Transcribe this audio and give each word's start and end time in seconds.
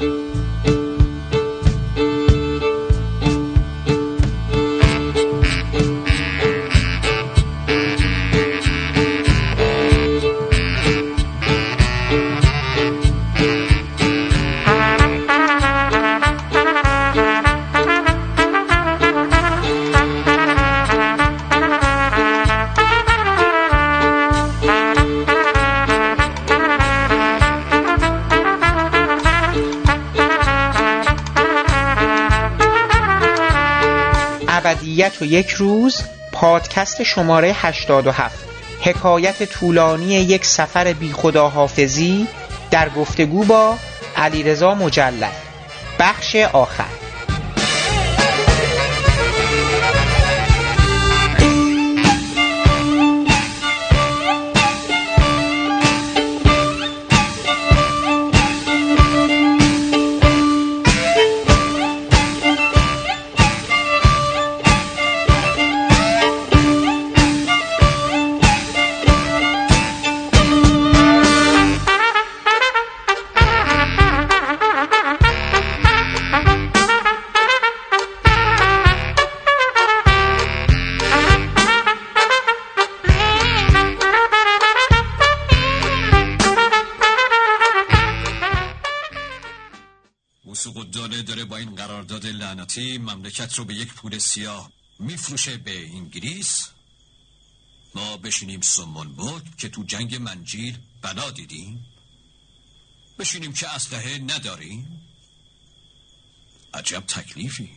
ابدیت 0.00 0.32
و 0.32 0.35
یک 35.26 35.50
روز 35.50 36.02
پادکست 36.32 37.02
شماره 37.02 37.52
87 37.54 38.38
حکایت 38.80 39.42
طولانی 39.42 40.14
یک 40.14 40.44
سفر 40.44 40.92
بی 40.92 41.12
خداحافظی 41.12 42.26
در 42.70 42.88
گفتگو 42.88 43.44
با 43.44 43.76
علیرضا 44.16 44.74
مجلد 44.74 45.32
بخش 45.98 46.36
آخر. 46.36 46.95
مملکت 93.10 93.54
رو 93.54 93.64
به 93.64 93.74
یک 93.74 93.94
پول 93.94 94.18
سیاه 94.18 94.72
میفروشه 94.98 95.56
به 95.56 95.86
انگلیس؟ 95.86 96.68
ما 97.94 98.16
بشینیم 98.16 98.60
سمون 98.60 99.08
بود 99.12 99.56
که 99.56 99.68
تو 99.68 99.82
جنگ 99.82 100.14
منجیل 100.14 100.78
بلا 101.02 101.30
دیدیم. 101.30 101.86
بشینیم 103.18 103.52
که 103.52 103.68
اسلحه 103.68 104.18
نداریم. 104.18 105.00
عجب 106.74 107.00
تکلیفی. 107.00 107.70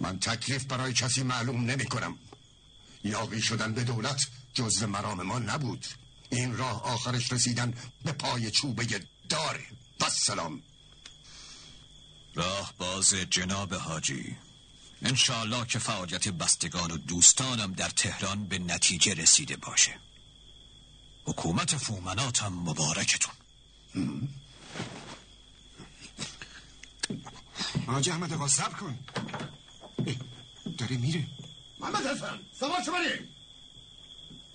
من 0.00 0.18
تکلیف 0.18 0.64
برای 0.64 0.92
کسی 0.92 1.22
معلوم 1.22 1.64
نمی 1.70 1.84
کنم 1.84 2.18
یاقی 3.04 3.42
شدن 3.42 3.74
به 3.74 3.84
دولت 3.84 4.26
جزو 4.54 4.86
مرام 4.86 5.22
ما 5.22 5.38
نبود. 5.38 5.86
این 6.30 6.56
راه 6.56 6.82
آخرش 6.82 7.32
رسیدن 7.32 7.74
به 8.04 8.12
پای 8.12 8.50
چوبه 8.50 8.86
داره 9.28 9.66
بس 10.00 10.24
سلام. 10.24 10.62
راه 12.36 12.74
باز 12.78 13.14
جناب 13.14 13.74
حاجی. 13.74 14.36
انشاءالله 15.02 15.66
که 15.66 15.78
فعالیت 15.78 16.28
بستگان 16.28 16.90
و 16.90 16.96
دوستانم 16.96 17.72
در 17.72 17.88
تهران 17.88 18.44
به 18.46 18.58
نتیجه 18.58 19.14
رسیده 19.14 19.56
باشه. 19.56 19.94
حکومت 21.24 21.76
فومناتم 21.76 22.52
مبارکتون. 22.52 23.34
حاج 27.86 28.10
احمد 28.10 28.32
آقا 28.32 28.48
صبر 28.48 28.74
کن. 28.74 28.98
داره 30.78 30.96
میره. 30.96 31.26
محمد 31.80 32.06
حسن 32.06 32.40
سوار 32.60 32.82
شو 32.86 32.92
بریم. 32.92 33.28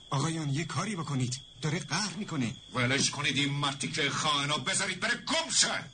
آقایان 0.09 0.49
یه 0.49 0.65
کاری 0.65 0.95
بکنید. 0.95 1.39
داره 1.61 1.79
قهر 1.79 2.13
می‌کنه. 2.13 2.55
ولش 2.73 3.09
کنید 3.09 3.37
این 3.37 3.51
مرتی 3.51 3.91
که 3.91 4.09
خائنا 4.09 4.57
بذارید 4.57 4.99
بره 4.99 5.15
گم 5.15 5.51
شه. 5.51 5.91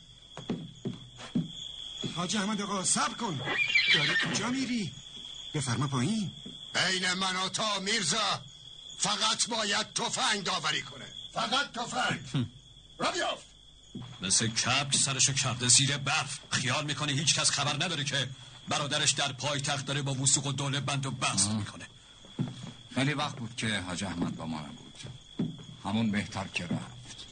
حاج 2.16 2.38
احمد 2.38 2.62
آقا 2.62 2.84
صبر 2.84 3.14
کن. 3.14 3.42
داری 3.94 4.16
کجا 4.16 4.50
میری؟ 4.50 4.92
بفرما 5.54 5.88
پایین. 5.88 6.32
بین 6.74 7.14
من 7.14 7.36
و 7.36 7.50
تا 7.50 7.80
میرزا 7.80 8.42
فقط 8.98 9.48
باید 9.48 9.94
تفنگ 9.94 10.44
داوری 10.44 10.82
کنه. 10.82 11.06
فقط 11.34 11.72
تفنگ. 11.72 12.48
را 12.98 13.12
بیافت. 13.12 13.46
مثل 14.22 14.48
کبک 14.48 14.96
سرشو 14.96 15.34
کرده 15.34 15.68
زیر 15.68 15.98
برف. 15.98 16.40
خیال 16.50 16.86
می‌کنه 16.86 17.12
هیچ 17.12 17.36
کس 17.36 17.50
خبر 17.52 17.74
نداره 17.74 18.04
که 18.04 18.30
برادرش 18.68 19.12
در 19.12 19.32
پای 19.32 19.62
تخت 19.62 19.86
داره 19.86 20.02
با 20.02 20.14
وسوق 20.14 20.46
و 20.48 20.52
دوله 20.52 20.80
بند 20.80 21.06
و 21.06 21.12
بست 21.12 21.50
می‌کنه. 21.50 21.88
خیلی 22.96 23.14
وقت 23.14 23.36
بود 23.36 23.56
که 23.56 23.80
حاج 23.80 24.04
احمد 24.04 24.36
با 24.36 24.46
ما 24.46 24.62
نبود. 24.62 24.94
همون 25.84 26.12
بهتر 26.12 26.48
که 26.48 26.64
رفت. 26.64 27.27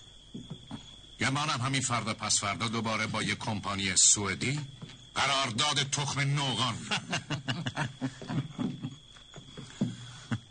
گمانم 1.20 1.62
همین 1.62 1.81
فردا 1.81 2.14
پس 2.14 2.40
فردا 2.40 2.68
دوباره 2.68 3.08
با 3.08 3.24
یک 3.24 3.38
کمپانی 3.38 3.96
سوئدی 3.96 4.59
قرارداد 5.16 5.90
تخم 5.92 6.20
نوغان. 6.20 6.76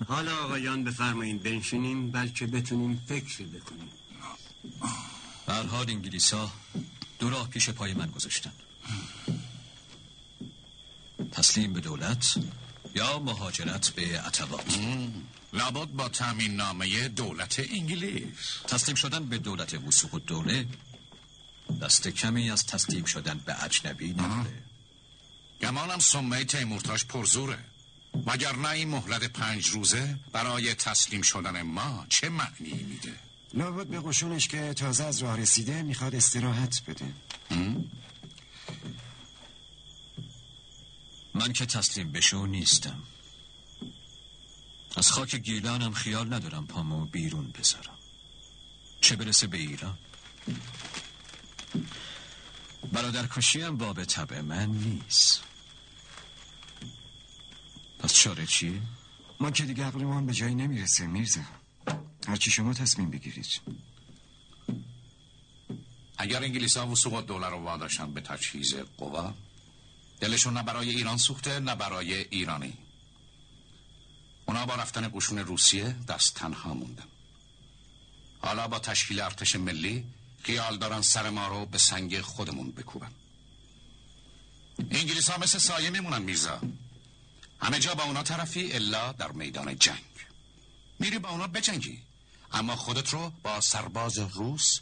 حالا 0.09 0.37
آقایان 0.37 0.85
بفرمایین 0.85 1.39
بنشینیم 1.39 2.11
بلکه 2.11 2.47
بتونیم 2.47 3.03
فکری 3.09 3.45
بکنیم. 3.45 3.91
به 5.47 5.53
هر 5.53 5.63
حال 5.63 5.91
انگلیس 5.91 6.35
ها 6.35 6.53
دو 7.19 7.31
راه 7.31 7.49
پیش 7.49 7.71
پای 7.71 7.95
من 7.95 8.11
گذاشتن. 8.11 8.53
تسلیم 11.33 11.73
به 11.73 11.81
دولت 11.81 12.35
یا 12.95 13.19
مهاجرت 13.19 13.91
به 13.91 14.21
عطوات 14.21 14.79
لابد 15.53 15.89
با 15.89 16.09
تامین 16.09 16.57
نامه 16.57 17.09
دولت 17.09 17.61
انگلیس. 17.71 18.63
تسلیم 18.69 18.97
شدن 18.97 19.25
به 19.25 19.39
دولت 19.39 19.75
وسوق 19.75 20.15
و 20.15 20.19
دوله. 20.19 20.67
دست 21.83 22.09
کمی 22.09 22.51
از 22.51 22.67
تسلیم 22.67 23.05
شدن 23.05 23.41
به 23.47 23.65
اجنبی 23.65 24.13
نداره 24.13 24.63
گمانم 25.61 25.99
سمه 25.99 26.45
تیمورتاش 26.45 27.05
پرزوره. 27.05 27.59
وگرنه 28.27 28.69
این 28.69 28.89
مهلت 28.89 29.25
پنج 29.25 29.67
روزه 29.67 30.17
برای 30.33 30.75
تسلیم 30.75 31.23
شدن 31.23 31.63
ما 31.63 32.07
چه 32.09 32.29
معنی 32.29 32.73
میده؟ 32.89 33.15
لابد 33.55 33.87
به 33.87 34.01
قشونش 34.01 34.49
که 34.49 34.75
تازه 34.75 35.05
از 35.05 35.23
راه 35.23 35.37
رسیده 35.41 35.83
می‌خواد 35.83 36.15
استراحت 36.15 36.83
بده. 36.87 37.07
من 41.35 41.53
که 41.53 41.67
تسلیم 41.67 42.13
بشو 42.13 42.47
نیستم. 42.47 43.03
از 44.97 45.11
خاک 45.11 45.35
گیلانم 45.35 45.93
خیال 45.93 46.35
ندارم 46.35 46.67
پامو 46.67 47.07
بیرون 47.07 47.51
بذارم. 47.51 47.99
چه 49.01 49.17
برسه 49.17 49.47
به 49.47 49.57
ایران؟ 49.57 49.99
برادر 52.93 53.27
کشیم 53.27 53.77
باب 53.77 54.05
طبع 54.05 54.41
من 54.41 54.67
نیست. 54.67 55.43
پس 57.99 58.15
چاره 58.15 58.47
چیه؟ 58.47 58.81
ما 59.41 59.51
که 59.51 59.65
دیگه 59.65 59.85
عقلمان 59.85 60.27
به 60.27 60.33
جایی 60.33 60.55
نمی‌رسه 60.55 61.07
میرزا. 61.07 61.41
هرچی 62.27 62.51
شما 62.51 62.75
تصمیم 62.75 63.11
بگیرید. 63.11 63.61
اگر 66.19 66.43
انگلیس 66.43 66.77
ها 66.77 66.87
وسوق 66.87 67.27
دلار 67.27 67.51
رو 67.51 67.57
واداشتن 67.57 68.15
به 68.15 68.21
تجهیز 68.21 68.75
قوا 68.75 69.35
دلشون 70.25 70.55
نه 70.55 70.63
برای 70.63 70.91
ایران 70.91 71.19
سوخته 71.19 71.61
نه 71.61 71.75
برای 71.75 72.15
ایرانی. 72.15 72.73
اونا 74.47 74.67
با 74.67 74.75
رفتن 74.75 75.11
قشون 75.15 75.39
روسیه 75.39 75.97
دست 76.09 76.35
تنها 76.35 76.75
موندن. 76.75 77.09
حالا 78.41 78.69
با 78.69 78.79
تشکیل 78.79 79.21
ارتش 79.21 79.57
ملی 79.57 80.05
خیال 80.43 80.79
دارن 80.79 81.03
سر 81.03 81.31
ما 81.31 81.49
رو 81.49 81.67
به 81.67 81.79
سنگ 81.79 82.21
خودمون 82.21 82.71
بکوبن. 82.71 83.11
انگلیس 84.91 85.31
ها 85.31 85.39
مثل 85.39 85.59
سایه 85.59 85.91
میمونن 85.91 86.23
میرزا. 86.23 86.61
همه 87.61 87.79
جا 87.79 87.95
با 87.95 88.05
اونا 88.05 88.23
طرفی 88.23 88.73
الا 88.73 89.13
در 89.13 89.33
میدان 89.33 89.79
جنگ. 89.79 90.05
میری 90.99 91.19
با 91.19 91.29
اونا 91.29 91.47
بجنگی. 91.47 92.03
اما 92.53 92.77
خودت 92.77 93.09
رو 93.09 93.33
با 93.43 93.61
سرباز 93.61 94.19
روس 94.19 94.81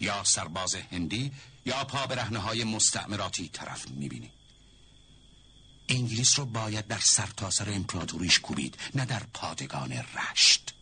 یا 0.00 0.24
سرباز 0.24 0.74
هندی 0.74 1.32
یا 1.66 1.84
پا 1.84 2.06
برهنه 2.06 2.38
های 2.38 2.64
مستعمراتی 2.64 3.48
طرف 3.48 3.88
می‌بینی. 3.88 4.35
انگلیس 5.88 6.38
رو 6.38 6.44
باید 6.44 6.86
در 6.86 6.98
سرتاسر 6.98 7.70
امپراتوریش 7.70 8.40
کوبید 8.40 8.78
نه 8.94 9.04
در 9.04 9.22
پادگان 9.34 9.92
رشت. 9.92 10.74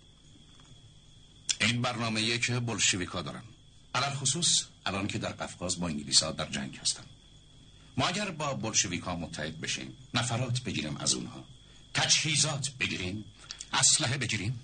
این 1.60 1.82
برنامه 1.82 2.38
که 2.38 2.60
بلشویکا 2.60 3.22
دارن. 3.22 3.42
علال 3.94 4.14
خصوص 4.14 4.64
الان 4.86 5.06
که 5.06 5.18
در 5.18 5.32
قفقاز 5.32 5.80
با 5.80 5.88
انگلیس 5.88 6.22
ها 6.22 6.32
در 6.32 6.50
جنگ 6.50 6.76
هستن. 6.76 7.04
ما 7.96 8.06
اگر 8.06 8.30
با 8.30 8.54
بلشویک 8.54 9.08
متحد 9.08 9.60
بشیم 9.60 9.96
نفرات 10.14 10.60
بگیریم 10.60 10.96
از 10.96 11.14
اونها. 11.14 11.44
تجهیزات 11.94 12.70
بگیریم. 12.70 13.24
اسلحه 13.72 14.18
بگیریم. 14.18 14.60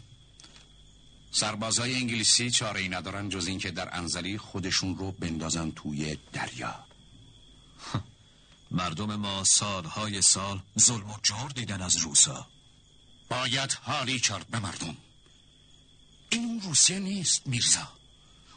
سربازای 1.31 1.95
انگلیسی 1.95 2.51
چاره 2.51 2.81
ای 2.81 2.89
ندارن 2.89 3.29
جز 3.29 3.47
اینکه 3.47 3.71
در 3.71 3.97
انزلی 3.97 4.39
خودشون 4.39 4.99
رو 4.99 5.13
بندازن 5.13 5.71
توی 5.71 6.19
دریا. 6.33 6.90
مردم 8.71 9.17
ما 9.17 9.45
سالهای 9.45 10.23
سال 10.23 10.61
ظلم 10.81 11.11
و 11.11 11.17
جور 11.23 11.51
دیدن 11.51 11.83
از 11.83 11.97
روسا. 11.97 12.47
باید 13.29 13.73
حالی 13.73 14.21
کرد 14.21 14.47
به 14.47 14.59
مردم. 14.59 14.97
این 16.31 16.45
اون 16.45 16.61
روسیه 16.61 16.99
نیست 16.99 17.47
میرزا. 17.47 17.89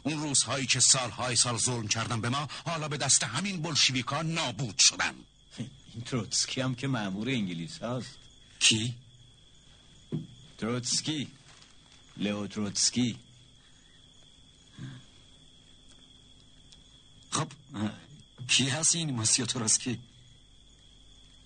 اون 0.02 0.20
روسهایی 0.20 0.66
که 0.66 0.80
سالهای 0.80 1.36
سال 1.36 1.58
ظلم 1.58 1.88
کردن 1.88 2.20
به 2.20 2.28
ما 2.28 2.48
حالا 2.66 2.88
به 2.88 2.96
دست 2.96 3.24
همین 3.24 3.62
بلشویکا 3.62 4.22
نابود 4.22 4.78
شدن. 4.78 5.14
این 5.94 6.04
تروتسکی 6.04 6.60
هم 6.60 6.74
که 6.74 6.86
مأمور 6.86 7.28
انگلیس 7.28 7.82
هست 7.82 8.10
کی؟ 8.60 8.94
تروتسکی. 10.58 11.28
لئو 12.16 12.46
تروتسکی. 12.46 13.18
خب 17.30 17.48
کی 18.48 18.68
هست 18.68 18.94
این 18.94 19.14
مسیو 19.14 19.46
تروتسکی 19.46 19.98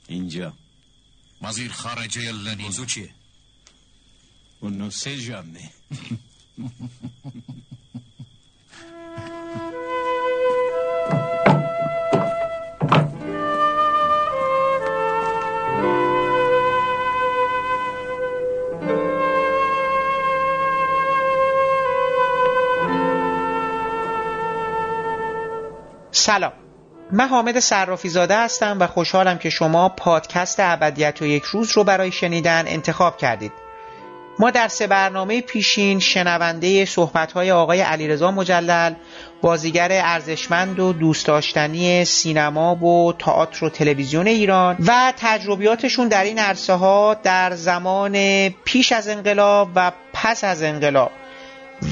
اینجا. 0.09 0.53
وزیر 1.43 1.73
خارجه 1.73 2.33
لنین. 2.33 2.67
موضوع 2.67 2.87
چیه؟ 2.87 3.11
اون 4.61 4.83
نسه 4.83 5.17
جمعه 5.17 5.71
سلام. 26.13 26.68
من 27.13 27.29
حامد 27.29 27.59
صرافی 27.59 28.09
زاده 28.09 28.39
هستم 28.39 28.77
و 28.81 28.87
خوشحالم 28.87 29.39
که 29.39 29.51
شما 29.51 29.89
پادکست 29.89 30.61
ابدیت 30.61 31.23
و 31.23 31.27
یک 31.27 31.43
روز 31.43 31.73
رو 31.77 31.85
برای 31.85 32.13
شنیدن 32.13 32.65
انتخاب 32.67 33.17
کردید. 33.17 33.53
ما 34.39 34.51
در 34.51 34.69
سه 34.69 34.87
برنامه 34.87 35.41
پیشین 35.41 35.99
شنونده 35.99 36.85
صحبت‌های 36.85 37.51
آقای 37.51 37.81
علیرضا 37.81 38.31
مجلل 38.31 38.95
بازیگر 39.43 39.89
ارزشمند 39.93 40.81
و 40.81 40.93
دوست 40.93 41.27
داشتنی 41.27 42.05
سینما 42.05 42.75
و 42.75 43.13
تئاتر 43.13 43.65
و 43.65 43.71
تلویزیون 43.71 44.27
ایران 44.27 44.77
و 44.87 45.13
تجربیاتشون 45.17 46.09
در 46.09 46.25
این 46.25 46.39
عرصه 46.39 46.73
ها 46.73 47.15
در 47.15 47.55
زمان 47.55 48.49
پیش 48.49 48.93
از 48.93 49.09
انقلاب 49.09 49.69
و 49.75 49.93
پس 50.13 50.45
از 50.45 50.63
انقلاب 50.63 51.11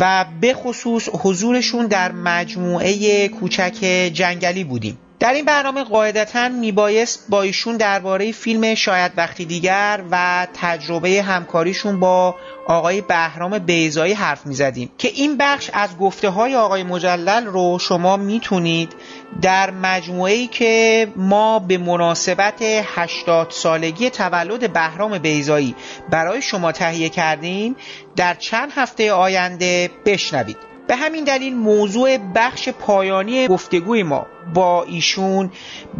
و 0.00 0.24
به 0.40 0.54
خصوص 0.54 1.08
حضورشون 1.12 1.86
در 1.86 2.12
مجموعه 2.12 3.28
کوچک 3.28 3.76
جنگلی 4.12 4.64
بودیم. 4.64 4.98
در 5.26 5.32
این 5.32 5.44
برنامه 5.44 5.84
قاعدتا 5.84 6.49
میبایست 6.49 7.26
با 7.28 7.43
ایشون 7.43 7.76
درباره 7.76 8.32
فیلم 8.32 8.75
شاید 8.75 9.12
وقتی 9.17 9.44
دیگر 9.44 10.05
و 10.11 10.46
تجربه 10.55 11.23
همکاریشون 11.23 12.00
با 12.00 12.34
آقای 12.67 13.00
بهرام 13.00 13.58
بیزایی 13.58 14.12
حرف 14.12 14.46
می‌زدیم 14.46 14.90
که 14.99 15.08
این 15.08 15.37
بخش 15.37 15.70
از 15.73 15.99
گفته 15.99 16.28
های 16.28 16.55
آقای 16.56 16.82
مجلل 16.82 17.46
رو 17.46 17.78
شما 17.78 18.17
می‌تونید 18.17 18.93
در 19.43 19.70
مجموعه 19.70 20.32
ای 20.32 20.46
که 20.46 21.08
ما 21.17 21.58
به 21.58 21.78
مناسبت 21.78 22.62
80 22.62 23.50
سالگی 23.50 24.11
تولد 24.11 24.73
بهرام 24.73 25.19
بیزایی 25.19 25.75
برای 26.11 26.43
شما 26.43 26.73
تهیه 26.73 27.08
کردیم 27.08 27.76
در 28.17 28.34
چند 28.34 28.73
هفته 28.75 29.12
آینده 29.12 29.90
بشنوید. 30.05 30.75
به 30.86 30.96
همین 30.96 31.24
دلیل 31.24 31.56
موضوع 31.56 32.18
بخش 32.34 32.68
پایانی 32.68 33.48
گفتگوی 33.48 34.02
ما 34.02 34.26
با 34.54 34.82
ایشون 34.82 35.50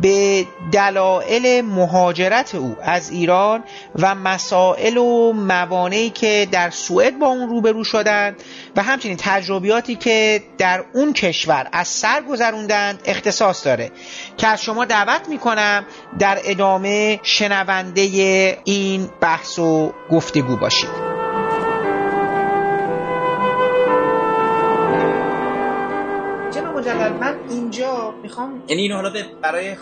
به 0.01 0.47
دلایل 0.73 1.65
مهاجرت 1.65 2.55
او 2.55 2.77
از 2.83 3.11
ایران 3.11 3.65
و 3.99 4.15
مسائل 4.15 4.97
و 4.97 5.33
موانعی 5.33 6.11
که 6.11 6.49
در 6.53 6.71
سوئد 6.71 7.19
با 7.19 7.27
اون 7.27 7.49
روبرو 7.49 7.85
شدند 7.85 8.43
و 8.77 8.83
همچنین 8.83 9.17
تجربیاتی 9.21 9.95
که 9.95 10.43
در 10.59 10.85
اون 10.95 11.13
کشور 11.13 11.69
از 11.73 11.89
سر 11.89 12.23
گذروندند 12.23 13.01
اختصاص 13.05 13.67
داره 13.67 13.91
که 14.37 14.47
از 14.47 14.63
شما 14.63 14.85
دعوت 14.85 15.29
می‌کنم 15.29 15.85
در 16.19 16.39
ادامه 16.45 17.21
شنونده 17.23 18.03
این 18.65 19.09
بحث 19.21 19.59
و 19.59 19.93
گفتگو 20.11 20.57
باشید. 20.57 21.16
مجلل 26.87 27.13
من 27.13 27.49
اینجا 27.49 28.11
می‌خوام 28.23 28.65
یعنی 28.69 28.83
اینو 28.83 28.95
حالا 28.95 29.13
برای 29.43 29.77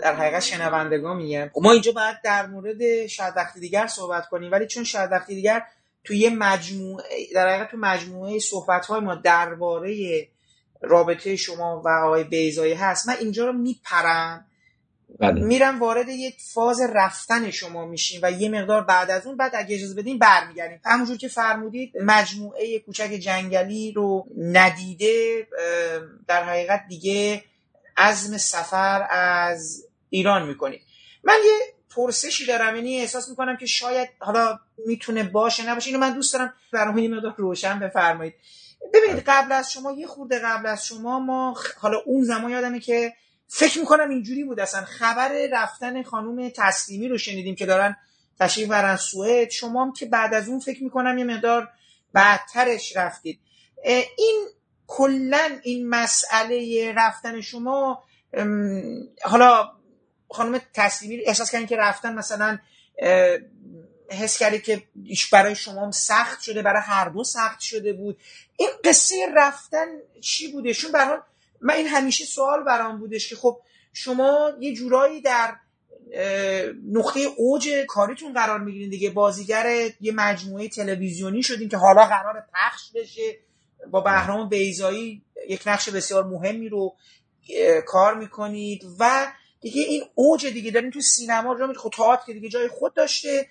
در 0.00 0.14
حقیقت 0.14 0.40
شنوندگان 0.40 1.16
میگم. 1.16 1.50
ما 1.62 1.72
اینجا 1.72 1.92
باید 1.92 2.16
در 2.24 2.46
مورد 2.46 3.06
شاید 3.06 3.34
وقتی 3.36 3.60
دیگر 3.60 3.86
صحبت 3.86 4.28
کنیم 4.28 4.52
ولی 4.52 4.66
چون 4.66 4.84
شاید 4.84 5.12
وقتی 5.12 5.34
دیگر 5.34 5.62
توی 6.04 6.18
یه 6.18 6.30
مجموعه 6.30 7.04
در 7.34 7.48
حقیقت 7.48 7.70
تو 7.70 7.76
مجموعه 7.76 8.38
صحبت 8.38 8.86
های 8.86 9.00
ما 9.00 9.14
درباره 9.14 10.28
رابطه 10.82 11.36
شما 11.36 11.82
و 11.84 11.88
آقای 11.88 12.24
بیزایی 12.24 12.74
هست 12.74 13.08
من 13.08 13.14
اینجا 13.20 13.46
رو 13.46 13.52
میپرم. 13.52 14.46
بله. 15.20 15.40
میرم 15.40 15.80
وارد 15.80 16.08
یک 16.08 16.36
فاز 16.54 16.80
رفتن 16.94 17.50
شما 17.50 17.86
میشیم 17.86 18.20
و 18.22 18.30
یه 18.32 18.48
مقدار 18.48 18.84
بعد 18.84 19.10
از 19.10 19.26
اون 19.26 19.36
بعد 19.36 19.52
اگه 19.54 19.76
اجازه 19.76 19.94
بدین 19.94 20.18
برمیگردیم 20.18 20.80
همونجور 20.84 21.16
که 21.16 21.28
فرمودید 21.28 21.92
مجموعه 22.02 22.78
کوچک 22.78 23.10
جنگلی 23.10 23.92
رو 23.92 24.26
ندیده 24.38 25.46
در 26.28 26.44
حقیقت 26.44 26.84
دیگه 26.88 27.44
عزم 27.96 28.36
سفر 28.36 29.06
از 29.10 29.86
ایران 30.10 30.46
می‌کنید 30.46 30.80
من 31.24 31.38
یه 31.44 31.74
پرسشی 31.90 32.46
دارم 32.46 32.76
یعنی 32.76 33.00
احساس 33.00 33.28
می‌کنم 33.28 33.56
که 33.56 33.66
شاید 33.66 34.08
حالا 34.18 34.58
می‌تونه 34.86 35.22
باشه 35.22 35.70
نباشه 35.70 35.88
اینو 35.90 36.00
من 36.00 36.14
دوست 36.14 36.32
دارم 36.34 36.54
برای 36.72 37.02
یه 37.02 37.08
مقدار 37.08 37.34
روشن 37.36 37.78
بفرمایید 37.78 38.34
ببینید. 38.94 39.24
قبل 39.26 39.52
از 39.52 39.72
شما 39.72 39.92
یه 39.92 40.06
خورده 40.06 40.38
قبل 40.38 40.66
از 40.66 40.86
شما 40.86 41.18
ما 41.18 41.56
حالا 41.78 41.98
اون 42.06 42.24
زمان 42.24 42.50
یادمه 42.50 42.80
که 42.80 43.12
فکر 43.48 43.78
می‌کنم 43.78 44.10
اینجوری 44.10 44.44
بود. 44.44 44.60
اصلا 44.60 44.84
خبر 44.84 45.48
رفتن 45.52 46.02
خانوم 46.02 46.48
تسلیمی 46.48 47.08
رو 47.08 47.18
شنیدیم 47.18 47.54
که 47.54 47.66
دارن 47.66 47.96
تشریف 48.40 48.68
برن 48.68 48.96
سوئد. 48.96 49.50
شما 49.50 49.84
هم 49.84 49.92
که 49.92 50.06
بعد 50.06 50.34
از 50.34 50.48
اون 50.48 50.60
فکر 50.60 50.84
می‌کنم 50.84 51.18
یه 51.18 51.24
مقدار 51.24 51.68
بعدترش 52.12 52.96
رفتید. 52.96 53.40
این 54.16 54.46
کلا 54.86 55.58
این 55.62 55.88
مسئله 55.88 56.92
رفتن 56.96 57.40
شما 57.40 58.04
حالا 59.22 59.72
خانم 60.30 60.60
تسلیمی 60.74 61.24
احساس 61.24 61.50
کردین 61.50 61.66
که 61.66 61.76
رفتن 61.76 62.14
مثلا 62.14 62.58
حس 64.10 64.38
کردید 64.38 64.62
که 64.62 64.82
برای 65.32 65.54
شما 65.54 65.82
هم 65.84 65.90
سخت 65.90 66.40
شده 66.40 66.62
برای 66.62 66.82
هر 66.84 67.08
دو 67.08 67.24
سخت 67.24 67.60
شده 67.60 67.92
بود. 67.92 68.20
این 68.56 68.68
قصه 68.84 69.14
رفتن 69.34 69.86
چی 70.20 70.52
بوده؟ 70.52 70.74
چون 70.74 70.92
به 70.92 70.98
من 71.60 71.74
این 71.74 71.86
همیشه 71.86 72.24
سوال 72.24 72.64
برام 72.64 72.98
بودش 72.98 73.28
که 73.28 73.36
خب 73.36 73.60
شما 73.92 74.52
یه 74.60 74.74
جورایی 74.74 75.20
در 75.20 75.56
نقطه 76.92 77.20
اوج 77.36 77.68
کاریتون 77.88 78.32
قرار 78.32 78.60
می‌گیرین 78.60 78.90
دیگه. 78.90 79.10
بازیگر 79.10 79.90
یه 80.00 80.12
مجموعه 80.12 80.68
تلویزیونی 80.68 81.42
شدین 81.42 81.68
که 81.68 81.76
حالا 81.76 82.04
قرار 82.04 82.46
پخش 82.54 82.92
بشه. 82.94 83.36
با 83.90 84.00
بهرام 84.00 84.48
بیزایی 84.48 85.22
یک 85.48 85.62
نقش 85.66 85.88
بسیار 85.88 86.24
مهمی 86.24 86.68
رو 86.68 86.96
کار 87.86 88.14
می‌کنید 88.14 88.84
و 88.98 89.32
دیگه 89.60 89.82
این 89.82 90.02
اوج 90.14 90.46
دیگه 90.46 90.70
دارین 90.70 90.90
تو 90.90 91.00
سینما 91.00 91.52
رو 91.52 91.74
خب 91.74 91.90
تئاتر 91.96 92.26
که 92.26 92.32
دیگه 92.32 92.48
جای 92.48 92.68
خود 92.68 92.94
داشته. 92.94 93.46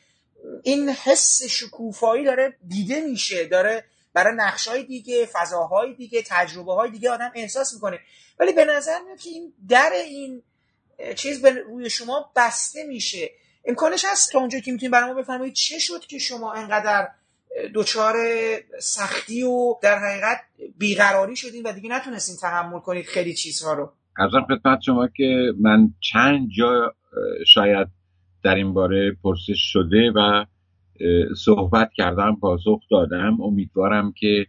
این 0.63 0.89
حس 0.89 1.43
شکوفایی 1.43 2.25
داره 2.25 2.57
دیده 2.67 3.01
میشه. 3.01 3.45
داره 3.45 3.85
برای 4.17 4.35
نقشهای 4.35 4.83
دیگه 4.83 5.25
فضاهای 5.25 5.93
دیگه 5.93 6.23
تجربه 6.27 6.73
های 6.73 6.91
دیگه 6.91 7.09
آدم 7.09 7.31
احساس 7.35 7.73
می‌کنه. 7.73 7.99
ولی 8.39 8.53
به 8.53 8.65
نظر 8.65 8.99
میاد 9.05 9.19
که 9.19 9.29
این 9.29 9.53
در 9.69 9.91
این 10.05 10.41
چیز 11.15 11.41
به 11.41 11.51
روی 11.51 11.89
شما 11.89 12.31
بسته 12.35 12.83
میشه. 12.83 13.29
امکانش 13.65 14.05
هست 14.11 14.31
تا 14.31 14.39
اونجا 14.39 14.59
که 14.59 14.71
می‌تونید 14.71 14.91
برای 14.91 15.13
ما 15.13 15.21
بفرمایید 15.21 15.53
چه 15.53 15.79
شد 15.79 15.99
که 15.99 16.19
شما 16.19 16.53
انقدر 16.53 17.07
دچار 17.75 18.15
سختی 18.79 19.43
و 19.43 19.75
در 19.81 19.99
حقیقت 19.99 20.41
بیقراری 20.77 21.35
شدین 21.35 21.63
و 21.63 21.71
دیگه 21.71 21.89
نتونستین 21.89 22.35
تحمل 22.41 22.79
کنید 22.79 23.05
خیلی 23.05 23.33
چیزها 23.33 23.73
رو؟ 23.73 23.91
ارزم 24.19 24.45
خدمت 24.47 24.79
شما 24.85 25.07
که 25.07 25.51
من 25.59 25.93
چند 25.99 26.49
جا 26.57 26.95
شاید 27.47 27.87
در 28.43 28.55
این 28.55 28.73
باره 28.73 29.17
پرسش 29.23 29.71
شده 29.73 30.11
و 30.15 30.45
صحبت 31.37 31.93
کردم 31.93 32.37
پاسخ 32.41 32.79
دادم. 32.91 33.41
امیدوارم 33.41 34.11
که 34.11 34.45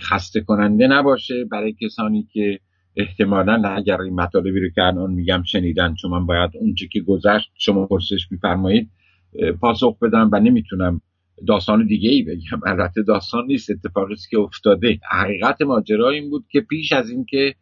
خسته 0.00 0.40
کننده 0.40 0.86
نباشه. 0.86 1.44
برای 1.44 1.72
کسانی 1.72 2.28
که 2.32 2.58
احتمالا 2.96 3.62
اگر 3.76 4.00
این 4.00 4.14
مطالبی 4.14 4.60
رو 4.60 4.68
که 4.74 4.82
الان 4.82 5.10
میگم 5.10 5.42
شنیدن 5.42 5.94
چون 5.94 6.10
من 6.10 6.26
باید 6.26 6.50
اونچه 6.60 6.86
که 6.86 7.00
گذشت 7.00 7.50
شما 7.58 7.86
پرسش 7.86 8.26
میفرمایید 8.30 8.90
پاسخ 9.60 9.98
بدم 9.98 10.30
و 10.32 10.40
نمی‌تونم 10.40 11.00
داستان 11.46 11.86
دیگه 11.86 12.10
ای 12.10 12.22
بگم. 12.22 12.60
البته 12.66 13.02
داستان 13.02 13.46
نیست. 13.46 13.70
اتفاقی 13.70 14.14
که 14.30 14.38
افتاده. 14.38 14.98
حقیقت 15.10 15.62
ماجرا 15.62 16.10
این 16.10 16.30
بود 16.30 16.44
که 16.50 16.60
پیش 16.60 16.92
از 16.92 17.10
اینکه 17.10 17.54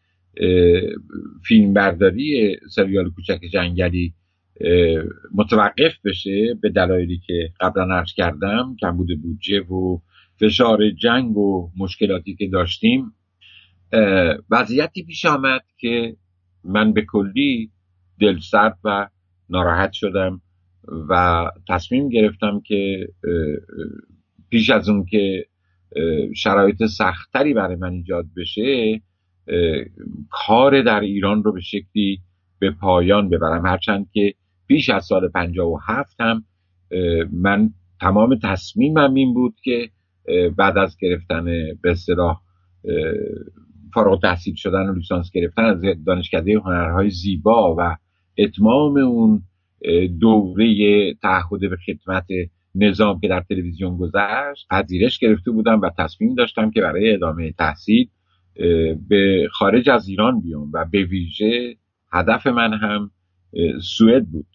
فیلم 1.45 1.73
برداری 1.73 2.57
سریال 2.71 3.11
کوچک 3.11 3.41
جنگلی 3.53 4.13
متوقف 5.35 5.93
بشه 6.05 6.55
به 6.63 6.71
دلایلی 6.71 7.21
که 7.27 7.53
قبلا 7.61 7.95
عرض 7.95 8.13
کردم 8.13 8.77
کمبود 8.81 9.23
بودجه 9.23 9.61
و 9.61 9.99
فشار 10.41 10.91
جنگ 10.91 11.37
و 11.37 11.71
مشکلاتی 11.77 12.35
که 12.35 12.49
داشتیم. 12.49 13.13
وضعیتی 14.51 15.05
پیش 15.05 15.25
آمد 15.25 15.61
که 15.79 16.17
من 16.65 16.93
به 16.93 17.03
کلی 17.03 17.71
دلسرد 18.21 18.79
و 18.85 19.09
ناراحت 19.51 19.93
شدم 19.93 20.41
و 21.09 21.45
تصمیم 21.69 22.09
گرفتم 22.09 22.61
که 22.61 23.09
پیش 24.51 24.71
از 24.71 24.89
اون 24.89 25.05
که 25.05 25.47
شرایط 26.37 26.87
سختتری 26.87 27.55
برای 27.55 27.77
من 27.77 27.93
ایجاد 27.93 28.27
بشه 28.37 29.01
کار 30.31 30.83
در 30.83 31.01
ایران 31.01 31.43
رو 31.43 31.53
به 31.53 31.61
شکلی 31.61 32.21
به 32.59 32.71
پایان 32.71 33.29
ببرم. 33.29 33.67
هرچند 33.67 34.07
که 34.13 34.35
پیش 34.67 34.91
از 34.91 35.05
سال 35.05 35.29
57 35.29 36.21
هم 36.21 36.45
من 37.33 37.71
تمام 38.01 38.39
تصمیمم 38.43 39.15
این 39.15 39.35
بود 39.35 39.55
که 39.65 39.91
بعد 40.57 40.79
از 40.79 40.97
گرفتن 41.01 41.45
به 41.83 41.91
اصطلاح 41.91 42.41
فارغ 43.95 44.23
تحصیل 44.23 44.55
شدن 44.55 44.89
و 44.89 44.95
لیسانس 44.95 45.31
گرفتن 45.31 45.65
از 45.65 45.85
دانشکده 46.07 46.59
هنرهای 46.59 47.11
زیبا 47.11 47.75
و 47.79 47.97
اتمام 48.39 48.97
اون 48.97 49.43
دوره 50.21 51.15
تعهد 51.15 51.61
به 51.61 51.77
خدمت 51.87 52.27
نظام 52.75 53.21
که 53.21 53.29
در 53.29 53.41
تلویزیون 53.41 53.97
گذشت 53.97 54.67
پذیرش 54.71 55.19
گرفته 55.19 55.51
بودم 55.51 55.81
و 55.81 55.91
تصمیم 55.99 56.35
داشتم 56.35 56.71
که 56.71 56.81
برای 56.81 57.15
ادامه 57.15 57.53
تحصیل 57.53 58.09
به 59.09 59.49
خارج 59.53 59.91
از 59.91 60.09
ایران 60.09 60.41
بیام 60.41 60.71
و 60.73 60.85
به 60.91 61.05
ویژه 61.05 61.77
هدف 62.13 62.47
من 62.47 62.73
هم 62.73 63.11
سوئد 63.83 64.27
بود 64.27 64.47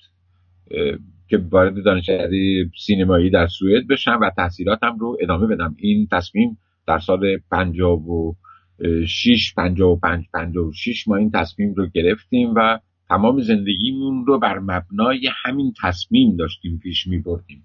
که 1.27 1.37
وارد 1.37 1.83
دانشکده 1.83 2.69
سینمایی 2.85 3.29
در 3.29 3.47
سوئد 3.47 3.87
بشم 3.87 4.19
و 4.21 4.31
تحصیلاتم 4.37 4.97
رو 4.99 5.17
ادامه 5.21 5.47
بدم. 5.47 5.75
این 5.79 6.07
تصمیم 6.11 6.57
در 6.87 6.99
سال 6.99 7.37
56 7.51 9.53
55 9.57 10.25
56 10.33 11.07
ما 11.07 11.15
این 11.15 11.31
تصمیم 11.31 11.73
رو 11.73 11.87
گرفتیم 11.87 12.53
و 12.55 12.79
تمام 13.09 13.41
زندگیمون 13.41 14.25
رو 14.25 14.39
بر 14.39 14.59
مبنای 14.59 15.29
همین 15.43 15.73
تصمیم 15.83 16.35
داشتیم 16.35 16.79
پیش 16.83 17.07
می 17.07 17.17
بردیم. 17.17 17.63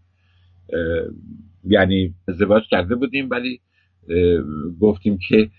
یعنی 1.65 2.15
ازدواج 2.29 2.63
کرده 2.71 2.95
بودیم 2.95 3.29
ولی 3.31 3.61
گفتیم 4.81 5.19
که 5.29 5.51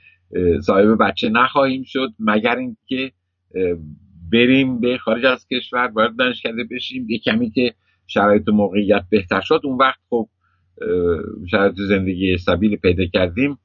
صاحب 0.62 0.98
بچه 1.00 1.30
نخواهیم 1.30 1.84
شد 1.86 2.10
مگر 2.20 2.56
اینکه 2.56 3.12
بریم 4.32 4.80
به 4.80 4.98
خارج 4.98 5.26
از 5.26 5.48
کشور 5.48 5.88
باید 5.88 6.16
دانشکده 6.18 6.64
بشیم. 6.72 7.10
یه 7.10 7.20
کمی 7.20 7.52
که 7.52 7.74
شرایط 8.08 8.50
موقعیت 8.50 9.04
بهتر 9.10 9.42
شد. 9.42 9.62
اون 9.64 9.78
وقت 9.78 10.00
خب 10.10 10.30
شرایط 11.52 11.76
زندگی 11.76 12.38
سبیل 12.38 12.76
پیدا 12.76 13.06
کردیم. 13.06 13.58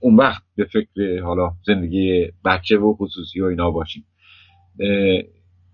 اون 0.00 0.16
وقت 0.16 0.42
به 0.56 0.64
فکر 0.64 1.20
حالا 1.22 1.50
زندگی 1.66 2.26
بچه 2.44 2.78
و 2.78 2.94
خصوصی 2.94 3.40
و 3.40 3.44
اینا 3.44 3.70
باشیم. 3.70 4.04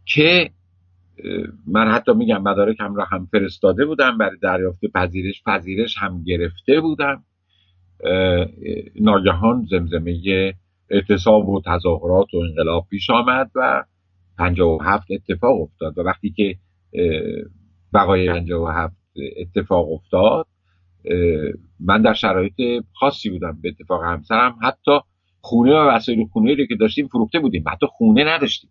که 0.06 0.50
من 1.66 1.90
حتی 1.90 2.12
میگم 2.12 2.42
مدارکم 2.42 2.94
را 2.94 3.04
هم 3.04 3.28
فرستاده 3.32 3.86
بودم. 3.86 4.18
برای 4.18 4.36
دریافت 4.42 4.80
پذیرش 4.94 5.42
پذیرش 5.46 5.98
هم 5.98 6.24
گرفته 6.24 6.80
بودم. 6.80 7.24
ناگهان 9.00 9.66
زمزمه 9.70 10.52
اعتصاب 10.90 11.48
و 11.48 11.62
تظاهرات 11.66 12.34
و 12.34 12.36
انقلاب 12.36 12.86
پیش 12.90 13.10
آمد 13.10 13.50
و 13.54 13.84
هفت 14.82 15.06
اتفاق 15.10 15.60
افتاد 15.60 15.98
و 15.98 16.02
وقتی 16.02 16.30
که 16.30 16.56
بقای 17.94 18.28
هفت 18.74 18.96
اتفاق 19.36 19.92
افتاد 19.92 20.46
من 21.80 22.02
در 22.02 22.14
شرایط 22.14 22.84
خاصی 22.92 23.30
بودم 23.30 23.58
به 23.62 23.68
اتفاق 23.68 24.04
همسرم. 24.04 24.58
حتی 24.62 24.98
خونه 25.40 25.72
و 25.72 25.88
وسایل 25.88 26.26
خونه 26.32 26.54
رو 26.54 26.66
که 26.66 26.76
داشتیم 26.76 27.08
فروخته 27.08 27.38
بودیم. 27.38 27.64
حتی 27.68 27.86
خونه 27.86 28.24
نداشتیم. 28.24 28.70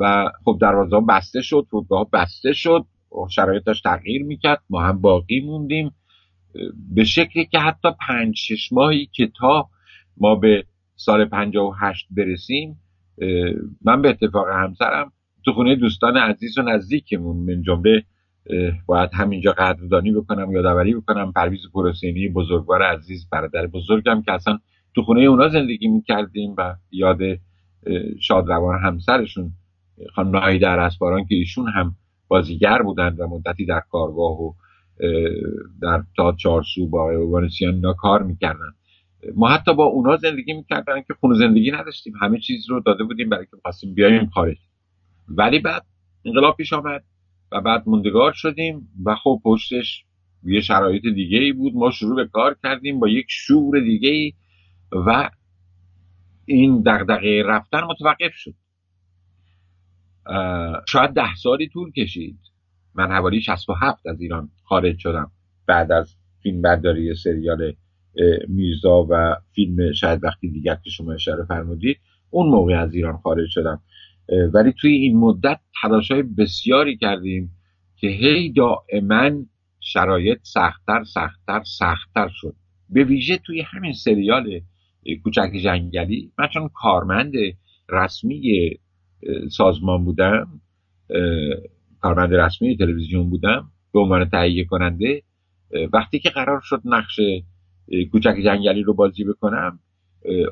و 0.00 0.30
خب 0.44 0.58
دروازه 0.60 1.00
بسته 1.08 1.42
شد 1.42 1.66
فرودگاه 1.70 2.10
بسته 2.12 2.52
شد 2.52 2.84
شرایطش 3.30 3.80
تغییر 3.80 4.22
می‌کرد. 4.22 4.62
ما 4.70 4.82
هم 4.82 5.00
باقی 5.00 5.40
موندیم. 5.40 5.90
به 6.94 7.04
شکلی 7.04 7.46
که 7.46 7.58
حتی 7.58 7.88
پنج 8.08 8.36
شش 8.36 8.72
ماهی 8.72 9.06
که 9.12 9.30
تا 9.38 9.68
ما 10.16 10.34
به 10.34 10.64
سال 11.04 11.28
هشت 11.80 12.06
برسیم 12.10 12.80
من 13.84 14.02
به 14.02 14.08
اتفاق 14.08 14.48
همسرم 14.48 15.12
تو 15.44 15.52
خونه 15.52 15.76
دوستان 15.76 16.16
عزیز 16.16 16.58
و 16.58 16.62
نزدیکمون 16.62 17.36
من 17.36 17.62
جمله 17.62 18.04
باید 18.86 19.10
همینجا 19.12 19.52
قدردانی 19.52 20.12
بکنم 20.12 20.52
یادآوری 20.52 20.94
بکنم. 20.94 21.32
پرویز 21.32 21.60
پروسینی 21.74 22.28
بزرگوار 22.28 22.82
عزیز 22.82 23.28
برادر 23.32 23.66
بزرگم 23.66 24.22
که 24.22 24.32
اصلا 24.32 24.58
تو 24.94 25.02
خونه 25.02 25.20
اونا 25.22 25.48
زندگی 25.48 25.88
می‌کردیم 25.88 26.54
و 26.58 26.74
یاد 26.90 27.18
شادروان 28.20 28.78
همسرشون 28.78 29.52
خانم 30.14 30.36
نهایی 30.36 30.58
در 30.58 30.78
اسباران 30.78 31.24
که 31.24 31.34
ایشون 31.34 31.68
هم 31.68 31.96
بازیگر 32.28 32.82
بودند 32.82 33.20
و 33.20 33.26
مدتی 33.26 33.66
در 33.66 33.82
کارگاه 33.90 34.40
و 34.40 34.52
در 35.82 36.02
تا 36.16 36.32
چارسو 36.32 36.86
با 36.86 37.10
اوانسیان 37.10 37.94
کار 37.98 38.22
می‌کردن. 38.22 38.72
ما 39.34 39.48
حتی 39.48 39.74
با 39.74 39.84
اونا 39.84 40.16
زندگی 40.16 40.52
می‌کردن 40.52 41.02
که 41.02 41.14
خونه 41.20 41.38
زندگی 41.38 41.70
نداشتیم. 41.70 42.12
همه 42.20 42.38
چیز 42.38 42.70
رو 42.70 42.80
داده 42.80 43.04
بودیم 43.04 43.28
برای 43.28 43.46
که 43.46 43.56
خواستیم 43.62 43.94
بیایم 43.94 44.26
خارج. 44.26 44.56
ولی 45.28 45.58
بعد 45.58 45.86
انقلاب 46.24 46.56
پیش 46.56 46.72
آمد 46.72 47.04
و 47.52 47.60
بعد 47.60 47.82
موندگار 47.86 48.32
شدیم 48.32 48.88
و 49.04 49.14
خب 49.14 49.40
پشتش 49.44 50.04
یه 50.44 50.60
شرایط 50.60 51.02
دیگه 51.02 51.38
ای 51.38 51.52
بود. 51.52 51.74
ما 51.74 51.90
شروع 51.90 52.16
به 52.16 52.26
کار 52.26 52.56
کردیم 52.62 53.00
با 53.00 53.08
یک 53.08 53.26
شور 53.28 53.80
دیگه 53.80 54.08
ای 54.08 54.32
و 54.92 55.30
این 56.44 56.82
دغدغه 56.86 57.42
رفتن 57.46 57.80
متوقف 57.80 58.32
شد. 58.34 58.54
شاید 60.88 61.10
ده 61.10 61.34
سالی 61.34 61.68
طول 61.68 61.92
کشید. 61.92 62.38
من 62.94 63.12
حوالی 63.12 63.40
67 63.40 64.06
از 64.06 64.20
ایران 64.20 64.50
خارج 64.64 64.98
شدم 64.98 65.30
بعد 65.66 65.92
از 65.92 66.16
فیلم 66.42 66.62
برداری 66.62 67.14
سریال 67.14 67.72
میرزا 68.48 69.06
و 69.10 69.36
فیلم 69.54 69.92
شاید 69.92 70.24
وقتی 70.24 70.50
دیگر 70.50 70.74
که 70.74 70.90
شما 70.90 71.12
اشاره 71.12 71.44
فرمودید 71.44 71.96
اون 72.30 72.48
موقع 72.48 72.72
از 72.72 72.94
ایران 72.94 73.16
خارج 73.16 73.48
شدم. 73.48 73.80
ولی 74.54 74.72
توی 74.72 74.92
این 74.92 75.18
مدت 75.18 75.60
های 76.10 76.22
بسیاری 76.22 76.96
کردیم 76.96 77.50
که 77.96 78.06
هی 78.06 78.52
دائما 78.52 79.30
شرایط 79.80 80.38
سختتر 80.42 81.04
سختتر 81.04 81.62
سختتر 81.78 82.28
شد. 82.32 82.54
به 82.90 83.04
ویژه 83.04 83.38
توی 83.38 83.60
همین 83.60 83.92
سریال 83.92 84.60
کوچک 85.22 85.50
جنگلی 85.64 86.32
من 86.38 86.48
چون 86.54 86.70
کارمند 86.74 87.32
رسمی 87.88 88.70
سازمان 89.50 90.04
بودم 90.04 90.60
کارمند 92.00 92.34
رسمی 92.34 92.76
تلویزیون 92.76 93.30
بودم 93.30 93.70
به 93.92 94.00
عنوان 94.00 94.24
تهیه 94.28 94.64
کننده 94.64 95.22
وقتی 95.92 96.18
که 96.18 96.30
قرار 96.30 96.60
شد 96.64 96.82
نقش 96.84 97.20
کوچک 98.12 98.36
جنگلی 98.44 98.82
رو 98.82 98.94
بازی 98.94 99.24
بکنم. 99.24 99.78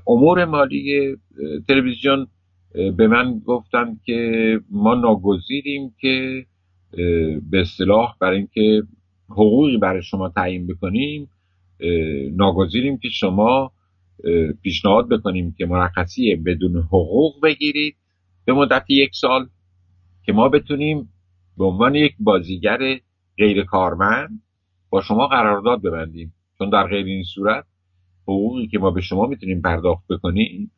امور 0.07 0.45
مالی 0.45 1.16
تلویزیون 1.68 2.26
به 2.97 3.09
من 3.09 3.38
گفتن 3.38 3.97
که 4.04 4.61
ما 4.71 4.95
ناگزیریم 4.95 5.95
که 6.00 6.47
به 7.50 7.61
اصطلاح 7.61 8.14
برای 8.21 8.37
اینکه 8.37 8.83
حقوقی 9.28 9.76
برای 9.76 10.02
شما 10.02 10.28
تعیین 10.28 10.66
بکنیم 10.66 11.30
ناگزیریم 12.37 12.99
که 12.99 13.09
شما 13.09 13.73
پیشنهاد 14.62 15.09
بکنیم 15.09 15.54
که 15.59 15.66
مرخصی 15.66 16.37
بدون 16.37 16.76
حقوق 16.76 17.42
بگیرید. 17.42 17.97
به 18.45 18.52
مدت 18.52 18.85
یک 18.88 19.11
سال 19.14 19.49
که 20.25 20.33
ما 20.33 20.49
بتونیم 20.49 21.09
به 21.59 21.64
عنوان 21.64 21.95
یک 21.95 22.14
بازیگر 22.21 22.78
غیر 23.38 23.64
کارمند 23.64 24.42
با 24.90 25.00
شما 25.00 25.26
قرارداد 25.26 25.83
ببندیم. 25.83 26.35
چون 26.58 26.70
در 26.70 26.86
غیر 26.86 27.06
این 27.06 27.22
صورت 27.22 27.64
حقوقی 28.22 28.66
که 28.66 28.78
ما 28.78 28.90
به 28.90 29.00
شما 29.00 29.26
می‌تونیم 29.26 29.60
پرداخت 29.60 30.06
بکنیم 30.10 30.70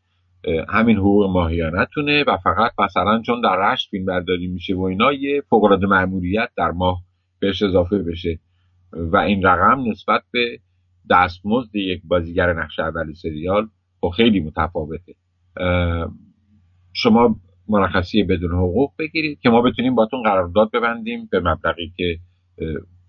همین 0.69 0.97
حقوق 0.97 1.31
ماهیانتونه 1.31 2.25
و 2.27 2.37
فقط 2.37 2.73
مثلا 2.79 3.23
چون 3.23 3.41
در 3.41 3.57
رشت 3.57 3.91
فیلم 3.91 4.05
برداری 4.05 4.47
میشه 4.47 4.75
و 4.75 4.83
اینا 4.83 5.13
یه 5.13 5.43
فوقالعاده 5.51 5.87
مأموریت 5.87 6.49
در 6.57 6.71
ماه 6.71 7.03
بهش 7.39 7.63
اضافه 7.63 7.99
بشه. 7.99 8.39
و 8.93 9.17
این 9.17 9.43
رقم 9.43 9.91
نسبت 9.91 10.23
به 10.31 10.61
دستمزد 11.11 11.77
یک 11.77 12.03
بازیگر 12.05 12.53
نقش 12.53 12.79
اول 12.79 13.13
سریال 13.13 13.69
خب 14.01 14.09
خیلی 14.09 14.41
متفاوته. 14.41 15.15
شما 16.93 17.37
مرخصی 17.69 18.23
بدون 18.23 18.51
حقوق 18.51 18.93
بگیرید 18.99 19.41
که 19.41 19.51
ما 19.51 19.63
بتونیم 19.63 19.95
باتون 19.95 20.23
قرارداد 20.23 20.71
ببندیم 20.71 21.29
به 21.31 21.41
مبلغی 21.41 21.93
که 21.97 22.19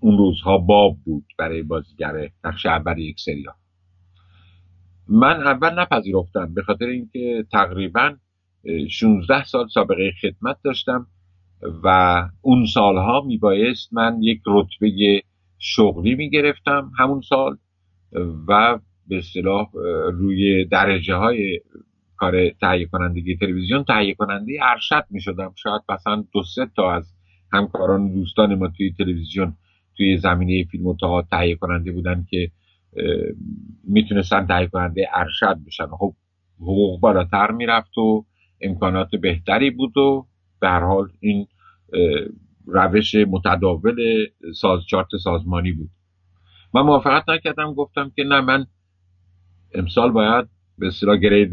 اون 0.01 0.17
روزها 0.17 0.57
باب 0.57 0.97
بود 1.05 1.25
برای 1.37 1.61
بازیگر 1.61 2.29
نقش 2.43 2.65
اول 2.65 2.99
یک 2.99 3.19
سریال 3.19 3.53
من 5.07 5.47
اول 5.47 5.79
نپذیرفتم 5.79 6.53
به 6.53 6.61
خاطر 6.61 6.85
اینکه 6.85 7.45
تقریبا 7.51 8.15
16 8.89 9.43
سال 9.43 9.67
سابقه 9.67 10.11
خدمت 10.21 10.57
داشتم 10.63 11.07
و 11.83 12.29
اون 12.41 12.65
سالها 12.65 13.21
میبایست 13.21 13.93
من 13.93 14.23
یک 14.23 14.41
رتبه 14.47 15.21
شغلی 15.59 16.15
می‌گرفتم 16.15 16.91
همون 16.99 17.21
سال 17.21 17.57
و 18.47 18.79
به 19.07 19.17
اصطلاح 19.17 19.67
روی 20.13 20.65
درجه 20.65 21.15
های 21.15 21.59
کار 22.17 22.49
تهیه 22.49 22.85
کنندگی 22.85 23.37
تلویزیون 23.37 23.83
تهیه 23.83 24.13
کننده 24.13 24.53
ارشد 24.61 25.05
می 25.09 25.21
شدم 25.21 25.53
شاید 25.55 25.81
مثلا 25.89 26.23
دو 26.33 26.43
سه 26.43 26.67
تا 26.75 26.93
از 26.93 27.13
همکاران 27.53 28.13
دوستان 28.13 28.55
ما 28.55 28.67
توی 28.67 28.93
تلویزیون 28.97 29.53
توی 30.01 30.17
زمینه 30.17 30.63
فیلم 30.63 30.93
تئاتر 30.93 31.27
تهیه 31.31 31.55
کننده 31.55 31.91
بودن 31.91 32.25
که 32.29 32.51
می‌تونستن 33.83 34.47
تهیه 34.47 34.67
کننده 34.67 35.07
ارشد 35.13 35.57
بشن. 35.65 35.87
خب 35.87 36.13
حقوق 36.59 36.99
بالاتر 36.99 37.51
می‌رفت 37.51 37.97
و 37.97 38.25
امکانات 38.61 39.15
بهتری 39.15 39.69
بود 39.69 39.97
و 39.97 40.27
به 40.59 40.69
هر 40.69 40.79
حال 40.79 41.09
این 41.19 41.47
روش 42.65 43.15
متداول 43.15 44.25
سازچارت 44.55 45.07
سازمانی 45.23 45.71
بود. 45.71 45.89
من 46.73 46.81
موافقت 46.81 47.29
نکردم 47.29 47.73
گفتم 47.73 48.11
که 48.15 48.23
نه 48.23 48.41
من 48.41 48.65
امسال 49.73 50.11
باید 50.11 50.45
به 50.77 50.87
اصطلاح 50.87 51.17
گرید 51.17 51.51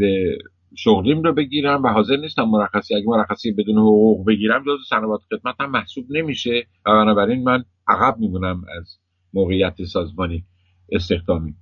شغلیم 0.76 1.22
رو 1.22 1.32
بگیرم 1.32 1.82
و 1.82 1.88
حاضر 1.88 2.16
نیستم 2.16 2.44
مرخصی 2.44 2.94
اگه 2.94 3.06
مرخصی 3.06 3.52
بدون 3.52 3.78
حقوق 3.78 4.26
بگیرم 4.26 4.62
جز 4.62 4.78
سنوات 4.88 5.20
خدمت 5.30 5.54
هم 5.60 5.70
محسوب 5.70 6.04
نمیشه. 6.10 6.66
و 6.86 6.90
بنابراین 6.90 7.44
من 7.44 7.64
عقب 7.88 8.18
میمونم 8.18 8.64
از 8.78 8.98
موقعیت 9.34 9.84
سازمانی 9.84 10.44
استخدامی 10.92 11.54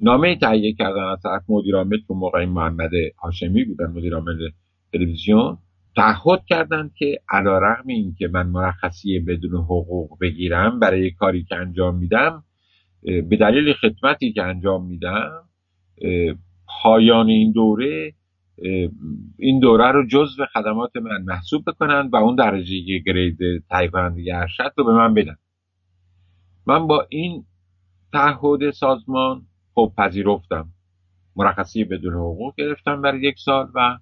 نامه 0.00 0.36
تهیه 0.36 0.72
کردن 0.72 1.04
از 1.04 1.18
طرف 1.22 1.42
مدیر 1.48 1.76
عامل 1.76 1.96
که 1.96 2.14
موقع 2.14 2.44
محمد 2.44 2.90
هاشمی 3.22 3.64
بودن 3.64 3.86
مدیر 3.86 4.14
عامل 4.14 4.50
تلویزیون 4.92 5.58
تعهد 5.96 6.44
کردند 6.46 6.94
که 6.94 7.20
علا 7.28 7.58
رقم 7.58 7.86
این 7.86 8.14
که 8.18 8.28
من 8.28 8.46
مرخصی 8.46 9.18
بدون 9.18 9.54
حقوق 9.54 10.18
بگیرم 10.20 10.78
برای 10.78 11.10
کاری 11.10 11.44
که 11.44 11.56
انجام 11.56 11.96
میدم 11.98 12.44
به 13.02 13.36
دلیل 13.40 13.72
خدمتی 13.72 14.32
که 14.32 14.42
انجام 14.42 14.86
میدم 14.86 15.48
پایان 16.82 17.28
این 17.28 17.52
دوره 17.52 18.14
این 19.38 19.60
دوره 19.60 19.92
رو 19.92 20.06
جزو 20.06 20.46
خدمات 20.52 20.96
من 20.96 21.22
محسوب 21.22 21.64
بکنند 21.66 22.12
و 22.12 22.16
اون 22.16 22.34
درجه 22.34 22.98
گرید 23.06 23.38
تهیه 23.70 23.88
کننده 23.88 24.36
ارشد 24.36 24.72
رو 24.76 24.84
به 24.84 24.92
من 24.92 25.14
بدن. 25.14 25.36
من 26.66 26.86
با 26.86 27.06
این 27.08 27.44
تعهد 28.12 28.70
سازمان 28.70 29.42
خب 29.74 29.92
پذیرفتم. 29.98 30.68
مرخصی 31.36 31.84
بدون 31.84 32.14
حقوق 32.14 32.54
گرفتم 32.56 33.02
برای 33.02 33.20
یک 33.20 33.38
سال 33.38 33.70
و 33.74 33.98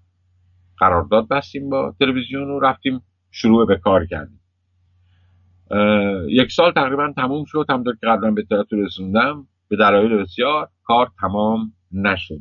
قرارداد 0.79 1.29
بستیم 1.29 1.71
با 1.71 1.95
تلویزیون 2.01 2.51
و 2.51 2.61
رفتیم 2.61 3.03
شروع 3.31 3.67
به 3.67 3.77
کار 3.77 4.07
کردیم. 4.07 4.41
یک 6.29 6.53
سال 6.53 6.73
تقریبا 6.73 7.13
تموم 7.17 7.45
شد. 7.45 7.67
همونطور 7.69 7.97
که 8.01 8.07
قبلا 8.07 8.31
به 8.31 8.41
اطلاعات 8.41 8.73
رسوندم 8.73 9.47
به 9.69 9.77
دلایل 9.77 10.17
بسیار 10.17 10.69
کار 10.85 11.11
تمام 11.21 11.73
نشد. 11.93 12.41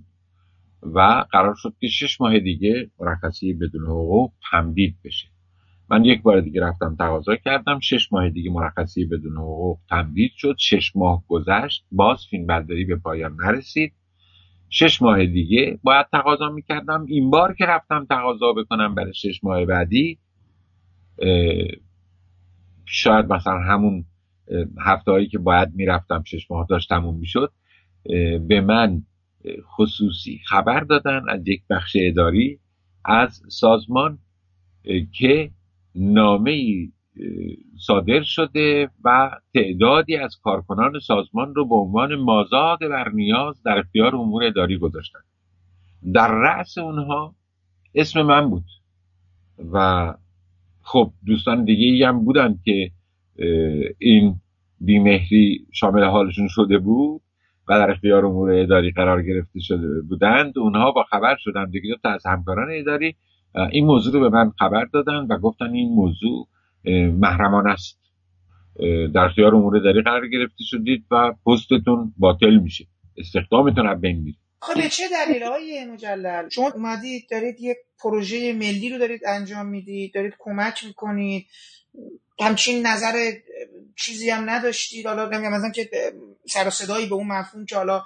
و 0.84 1.26
قرار 1.32 1.56
شد 1.58 1.74
که 1.80 1.88
شش 1.88 2.22
ماه 2.22 2.40
دیگه 2.40 2.92
مرخصی 3.00 3.54
بدون 3.54 3.86
حقوق 3.86 4.32
تمدید 4.52 4.96
بشه. 5.04 5.28
من 5.90 6.06
یک 6.06 6.22
بار 6.22 6.42
دیگه 6.42 6.62
رفتم 6.62 6.96
تقاضا 7.00 7.36
کردم 7.36 7.80
شش 7.80 8.14
ماه 8.14 8.30
دیگه 8.30 8.52
مرخصی 8.52 9.06
بدون 9.06 9.38
حقوق 9.38 9.80
تمدید 9.90 10.32
شد. 10.36 10.56
شش 10.60 10.96
ماه 10.96 11.24
گذشت 11.28 11.86
باز 11.92 12.26
فیلم 12.30 12.46
برداری 12.46 12.86
به 12.86 12.96
پایان 12.96 13.36
نرسید. 13.44 13.94
شش 14.70 15.02
ماه 15.02 15.26
دیگه 15.26 15.80
باید 15.84 16.08
تقاضا 16.12 16.50
می‌کردم. 16.50 17.06
این 17.08 17.30
بار 17.30 17.54
که 17.54 17.66
رفتم 17.66 18.06
تقاضا 18.10 18.54
بکنم 18.54 18.96
برای 18.96 19.14
شش 19.14 19.44
ماه 19.44 19.66
بعدی 19.66 20.20
شاید 22.86 23.34
مثلا 23.34 23.60
همون 23.60 24.06
هفته 24.80 25.12
هایی 25.12 25.28
که 25.28 25.38
باید 25.38 25.70
می‌رفتم 25.76 26.24
شش 26.24 26.52
ماه 26.52 26.68
داشت 26.70 26.90
تموم 26.90 27.20
می‌شد 27.20 27.52
به 28.48 28.62
من 28.62 29.04
خصوصی 29.78 30.42
خبر 30.46 30.80
دادن 30.80 31.22
از 31.30 31.48
یک 31.48 31.62
بخش 31.70 31.98
اداری 32.00 32.60
از 33.06 33.42
سازمان 33.48 34.20
که 35.12 35.52
نامه 35.96 36.64
صادر 37.80 38.22
شده 38.24 38.90
و 39.04 39.32
تعدادی 39.54 40.16
از 40.16 40.38
کارکنان 40.44 41.00
سازمان 41.00 41.56
رو 41.56 41.68
به 41.68 41.76
عنوان 41.76 42.16
مازاد 42.16 42.80
بر 42.80 43.10
نیاز 43.10 43.64
در 43.64 43.78
اختیار 43.78 44.16
امور 44.16 44.44
اداری 44.44 44.78
گذاشتن. 44.78 45.20
در 46.14 46.32
رأس 46.32 46.78
اونها 46.78 47.36
اسم 47.96 48.22
من 48.22 48.50
بود 48.50 48.66
و 49.74 50.14
خب 50.82 51.12
دوستان 51.26 51.66
دیگه 51.66 51.86
ای 51.86 52.04
هم 52.04 52.26
بودن 52.26 52.60
که 52.66 52.92
این 54.00 54.36
بیمهری 54.82 55.68
شامل 55.74 56.04
حالشون 56.04 56.48
شده 56.48 56.78
بود. 56.78 57.22
و 57.68 57.80
در 57.80 57.92
اختیار 57.92 58.26
امور 58.26 58.52
اداری 58.52 58.92
قرار 58.92 59.24
گرفته 59.24 59.60
شده 59.60 60.02
بودند. 60.02 60.58
اونها 60.58 60.92
با 60.92 61.04
خبر 61.04 61.36
شدن 61.40 61.70
دیگه 61.70 61.96
تا 62.04 62.10
از 62.10 62.26
همکاران 62.26 62.68
اداری 62.72 63.16
این 63.72 63.86
موضوع 63.86 64.14
رو 64.14 64.20
به 64.20 64.30
من 64.30 64.52
خبر 64.60 64.86
دادن 64.86 65.28
و 65.30 65.38
گفتن 65.38 65.74
این 65.74 65.96
موضوع 65.96 66.48
محرمان 67.14 67.68
است. 67.68 68.00
در 69.14 69.26
اختیار 69.26 69.56
امور 69.56 69.78
اداری 69.78 70.02
قرار 70.02 70.28
گرفته 70.28 70.64
شدید 70.64 71.06
و 71.12 71.34
پستتون 71.46 72.14
باطل 72.18 72.56
میشه. 72.56 72.86
استخدامتون 73.18 73.88
از 73.88 74.02
بین 74.02 74.22
میره 74.22 74.38
خب 74.68 74.82
به 74.82 74.90
چه 74.90 75.08
دلیل 75.08 75.44
های 75.44 75.86
مجلل؟ 75.86 76.50
شما 76.50 76.72
اومدید 76.72 77.30
دارید 77.30 77.56
یک 77.60 77.78
پروژه 78.00 78.54
ملی 78.54 78.90
رو 78.90 78.98
دارید 78.98 79.22
انجام 79.26 79.66
می‌دید 79.66 80.14
دارید 80.14 80.34
کمک 80.40 80.84
می‌کنید. 80.84 81.46
همچین 82.40 82.88
نظر 82.88 83.32
چیزی 83.96 84.30
هم 84.30 84.50
نداشتید. 84.50 85.08
حالا 85.08 85.30
نمیگم 85.30 85.52
مثلا 85.52 85.70
که 85.70 86.14
سر 86.50 86.70
صدایی 86.70 87.06
به 87.06 87.16
اون 87.16 87.28
مفهوم 87.28 87.66
که 87.66 87.76
حالا 87.76 88.04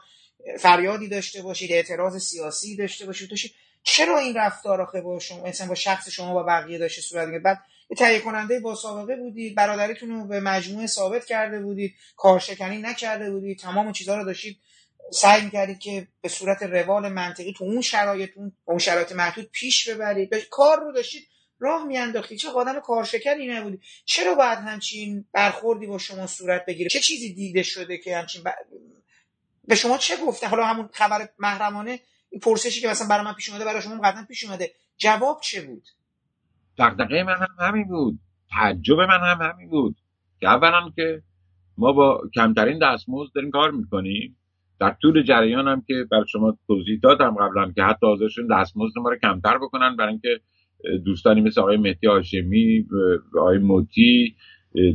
فریادی 0.59 1.07
داشته 1.07 1.41
باشید 1.41 1.71
اعتراض 1.71 2.23
سیاسی 2.23 2.75
داشته 2.75 3.05
باشید 3.05 3.29
داشتید 3.29 3.51
چرا 3.83 4.17
این 4.19 4.35
رفتار 4.35 4.81
آخه 4.81 5.01
با 5.01 5.19
شما 5.19 5.43
مثلا 5.43 5.67
با 5.67 5.75
شخص 5.75 6.09
شما 6.09 6.33
با 6.33 6.43
بقیه 6.43 6.77
داشته 6.77 7.01
صورت 7.01 7.27
می‌گرفت؟ 7.27 7.43
بعد 7.43 7.59
یه 7.89 7.97
تهیه 7.97 8.19
کننده 8.19 8.59
با 8.59 8.75
سابقه 8.75 9.15
بودید 9.15 9.55
برادریتون 9.55 10.09
رو 10.09 10.27
به 10.27 10.39
مجموعه 10.39 10.87
ثابت 10.87 11.25
کرده 11.25 11.59
بودید 11.59 11.95
کارشکنی 12.15 12.77
نکرده 12.77 13.31
بودید 13.31 13.59
تمام 13.59 13.91
چیزها 13.91 14.15
رو 14.17 14.25
داشتید 14.25 14.57
سعی 15.13 15.45
می‌کردید 15.45 15.79
که 15.79 16.07
به 16.21 16.29
صورت 16.29 16.63
روال 16.63 17.09
منطقی 17.09 17.53
تو 17.53 17.63
اون 17.63 17.81
شرایط 17.81 18.31
اون 18.65 18.79
شرایط 18.79 19.11
محدود 19.11 19.49
پیش 19.51 19.89
ببرید 19.89 20.35
کار 20.49 20.79
رو 20.79 20.91
داشتید 20.91 21.27
راه 21.59 21.85
میانداختید 21.85 22.37
چه 22.37 22.49
آدم 22.49 22.79
کارشکنی 22.79 23.47
نبودی. 23.47 23.79
چرا 24.05 24.35
باید 24.35 24.59
همچین 24.59 25.25
برخوردی 25.33 25.87
با 25.87 25.97
شما 25.97 26.27
صورت 26.27 26.65
بگیره؟ 26.65 26.89
چه 26.89 26.99
چیزی 26.99 27.33
دیده 27.33 27.63
شده 27.63 27.97
که 27.97 28.17
همچین 28.17 28.43
به 29.67 29.75
شما 29.75 29.97
چه 29.97 30.17
گفته؟ 30.25 30.47
حالا 30.47 30.65
همون 30.65 30.89
خبر 30.93 31.29
محرمانه 31.39 31.99
این 32.29 32.41
پرسشی 32.41 32.81
که 32.81 32.87
مثلا 32.87 33.07
برای 33.07 33.25
من 33.25 33.33
پیش 33.33 33.49
اومده 33.49 33.65
برای 33.65 33.81
شما 33.81 34.01
قطعا 34.01 34.25
پیش 34.27 34.43
اومده. 34.43 34.71
جواب 34.97 35.41
چه 35.43 35.61
بود؟ 35.61 35.83
دقدقه 36.77 37.23
من 37.23 37.35
هم 37.35 37.67
همین 37.67 37.87
بود. 37.87 38.19
تعجب 38.51 38.99
من 38.99 39.19
هم 39.31 39.41
همین 39.41 39.69
بود. 39.69 39.95
که 40.39 40.47
اولا 40.47 40.89
که 40.95 41.21
ما 41.77 41.93
با 41.93 42.21
کمترین 42.35 42.79
دستمزد 42.79 43.31
داریم 43.35 43.51
کار 43.51 43.71
می‌کنیم. 43.71 44.37
در 44.81 44.95
طول 45.01 45.23
جریان 45.23 45.67
هم 45.67 45.81
که 45.87 46.05
بر 46.11 46.25
شما 46.25 46.57
توضیح 46.67 46.99
دادم 47.03 47.35
قبلا 47.35 47.71
که 47.71 47.83
حتی 47.83 48.05
حاضرشون 48.05 48.47
دستمزد 48.47 48.99
ما 48.99 49.09
رو 49.09 49.15
کمتر 49.23 49.57
بکنن. 49.57 49.95
برای 49.95 50.09
اینکه 50.09 50.39
دوستانی 51.05 51.41
مثل 51.41 51.61
آقای 51.61 51.77
مهدی 51.77 52.07
هاشمی 52.07 52.85
آقای 53.39 53.57
موتی 53.57 54.35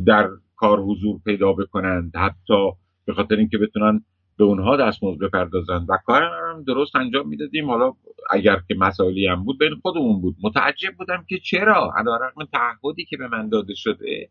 در 0.06 0.28
کار 0.56 0.80
حضور 0.80 1.20
پیدا 1.24 1.52
بکنند 1.52 2.12
حتی 2.16 2.70
به 3.04 3.14
خاطر 3.14 3.36
اینکه 3.36 3.58
بتونن 3.58 4.04
به 4.38 4.44
اونها 4.44 4.76
دستمزد 4.76 5.18
بپردازند 5.18 5.86
و 5.88 5.98
کار 6.04 6.22
هم 6.22 6.64
درست 6.66 6.96
انجام 6.96 7.28
می‌دادیم. 7.28 7.70
حالا 7.70 7.92
اگر 8.30 8.56
که 8.68 8.74
مسائلی 8.78 9.26
هم 9.26 9.44
بود 9.44 9.58
بین 9.58 9.74
خودمون 9.82 10.20
بود. 10.20 10.36
متعجب 10.42 10.94
بودم 10.98 11.24
که 11.28 11.38
چرا؟ 11.38 11.92
علیرغم 11.96 12.44
تعهدی 12.52 13.04
که 13.04 13.16
به 13.16 13.28
من 13.28 13.48
داده 13.48 13.74
شده 13.74 14.28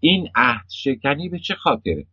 این 0.00 0.28
عهد 0.34 0.66
شکنی 0.70 1.28
به 1.28 1.38
چه 1.38 1.54
خاطره؟ 1.54 2.06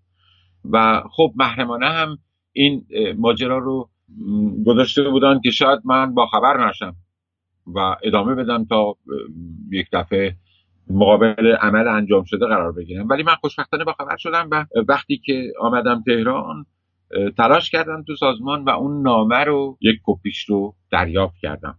و 0.71 1.03
خب 1.11 1.33
محرمانه 1.35 1.89
هم 1.89 2.17
این 2.57 2.85
ماجرا 3.17 3.57
رو 3.57 3.89
گذاشته 4.65 5.09
بودن 5.09 5.39
که 5.43 5.51
شاید 5.51 5.79
من 5.85 6.13
با 6.13 6.25
خبر 6.25 6.69
نشم 6.69 6.95
و 7.75 7.95
ادامه 8.03 8.35
بدم 8.35 8.65
تا 8.65 8.97
یک 9.71 9.87
دفعه 9.93 10.35
مقابل 10.89 11.55
عمل 11.61 11.87
انجام 11.87 12.23
شده 12.23 12.45
قرار 12.45 12.71
بگیرم. 12.71 13.07
ولی 13.09 13.23
من 13.23 13.35
خوشبختانه 13.35 13.83
با 13.83 13.93
خبر 13.93 14.17
شدم 14.17 14.47
و 14.51 14.65
وقتی 14.87 15.17
که 15.17 15.53
آمدم 15.59 16.03
تهران 16.05 16.65
تلاش 17.37 17.69
کردم 17.69 18.03
تو 18.03 18.15
سازمان 18.15 18.63
و 18.63 18.69
اون 18.69 19.01
نامه 19.01 19.43
رو 19.43 19.77
یک 19.81 19.99
کپیش 20.03 20.49
رو 20.49 20.75
دریافت 20.91 21.37
کردم. 21.41 21.77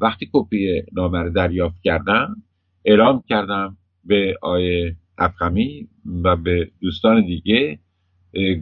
وقتی 0.00 0.30
کپی 0.32 0.82
نامه 0.92 1.18
رو 1.18 1.30
دریافت 1.30 1.82
کردم 1.82 2.42
اعلام 2.84 3.22
کردم 3.28 3.76
به 4.04 4.34
آیه 4.42 4.96
افخمی 5.18 5.88
و 6.24 6.36
به 6.36 6.70
دوستان 6.80 7.26
دیگه 7.26 7.78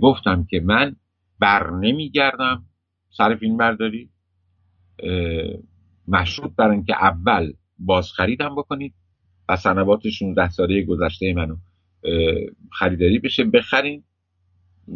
گفتم 0.00 0.46
که 0.50 0.60
من 0.60 0.96
بر 1.40 1.70
نمیگردم. 1.70 2.64
سر 3.10 3.36
فیلم 3.36 3.56
برداری. 3.56 4.10
مشروط 6.08 6.54
بر 6.56 6.70
اینکه 6.70 6.94
اول 6.94 7.52
باز 7.78 8.12
خریدم 8.12 8.54
بکنید 8.54 8.94
و 9.48 9.56
سنوات 9.56 10.08
16 10.08 10.50
ساله 10.50 10.82
گذشته 10.82 11.32
منو 11.32 11.56
خریداری 12.72 13.18
بشه 13.18 13.44
بخرین 13.44 14.04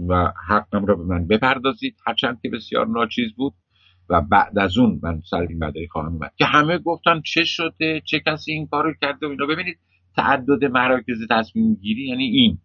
و 0.09 0.33
حقم 0.49 0.85
را 0.85 0.95
به 0.95 1.05
من 1.05 1.27
بپردازید. 1.27 1.97
هرچند 2.07 2.41
که 2.43 2.49
بسیار 2.49 2.87
ناچیز 2.87 3.33
بود 3.33 3.55
و 4.09 4.21
بعد 4.21 4.59
از 4.59 4.79
اون 4.79 5.01
من 5.03 5.21
سر 5.31 5.41
این 5.41 5.59
بدایی 5.59 5.89
خواهم 5.89 6.13
اومد. 6.13 6.33
که 6.37 6.45
همه 6.45 6.79
گفتن 6.79 7.21
چه 7.21 7.45
شده 7.45 8.03
چه 8.05 8.21
کسی 8.21 8.53
این 8.53 8.67
کارو 8.67 8.95
کرده 9.01 9.27
و 9.27 9.31
اینا. 9.31 9.47
ببینید 9.47 9.79
تعدد 10.17 10.65
مراکز 10.65 11.27
تصمیم 11.31 11.75
گیری 11.75 12.09
یعنی 12.09 12.25
این. 12.25 12.59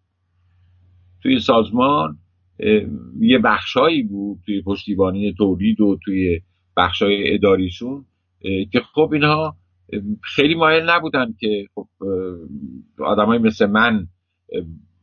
توی 1.26 1.40
سازمان 1.40 2.18
یه 3.20 3.38
بخشایی 3.44 4.02
بود 4.02 4.38
توی 4.46 4.62
پشتیبانی 4.62 5.34
تولید 5.38 5.80
و 5.80 5.98
توی 6.04 6.40
بخشای 6.76 7.34
اداریشون 7.34 8.04
که 8.72 8.80
خب 8.94 9.10
اینها 9.12 9.56
خیلی 10.22 10.54
مایل 10.54 10.90
نبودن 10.90 11.34
که 11.40 11.66
خب 11.74 11.86
آدمای 12.98 13.38
مثل 13.38 13.66
من 13.66 14.06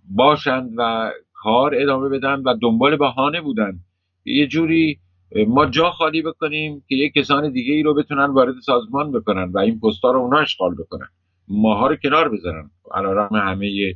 باشند 0.09 0.69
و 0.77 1.11
کار 1.33 1.75
ادامه 1.75 2.09
بدن 2.09 2.41
و 2.45 2.53
دنبال 2.61 2.97
بهانه 2.97 3.41
بودن. 3.41 3.79
یه 4.25 4.47
جوری 4.47 4.99
ما 5.47 5.65
جا 5.65 5.89
خالی 5.89 6.21
بکنیم 6.21 6.83
که 6.87 6.95
یه 6.95 7.09
کسان 7.09 7.51
دیگه 7.51 7.73
ای 7.73 7.83
رو 7.83 7.93
بتونن 7.93 8.25
وارد 8.25 8.55
سازمان 8.65 9.11
بکنن 9.11 9.51
و 9.53 9.57
این 9.57 9.79
پستا 9.79 10.11
رو 10.11 10.19
اونا 10.19 10.39
اشغال 10.39 10.75
بکنن. 10.75 11.07
ماها 11.47 11.87
رو 11.87 11.95
کنار 11.95 12.29
بذارن. 12.29 12.69
علیرغم 12.91 13.35
همه 13.35 13.93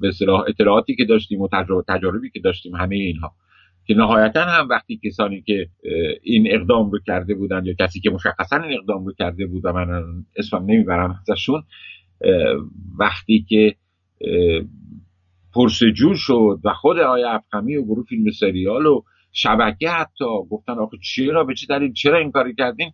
به 0.00 0.12
اطلاعاتی 0.48 0.96
که 0.96 1.04
داشتیم 1.04 1.40
و 1.40 1.48
تجاربی 1.88 2.30
که 2.30 2.40
داشتیم 2.40 2.74
همه 2.74 2.96
اینها. 2.96 3.32
که 3.86 3.94
نهایتا 3.94 4.44
هم 4.44 4.68
وقتی 4.68 5.00
کسانی 5.04 5.42
که 5.42 5.68
این 6.22 6.48
اقدام 6.50 6.90
رو 6.90 6.98
کرده 7.06 7.34
بودن 7.34 7.64
یا 7.64 7.74
کسی 7.78 8.00
که 8.00 8.10
مشخصا 8.10 8.56
این 8.56 8.78
اقدام 8.78 9.06
رو 9.06 9.12
کرده 9.12 9.46
بود 9.46 9.64
و 9.64 9.72
من 9.72 10.02
اسمم 10.36 10.62
نمی‌برم 10.62 11.20
ازشون 11.28 11.62
وقتی 12.98 13.46
که 13.48 13.74
پرسجو 15.54 16.14
شد 16.14 16.60
و 16.64 16.72
خود 16.72 16.98
آیا 16.98 17.30
افخمی 17.30 17.76
و 17.76 17.82
گروه 17.82 18.04
فیلم 18.04 18.30
سریال 18.30 18.86
و 18.86 19.02
شبکه 19.32 19.90
حتی 19.90 20.24
گفتن 20.50 20.72
آخه 20.72 20.96
چرا؟ 21.02 21.44
به 21.44 21.54
چه 21.54 21.66
دلیل؟ 21.66 21.92
چرا 21.92 22.18
این 22.18 22.30
کاری 22.30 22.54
کردین؟ 22.54 22.90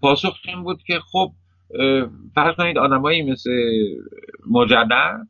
پاسخ 0.00 0.38
این 0.48 0.62
بود 0.62 0.82
که 0.86 0.98
خب 1.12 1.32
فرض 2.34 2.56
کنید 2.56 2.78
آدمایی 2.78 3.22
مثل 3.22 3.50
مجدد 4.50 5.26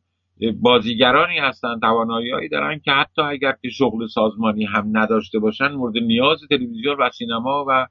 بازیگرانی 0.61 1.39
هستن 1.39 1.79
توانایی 1.79 2.49
دارن 2.49 2.79
که 2.79 2.91
حتی 2.91 3.21
اگر 3.21 3.55
که 3.61 3.69
شغل 3.69 4.07
سازمانی 4.07 4.65
هم 4.65 4.97
نداشته 4.97 5.39
باشن 5.39 5.67
مورد 5.67 5.97
نیاز 5.97 6.39
تلویزیون 6.49 6.95
و 6.99 7.09
سینما 7.09 7.65
و 7.67 7.87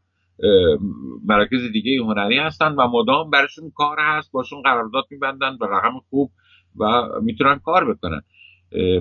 مراکز 1.27 1.73
دیگه 1.73 2.03
هنری 2.03 2.39
هستن 2.39 2.73
و 2.73 2.89
مدام 2.89 3.31
برشون 3.31 3.73
کار 3.75 3.97
هست 4.01 4.33
باشون 4.33 4.63
قرارداد 4.63 5.05
میبندن 5.11 5.57
و 5.61 5.65
رقم 5.65 5.99
خوب 6.11 6.31
و 6.77 7.03
می‌تونن 7.23 7.59
کار 7.59 7.95
بکنن. 7.95 8.23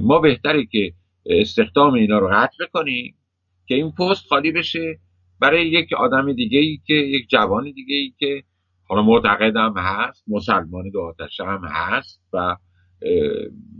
ما 0.01 0.19
بهتره 0.19 0.65
که 0.65 0.93
استخدام 1.25 1.93
اینا 1.93 2.19
رو 2.19 2.30
قطع 2.34 2.65
بکنیم 2.65 3.15
که 3.67 3.75
این 3.75 3.91
پست 3.91 4.27
خالی 4.27 4.51
بشه 4.51 4.99
برای 5.39 5.67
یک 5.67 5.93
آدم 5.93 6.34
دیگه 6.34 6.60
ای 6.60 6.80
که 6.86 6.93
یک 6.93 7.30
جوان 7.30 7.71
دیگه 7.71 7.95
ای 7.95 8.13
که 8.19 8.43
حالا 8.88 9.01
معتقدم 9.01 9.73
هست 9.77 10.23
مسلمان 10.27 10.89
دو 10.89 11.01
آتش 11.01 11.39
هم 11.39 11.62
هست 11.65 12.21
و 12.34 12.56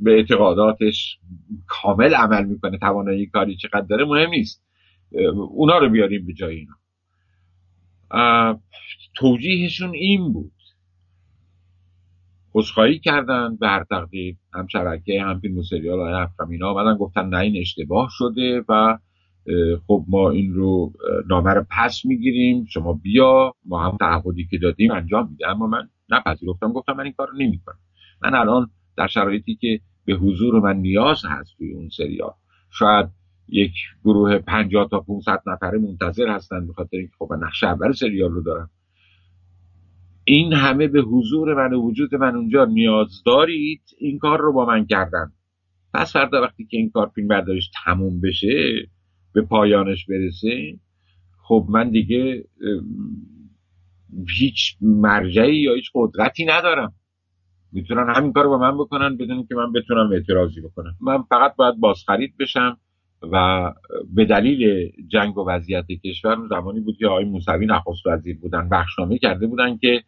به 0.01 0.12
اعتقاداتش 0.12 1.19
کامل 1.67 2.13
عمل 2.13 2.45
می‌کنه 2.45 2.77
توانایی 2.77 3.25
کاری 3.25 3.55
چقدر 3.55 3.81
داره 3.81 4.05
مهم 4.05 4.29
نیست. 4.29 4.63
اونا 5.49 5.77
رو 5.77 5.89
بیاریم 5.89 6.25
به 6.25 6.34
جای 6.34 6.55
اینا. 6.55 6.73
توجیهشون 9.15 9.93
این 9.93 10.34
بود. 10.34 10.51
خودخواهی 12.51 12.99
کردن 12.99 13.55
به 13.55 13.67
هر 13.67 13.84
تقدیر 13.84 14.36
هم 14.53 14.67
شبکه 14.67 15.21
هم 15.21 15.39
فیلم 15.39 15.57
و 15.57 15.63
سریال 15.63 15.99
های 15.99 16.13
افغان 16.13 16.63
آمدن 16.63 16.97
گفتن 16.97 17.25
نه 17.25 17.38
این 17.38 17.57
اشتباه 17.57 18.07
شده 18.12 18.63
و 18.69 18.97
خب 19.88 20.05
ما 20.07 20.29
این 20.29 20.53
رو 20.53 20.93
نامه 21.29 21.53
پس 21.69 22.05
می‌گیریم 22.05 22.65
شما 22.65 22.93
بیا 22.93 23.53
ما 23.65 23.84
هم 23.84 23.97
تعهدی 23.97 24.47
که 24.51 24.57
دادیم 24.57 24.91
انجام 24.91 25.29
میده. 25.29 25.49
اما 25.49 25.67
من 25.67 25.89
نپذیرفتم 26.10 26.73
گفتم 26.73 26.93
من 26.93 27.03
این 27.03 27.13
کار 27.13 27.27
رو 27.27 27.38
نمی‌کنم. 27.38 27.79
من 28.21 28.36
الان 28.36 28.69
در 29.01 29.07
شرایطی 29.07 29.55
که 29.55 29.79
به 30.05 30.13
حضور 30.13 30.59
من 30.59 30.77
نیاز 30.77 31.25
هست 31.25 31.57
توی 31.57 31.73
اون 31.73 31.89
سریال. 31.89 32.33
شاید 32.69 33.09
یک 33.47 33.73
گروه 34.03 34.37
50 34.37 34.87
تا 34.89 34.99
500 34.99 35.41
نفره 35.47 35.79
منتظر 35.79 36.27
هستن 36.27 36.67
به 36.67 36.73
خاطر 36.73 36.97
اینکه 36.97 37.13
خب 37.19 37.33
نقش 37.33 37.63
اول 37.63 37.91
سریال 37.91 38.31
رو 38.31 38.43
دارم. 38.43 38.69
این 40.23 40.53
همه 40.53 40.87
به 40.87 41.01
حضور 41.01 41.53
من 41.53 41.73
و 41.73 41.81
وجود 41.81 42.15
من 42.15 42.35
اونجا 42.35 42.65
نیاز 42.65 43.23
دارید 43.25 43.81
این 43.97 44.19
کار 44.19 44.39
رو 44.39 44.53
با 44.53 44.65
من 44.65 44.85
کردن. 44.85 45.31
پس 45.93 46.13
فردا 46.13 46.41
وقتی 46.41 46.65
که 46.65 46.77
این 46.77 46.89
کار 46.89 47.11
فیلم 47.15 47.27
بردارش 47.27 47.71
تموم 47.85 48.21
بشه 48.21 48.73
به 49.33 49.41
پایانش 49.41 50.05
برسه 50.05 50.79
خب 51.43 51.67
من 51.69 51.89
دیگه 51.89 52.43
هیچ 54.39 54.77
مرجعی 54.81 55.55
یا 55.55 55.73
هیچ 55.73 55.91
قدرتی 55.93 56.45
ندارم. 56.45 56.93
می‌تونن 57.71 58.13
همین 58.15 58.34
کار 58.34 58.43
رو 58.43 58.49
با 58.49 58.57
من 58.57 58.77
بکنن 58.77 59.17
بدون 59.17 59.45
که 59.45 59.55
من 59.55 59.71
بتونم 59.71 60.12
اعتراضی 60.12 60.62
بکنم. 60.62 60.95
من 61.01 61.21
فقط 61.21 61.55
باید 61.55 61.79
بازخرید 61.79 62.38
بشم 62.38 62.77
و 63.31 63.73
به 64.15 64.25
دلیل 64.25 64.91
جنگ 65.07 65.38
و 65.38 65.49
وضعیت 65.49 65.86
کشور 65.88 66.38
زمانی 66.49 66.79
بود 66.79 66.97
که 66.97 67.07
آقای 67.07 67.25
موسوی 67.25 67.65
نخست 67.65 68.07
وزیر 68.07 68.39
بودن 68.39 68.69
بخشنامه 68.69 69.17
کرده 69.17 69.47
بودن 69.47 69.77
که 69.77 70.03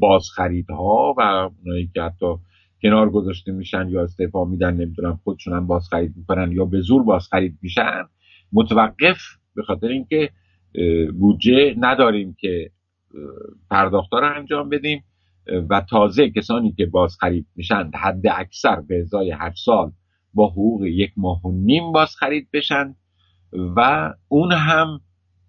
بازخریدها 0.00 1.14
و 1.18 1.50
اونایی 1.64 1.90
که 1.94 2.02
حتی 2.02 2.26
کنار 2.82 3.10
گذاشته 3.10 3.52
میشن 3.52 3.88
یا 3.88 4.02
استعفا 4.02 4.44
میدن 4.44 4.74
نمی‌دونم 4.74 5.20
خودشون 5.24 5.54
هم 5.54 5.66
بازخرید 5.66 6.14
می‌کنن 6.16 6.52
یا 6.52 6.64
به 6.64 6.80
زور 6.80 7.02
بازخرید 7.02 7.58
میشن 7.62 8.04
متوقف 8.52 9.20
به 9.54 9.62
خاطر 9.62 9.88
اینکه 9.88 10.30
بودجه 11.18 11.74
نداریم 11.78 12.36
که 12.40 12.70
پرداخت 13.70 14.12
رو 14.12 14.32
انجام 14.36 14.68
بدیم. 14.68 15.04
و 15.70 15.80
تازه 15.80 16.30
کسانی 16.30 16.72
که 16.72 16.86
باز 16.86 17.16
خرید 17.20 17.46
میشن 17.56 17.90
حد 17.94 18.26
اکثر 18.26 18.80
به 18.80 19.00
ازای 19.00 19.30
هر 19.30 19.52
سال 19.54 19.92
با 20.34 20.50
حقوق 20.50 20.84
یک 20.84 21.12
ماه 21.16 21.46
و 21.46 21.52
نیم 21.52 21.92
باز 21.92 22.16
خرید 22.16 22.48
بشن 22.52 22.94
و 23.76 24.12
اون 24.28 24.52
هم 24.52 25.00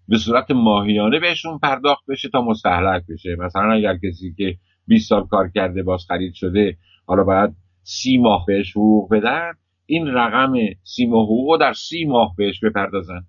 به 0.08 0.18
صورت 0.18 0.50
ماهیانه 0.50 1.20
بهشون 1.20 1.58
پرداخت 1.58 2.04
بشه 2.08 2.28
تا 2.28 2.42
مستحلک 2.42 3.02
بشه. 3.08 3.36
مثلا 3.38 3.72
اگر 3.72 3.96
کسی 3.96 4.34
که 4.38 4.56
20 4.86 5.08
سال 5.08 5.26
کار 5.26 5.50
کرده 5.54 5.82
باز 5.82 6.04
خرید 6.08 6.34
شده 6.34 6.76
حالا 7.06 7.24
باید 7.24 7.56
سی 7.82 8.18
ماه 8.18 8.44
بهش 8.46 8.70
حقوق 8.70 9.14
بدن 9.14 9.52
این 9.86 10.06
رقم 10.06 10.52
سی 10.82 11.06
ماه 11.06 11.24
حقوق 11.24 11.60
در 11.60 11.72
سی 11.72 12.04
ماه 12.04 12.34
بهش 12.36 12.60
بپردازن. 12.64 13.20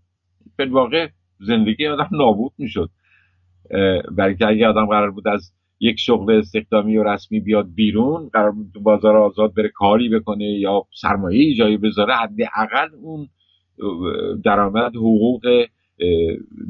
به 0.55 0.65
واقع 0.65 1.09
زندگی 1.39 1.87
آدم 1.87 2.09
نابود 2.11 2.53
می‌شد. 2.57 2.89
برای 4.17 4.35
که 4.35 4.47
اگه 4.47 4.67
آدم 4.67 4.85
قرار 4.85 5.11
بود 5.11 5.27
از 5.27 5.53
یک 5.83 5.99
شغل 5.99 6.39
استخدامی 6.39 6.97
و 6.97 7.03
رسمی 7.03 7.39
بیاد 7.39 7.73
بیرون 7.75 8.29
قرار 8.33 8.51
بود 8.51 8.73
بازار 8.73 9.17
آزاد 9.17 9.53
بره 9.53 9.69
کاری 9.69 10.09
بکنه 10.09 10.45
یا 10.45 10.87
سرمایه 11.01 11.55
جایی 11.55 11.77
بذاره 11.77 12.15
حداقل 12.15 12.95
اون 13.01 13.29
درآمد 14.45 14.95
حقوق 14.95 15.65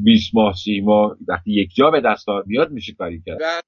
20 0.03 0.35
ماه 0.35 0.55
سی 0.63 0.81
ماه 0.81 1.17
وقتی 1.27 1.51
یک 1.51 1.69
جا 1.75 1.91
به 1.91 2.01
دست 2.01 2.25
بیاد 2.47 2.71
میشه 2.71 2.93
کاری 2.93 3.21
کرد؟ 3.25 3.39
بعد 3.39 3.63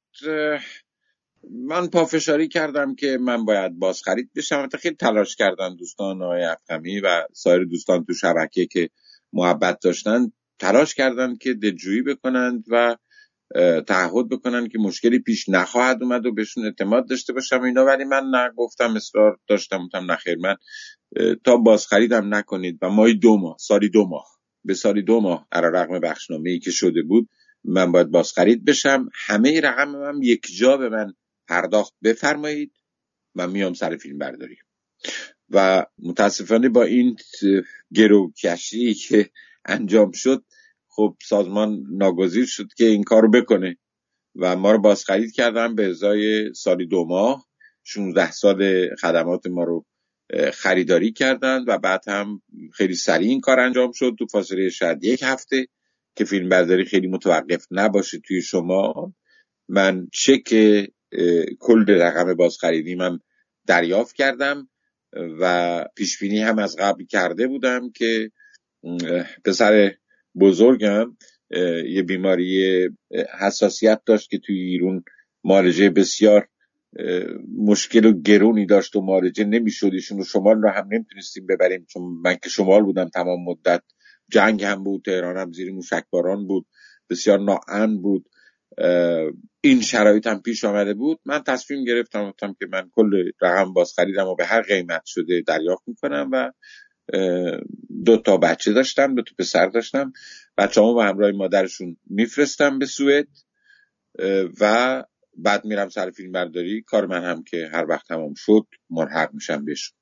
من 1.51 1.87
پافشاری 1.87 2.47
کردم 2.47 2.95
که 2.95 3.17
من 3.21 3.45
باید 3.45 3.79
باز 3.79 4.01
خرید 4.01 4.29
بشم 4.35 4.67
خیلی 4.79 4.95
تلاش 4.95 5.35
کردن 5.35 5.75
دوستان 5.75 6.21
آقای 6.21 6.43
افخمی 6.43 6.99
و 6.99 7.23
سایر 7.33 7.63
دوستان 7.63 8.05
تو 8.05 8.13
شبکه 8.13 8.65
که 8.65 8.89
محبت 9.33 9.79
داشتن 9.83 10.31
تلاش 10.59 10.95
کردن 10.95 11.35
که 11.35 11.53
دلجویی 11.53 12.01
بکنند 12.01 12.63
و 12.67 12.95
تعهد 13.87 14.29
بکنن 14.29 14.67
که 14.67 14.79
مشکلی 14.79 15.19
پیش 15.19 15.49
نخواهد 15.49 16.03
اومد 16.03 16.25
و 16.25 16.31
بهشون 16.33 16.65
اعتماد 16.65 17.09
داشته 17.09 17.33
باشم 17.33 17.61
اینا. 17.61 17.85
ولی 17.85 18.03
من 18.03 18.23
نگفتم 18.35 18.95
اصرار 18.95 19.39
داشتم 19.47 19.85
گفتم 19.85 20.11
نخیر 20.11 20.37
من 20.37 20.55
تا 21.43 21.57
باز 21.57 21.87
خریدم 21.87 22.35
نکنید. 22.35 22.79
و 22.81 22.89
مای 22.89 23.13
دو 23.13 23.37
ماه 23.37 23.57
سالی 23.59 23.89
دو 23.89 24.07
ماه. 24.07 24.25
به 24.63 24.73
سالی 24.73 25.01
دو 25.01 25.21
ماه 25.21 25.47
علا 25.51 25.69
رقم 25.69 25.99
بخشنامه 25.99 26.49
ای 26.49 26.59
که 26.59 26.71
شده 26.71 27.01
بود 27.01 27.29
من 27.63 27.91
باید 27.91 28.07
باز 28.07 28.33
خرید 28.33 28.65
بشم. 28.65 29.09
همه 29.13 29.61
رقم 29.61 29.89
من 29.89 30.23
یک 30.23 30.47
جا 30.57 30.77
به 30.77 30.89
من 30.89 31.13
پرداخت. 31.47 31.93
بفرمایید 32.03 32.71
و 33.35 33.47
میام 33.47 33.73
سر 33.73 33.97
فیلم 33.97 34.17
برداری 34.17 34.57
و 35.49 35.85
متاسفانه 35.99 36.69
با 36.69 36.83
این 36.83 37.17
گروکشی 37.93 38.93
که 38.93 39.29
انجام 39.65 40.11
شد 40.11 40.43
خب 40.95 41.17
سازمان 41.23 41.83
ناگزیر 41.91 42.45
شد 42.45 42.67
که 42.77 42.85
این 42.85 43.03
کارو 43.03 43.31
بکنه 43.31 43.77
و 44.35 44.55
ما 44.55 44.71
رو 44.71 44.79
بازخرید 44.79 45.31
کردن 45.31 45.75
به 45.75 45.89
ازای 45.89 46.53
سالی 46.53 46.87
دو 46.87 47.05
ماه. 47.05 47.45
16 47.83 48.31
سال 48.31 48.89
خدمات 48.95 49.47
ما 49.47 49.63
رو 49.63 49.85
خریداری 50.53 51.11
کردند 51.11 51.69
و 51.69 51.77
بعد 51.77 52.03
هم 52.07 52.41
خیلی 52.73 52.95
سریع 52.95 53.29
این 53.29 53.41
کار 53.41 53.59
انجام 53.59 53.91
شد 53.91 54.15
تو 54.19 54.25
فاصله 54.25 54.69
شاید 54.69 55.03
یک 55.03 55.23
هفته 55.23 55.67
که 56.15 56.25
فیلم 56.25 56.49
برداری 56.49 56.85
خیلی 56.85 57.07
متوقف 57.07 57.65
نباشه 57.71 58.19
توی 58.19 58.41
شما. 58.41 59.13
من 59.69 60.07
چک 60.13 60.49
کل 61.59 61.85
رقم 61.89 62.33
بازخریدی 62.33 62.95
من 62.95 63.19
دریافت 63.67 64.15
کردم 64.15 64.69
و 65.39 65.85
پیش 65.95 66.19
بینی 66.19 66.39
هم 66.39 66.59
از 66.59 66.75
قبل 66.75 67.05
کرده 67.05 67.47
بودم 67.47 67.91
که 67.91 68.31
پسر 69.45 69.95
بزرگم 70.39 71.17
یه 71.89 72.03
بیماری 72.07 72.89
حساسیت 73.39 74.01
داشت 74.05 74.29
که 74.29 74.37
توی 74.37 74.59
ایرون 74.59 75.03
مالجه 75.43 75.89
بسیار 75.89 76.47
مشکل 77.57 78.05
و 78.05 78.21
گرونی 78.21 78.65
داشت 78.65 78.95
و 78.95 79.01
مالجه 79.01 79.43
نمی‌شد 79.43 79.89
ایشون 79.93 80.23
شمال 80.23 80.61
رو 80.61 80.69
هم 80.69 80.87
نمی‌تونستیم 80.91 81.45
ببریم 81.47 81.85
چون 81.89 82.03
من 82.03 82.35
که 82.35 82.49
شمال 82.49 82.83
بودم 82.83 83.09
تمام 83.09 83.43
مدت 83.43 83.83
جنگ 84.31 84.63
هم 84.63 84.83
بود 84.83 85.01
تهران 85.05 85.37
هم 85.37 85.51
زیر 85.51 85.71
موشکباران 85.71 86.47
بود 86.47 86.65
بسیار 87.09 87.39
ناامن 87.39 88.01
بود. 88.01 88.29
این 89.61 89.81
شرایط 89.81 90.27
هم 90.27 90.41
پیش 90.41 90.63
آمده 90.63 90.93
بود. 90.93 91.19
من 91.25 91.43
تصمیم 91.43 91.83
گرفتم 91.83 92.29
گفتم 92.29 92.55
که 92.59 92.67
من 92.71 92.89
کل 92.91 93.31
رقم 93.41 93.73
باز 93.73 93.93
خریدم 93.95 94.27
و 94.27 94.35
به 94.35 94.45
هر 94.45 94.61
قیمت 94.61 95.01
شده 95.05 95.43
دریافت 95.47 95.83
می‌کنم 95.87 96.29
و 96.31 96.51
دو 98.05 98.17
تا 98.25 98.37
بچه 98.37 98.73
داشتم 98.73 99.15
دو 99.15 99.21
تا 99.21 99.31
پسر 99.39 99.67
داشتم. 99.67 100.13
بچه 100.57 100.81
همو 100.81 100.93
به 100.95 101.03
همراه 101.03 101.31
مادرشون 101.31 101.97
میفرستم 102.09 102.79
به 102.79 102.85
سوئد 102.85 103.27
و 104.61 105.03
بعد 105.37 105.65
میرم 105.65 105.89
سر 105.89 106.09
فیلم 106.09 106.31
برداری 106.31 106.81
کار 106.81 107.05
من 107.05 107.23
هم 107.23 107.43
که 107.43 107.69
هر 107.73 107.85
وقت 107.89 108.07
تمام 108.07 108.33
شد 108.37 108.67
مرحق 108.89 109.33
میشم 109.33 109.65
بهشون. 109.65 109.97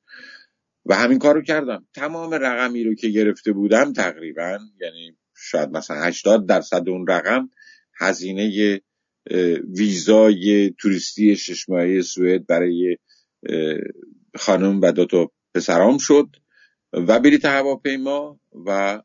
و 0.85 0.95
همین 0.95 1.19
کارو 1.19 1.41
کردم. 1.41 1.87
تمام 1.93 2.33
رقمی 2.33 2.83
رو 2.83 2.95
که 2.95 3.09
گرفته 3.09 3.51
بودم 3.51 3.93
تقریبا 3.93 4.59
یعنی 4.81 5.17
شاید 5.35 5.69
مثلا 5.69 5.97
80 5.97 6.47
درصد 6.47 6.89
اون 6.89 7.07
رقم 7.07 7.49
هزینه 7.99 8.81
ویزای 9.77 10.73
توریستی 10.79 11.35
شش 11.35 11.69
ماهه 11.69 12.01
سوئد 12.01 12.47
برای 12.47 12.97
خانم 14.35 14.81
و 14.81 14.91
دو 14.91 15.05
تا 15.05 15.31
پسرام 15.55 15.97
شد. 15.97 16.27
و 16.93 17.19
بلیط 17.19 17.45
هواپیما 17.45 18.39
و 18.65 19.01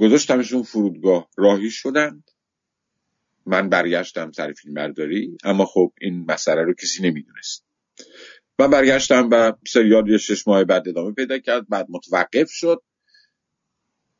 گذاشتمشون 0.00 0.62
فرودگاه. 0.62 1.28
راهی 1.36 1.70
شدند. 1.70 2.30
من 3.46 3.68
برگشتم 3.68 4.32
سر 4.32 4.52
فیلم 4.52 4.74
برداری 4.74 5.36
اما 5.44 5.64
خب 5.64 5.92
این 6.00 6.24
مسئله 6.28 6.62
رو 6.62 6.74
کسی 6.74 7.02
نمی‌دونست. 7.02 7.64
من 8.58 8.70
برگشتم 8.70 9.28
و 9.32 9.52
سریال 9.68 10.10
یه 10.10 10.18
شش 10.18 10.48
ماه 10.48 10.64
بعد 10.64 10.88
ادامه 10.88 11.12
پیدا 11.12 11.38
کرد 11.38 11.68
بعد 11.68 11.86
متوقف 11.88 12.50
شد. 12.50 12.82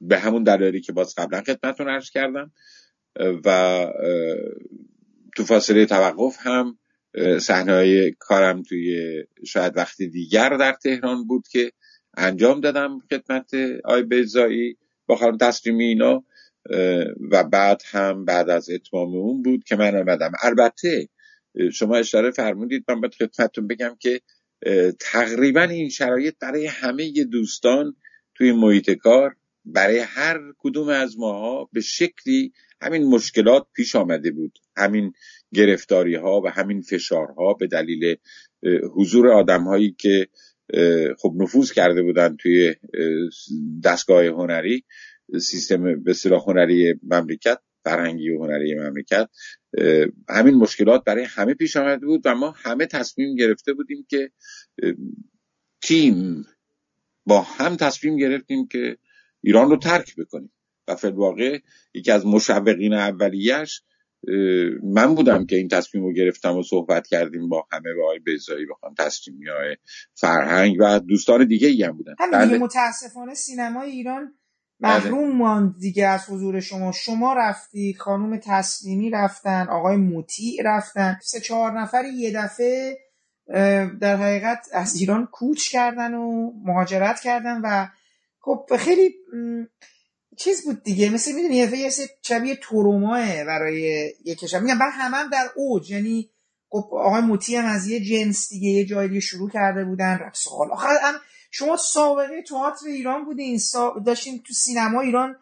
به 0.01 0.19
همون 0.19 0.43
دلایلی 0.43 0.81
که 0.81 0.93
باز 0.93 1.15
قبلا 1.15 1.43
خدمتتون 1.43 1.89
عرض 1.89 2.11
کردم. 2.11 2.53
و 3.45 3.87
تو 5.37 5.45
فاصله 5.45 5.87
توقف 5.87 6.37
هم 6.41 6.79
صحنه 7.41 8.11
کارم 8.11 8.63
توی 8.63 9.25
شاید 9.47 9.77
وقتی 9.77 10.09
دیگر 10.09 10.49
در 10.49 10.73
تهران 10.73 11.27
بود 11.27 11.49
که 11.49 11.73
انجام 12.17 12.61
دادم 12.61 12.99
خدمت 13.11 13.55
آی 13.85 14.03
بیزایی 14.03 14.77
با 15.07 15.17
خانم 15.17 15.37
تسلیمی 15.37 15.85
اینا 15.85 16.25
و 17.31 17.45
بعد 17.45 17.83
هم 17.87 18.25
بعد 18.25 18.51
از 18.51 18.71
اتمام 18.71 19.17
اون 19.17 19.43
بود 19.43 19.65
که 19.65 19.77
من 19.77 19.97
آمدم 19.97 20.33
البته 20.43 21.09
شما 21.73 21.97
اشاره 21.97 22.31
فرمودید 22.31 22.85
من 22.89 23.01
باید 23.01 23.15
خدمتتون 23.15 23.67
بگم 23.67 23.97
که 24.01 24.21
تقریبا 25.01 25.63
این 25.63 25.89
شرایط 25.89 26.35
برای 26.41 26.67
همه 26.67 27.25
دوستان 27.25 27.97
توی 28.35 28.53
محیط 28.53 28.91
کار 28.91 29.37
برای 29.65 29.99
هر 29.99 30.41
کدوم 30.59 30.89
از 30.89 31.19
ماها 31.19 31.69
به 31.73 31.81
شکلی 31.81 32.53
همین 32.81 33.05
مشکلات 33.05 33.67
پیش 33.75 33.97
آمده 33.97 34.31
بود. 34.31 34.59
همین 34.77 35.13
گرفتاری 35.55 36.15
ها 36.15 36.41
و 36.45 36.49
همین 36.49 36.81
فشارها 36.81 37.55
به 37.55 37.67
دلیل 37.67 38.17
حضور 38.97 39.29
آدم 39.29 39.65
هایی 39.65 39.97
که 39.99 40.29
خب 41.19 41.33
نفوذ 41.37 41.73
کرده 41.73 42.03
بودن 42.03 42.37
توی 42.37 42.75
دستگاه 43.85 44.25
هنری 44.25 44.85
سیستم 45.41 46.03
به 46.03 46.15
هنری 46.47 46.95
مملکت 47.03 47.59
فرهنگی 47.85 48.31
و 48.31 48.43
هنری 48.43 48.75
مملکت 48.75 49.29
همین 50.29 50.55
مشکلات 50.55 51.05
برای 51.05 51.25
همه 51.25 51.55
پیش 51.55 51.77
آمده 51.77 52.07
بود 52.07 52.23
و 52.25 52.35
ما 52.35 52.55
همه 52.57 52.87
تصمیم 52.87 53.37
گرفته 53.37 53.73
بودیم 53.73 54.07
که 54.09 54.31
تیم 55.83 56.45
با 57.27 57.41
هم 57.41 57.77
تصمیم 57.77 58.17
گرفتیم 58.17 58.69
که 58.69 58.99
ایران 59.41 59.71
رو 59.71 59.77
ترک 59.77 60.17
بکنیم. 60.17 60.53
و 60.89 61.09
واقع 61.09 61.59
یکی 61.95 62.11
از 62.11 62.27
مشوقین 62.27 62.93
اولیش 62.93 63.83
من 64.83 65.15
بودم 65.15 65.47
که 65.47 65.57
این 65.57 65.69
تصمیم 65.69 66.05
رو 66.05 66.13
گرفتم 66.13 66.57
و 66.57 66.63
صحبت 66.63 67.07
کردیم 67.07 67.49
با 67.49 67.67
همه 67.73 67.95
با 67.99 68.05
آقای 68.05 68.19
بیزایی 68.19 68.67
بخوام 68.67 68.95
تصمیمی 68.99 69.49
های 69.49 69.77
فرهنگ 70.15 70.77
و 70.81 70.99
دوستان 70.99 71.47
دیگه 71.47 71.69
ای 71.69 71.83
هم 71.83 71.97
بودن. 71.97 72.15
همین 72.19 72.33
بله. 72.33 72.59
متاسفانه 72.59 73.35
سینمای 73.35 73.91
ایران 73.91 74.35
محروم 74.81 75.37
ماند 75.37 75.75
دیگه 75.79 76.07
از 76.07 76.31
حضور 76.31 76.61
شما. 76.61 76.93
شما 76.93 77.35
رفتید 77.35 77.97
خانم 77.97 78.37
تسلیمی 78.37 79.11
رفتن 79.11 79.69
آقای 79.69 79.97
موتی 79.97 80.63
رفتن. 80.65 81.19
سه 81.23 81.41
چهار 81.41 81.81
نفر 81.81 82.05
یه 82.05 82.33
دفعه 82.33 82.99
در 84.01 84.17
حقیقت 84.17 84.67
از 84.73 84.97
ایران 84.97 85.27
کوچ 85.33 85.71
کردن 85.71 86.15
و 86.15 86.53
مهاجرت 86.65 87.21
کردن 87.21 87.61
و 87.65 87.89
خب 88.39 88.77
خیلی 88.79 89.15
چیز 90.39 90.65
بود 90.65 90.83
دیگه 90.83 91.11
مثل 91.11 91.33
می‌دونی 91.33 91.57
یه 91.57 91.91
شبیه 92.23 92.57
تروماه 92.57 93.45
برای 93.45 93.81
یه 94.25 94.35
کشور 94.35 94.61
میگم 94.61 94.79
بعد 94.79 94.93
همه 94.93 95.17
هم 95.17 95.31
در 95.31 95.49
اوج. 95.57 95.91
یعنی 95.91 96.31
خب 96.69 96.91
آقای 96.93 97.21
موتی 97.21 97.57
هم 97.57 97.65
از 97.65 97.87
یه 97.87 98.01
جنس 98.01 98.49
دیگه 98.49 98.69
یه 98.69 98.85
جای 98.85 99.09
دیگه 99.09 99.21
شروع 99.21 99.51
کرده 99.51 99.85
بودن 99.85 100.19
رقص 100.19 100.49
آخر 100.49 100.99
هم 101.03 101.15
شما 101.51 101.77
سابقه 101.77 102.43
تئاتر 102.43 102.87
ایران 102.87 103.25
بودین. 103.25 103.59
سا... 103.59 104.03
داشتین 104.07 104.43
تو 104.47 104.53
سینما 104.53 105.01
ایران 105.01 105.37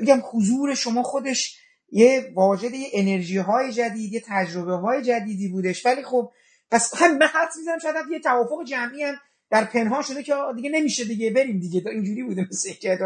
میگم 0.00 0.22
حضور 0.32 0.74
شما 0.74 1.02
خودش 1.02 1.56
یه 1.92 2.32
واجد 2.34 2.74
یه 2.74 2.88
انرژی 2.92 3.38
های 3.38 3.72
جدید 3.72 4.12
یه 4.12 4.22
تجربه 4.26 4.76
های 4.76 5.02
جدیدی 5.02 5.48
بودش. 5.48 5.86
ولی 5.86 6.02
خب 6.02 6.30
پس 6.70 6.94
هم 6.94 7.22
حد 7.22 7.48
می‌زنم 7.56 7.78
شاید 7.78 7.96
یه 8.10 8.20
توافق 8.20 8.64
جمعی 8.66 9.02
هم 9.02 9.14
در 9.50 9.64
پنهان 9.64 10.02
شده 10.02 10.22
که 10.22 10.34
دیگه 10.56 10.70
نمیشه 10.70 11.04
دیگه 11.04 11.30
بریم 11.30 11.60
دیگه. 11.60 11.90
اینجوری 11.90 12.22
بوده 12.22 12.46
مثل 12.50 12.72
که 12.72 12.98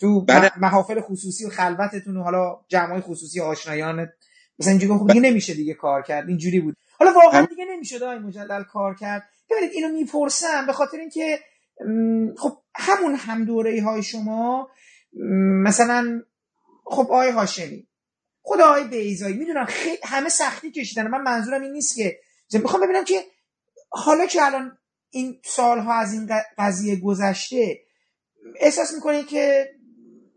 تو 0.00 0.20
بله. 0.24 0.50
محافل 0.56 1.00
خصوصی 1.00 1.46
و 1.46 1.48
خلوتتون 1.48 2.16
و 2.16 2.22
حالا 2.22 2.60
جمعای 2.68 3.00
خصوصی 3.00 3.40
آشنایان 3.40 4.08
مثلا 4.58 4.70
اینجوری 4.70 4.98
خب 4.98 5.06
دیگه 5.06 5.20
نمیشه 5.20 5.54
دیگه 5.54 5.74
کار 5.74 6.02
کرد. 6.02 6.28
اینجوری 6.28 6.60
بود. 6.60 6.76
حالا 6.98 7.12
واقعا 7.12 7.44
دیگه 7.44 7.64
نمیشه 7.64 7.98
دای 7.98 8.18
مجلل 8.18 8.62
کار 8.62 8.94
کرد. 8.94 9.28
ببینید 9.50 9.70
اینو 9.72 9.88
می‌پرسم 9.88 10.66
به 10.66 10.72
خاطر 10.72 10.96
اینکه 10.96 11.38
خب 12.36 12.58
همون 12.74 13.14
هم 13.14 13.44
دوره 13.44 13.82
های 13.82 14.02
شما 14.02 14.70
مثلا 15.64 16.22
خب 16.84 17.02
آقای 17.02 17.30
هاشمی 17.30 17.88
خود 18.42 18.60
آقای 18.60 18.84
بیزایی 18.84 19.36
می‌دونم 19.36 19.66
همه 20.04 20.28
سختی 20.28 20.70
کشیدن. 20.70 21.08
من 21.08 21.22
منظورم 21.22 21.62
این 21.62 21.72
نیست 21.72 21.96
که 21.96 22.18
می‌خوام 22.52 22.82
ببینم 22.82 23.04
که 23.04 23.24
حالا 23.90 24.26
که 24.26 24.42
الان 24.42 24.78
این 25.10 25.40
سالها 25.44 25.94
از 25.94 26.12
این 26.12 26.30
قضیه 26.58 26.96
گذشته 26.96 27.78
احساس 28.60 28.94
می‌کنید 28.94 29.26
که 29.26 29.68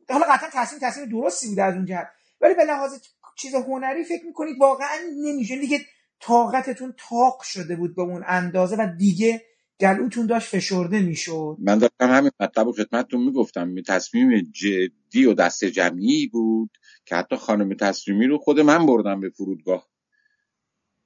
حالا 0.10 0.26
قطعا 0.30 0.50
تصمیم 0.54 0.82
تصمیم 0.82 1.10
درستی 1.10 1.48
بوده 1.48 1.64
از 1.64 1.76
اونجا 1.76 2.04
ولی 2.42 2.54
به 2.54 2.64
لحاظ 2.64 3.00
چیز 3.38 3.56
هنری 3.56 4.04
فکر 4.04 4.26
می‌کنید 4.26 4.56
واقعا 4.60 4.98
نمیشه. 5.24 5.60
دیگه 5.60 5.80
طاقتتون 6.22 6.94
تاق 7.10 7.42
شده 7.42 7.76
بود 7.76 7.96
به 7.96 8.02
اون 8.02 8.24
اندازه 8.28 8.76
و 8.76 8.88
دیگه 8.98 9.42
گلوتون 9.80 10.26
داشت 10.26 10.48
فشرده 10.48 11.00
می‌شد. 11.02 11.58
من 11.60 11.78
داشتم 11.78 12.12
همین 12.12 12.32
مطلب 12.40 12.68
و 12.68 12.72
خدمتتون 12.72 13.24
می‌گفتم. 13.24 13.76
تصمیم 13.88 14.52
جدی 14.52 15.26
و 15.26 15.34
دست 15.34 15.66
جمعی 15.66 16.28
بود 16.28 16.70
که 17.06 17.16
حتی 17.16 17.36
خانم 17.36 17.74
تصمیمی 17.74 18.28
رو 18.28 18.38
خود 18.38 18.60
من 18.60 18.86
بردم 18.86 19.20
به 19.20 19.30
فرودگاه. 19.30 19.91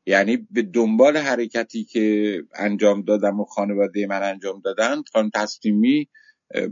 یعنی 0.06 0.48
به 0.52 0.62
دنبال 0.62 1.18
حرکتی 1.18 1.84
که 1.84 2.38
انجام 2.56 3.02
دادم 3.02 3.39
و 3.39 3.46
خانواده 3.46 4.08
من 4.08 4.24
انجام 4.24 4.62
دادن 4.62 5.02
خانم 5.13 5.30
تصمیمی 5.34 6.08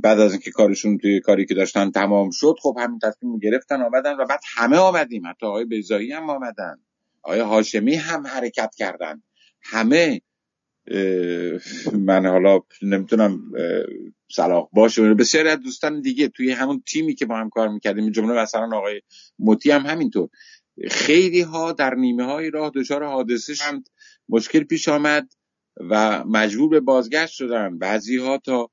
بعد 0.01 0.19
از 0.19 0.31
اینکه 0.31 0.51
کارشون 0.51 0.97
توی 0.97 1.19
کاری 1.19 1.45
که 1.45 1.53
داشتن 1.53 1.91
تمام 1.91 2.29
شد 2.31 2.55
خب 2.61 2.75
همین 2.79 2.99
تصمیم 2.99 3.39
گرفتن 3.39 3.81
آمدن 3.81 4.13
و 4.13 4.25
بعد 4.25 4.39
همه 4.55 4.77
آمدیم. 4.77 5.27
حتی 5.27 5.45
آقای 5.45 5.65
بیزایی 5.65 6.11
هم 6.11 6.29
آمدن 6.29 6.77
آقای 7.23 7.39
هاشمی 7.39 7.95
هم 7.95 8.27
حرکت 8.27 8.75
کردن. 8.77 9.23
همه 9.61 10.21
من 11.93 12.25
حالا 12.25 12.59
نمی‌تونم 12.81 13.39
صلاح 14.31 14.67
باشه 14.73 15.13
بسیاری 15.13 15.49
از 15.49 15.59
دوستان 15.59 16.01
دیگه 16.01 16.27
توی 16.27 16.51
همون 16.51 16.83
تیمی 16.87 17.15
که 17.15 17.25
با 17.25 17.37
هم 17.37 17.49
کار 17.49 17.69
می‌کردیم 17.69 18.11
جمله 18.11 18.41
مثلا 18.41 18.77
آقای 18.77 19.01
موتی 19.39 19.71
هم 19.71 19.85
همینطور. 19.85 20.29
خیلی 20.91 21.41
ها 21.41 21.71
در 21.71 21.95
نیمه 21.95 22.23
های 22.23 22.49
راه 22.49 22.71
دچار 22.75 23.03
حادثه 23.03 23.53
شدند. 23.53 23.89
مشکل 24.29 24.63
پیش 24.63 24.89
آمد 24.89 25.33
و 25.89 26.23
مجبور 26.23 26.69
به 26.69 26.79
بازگشت 26.79 27.33
شدن 27.33 27.77
بعضی 27.77 28.17
ها 28.17 28.37
تا 28.37 28.69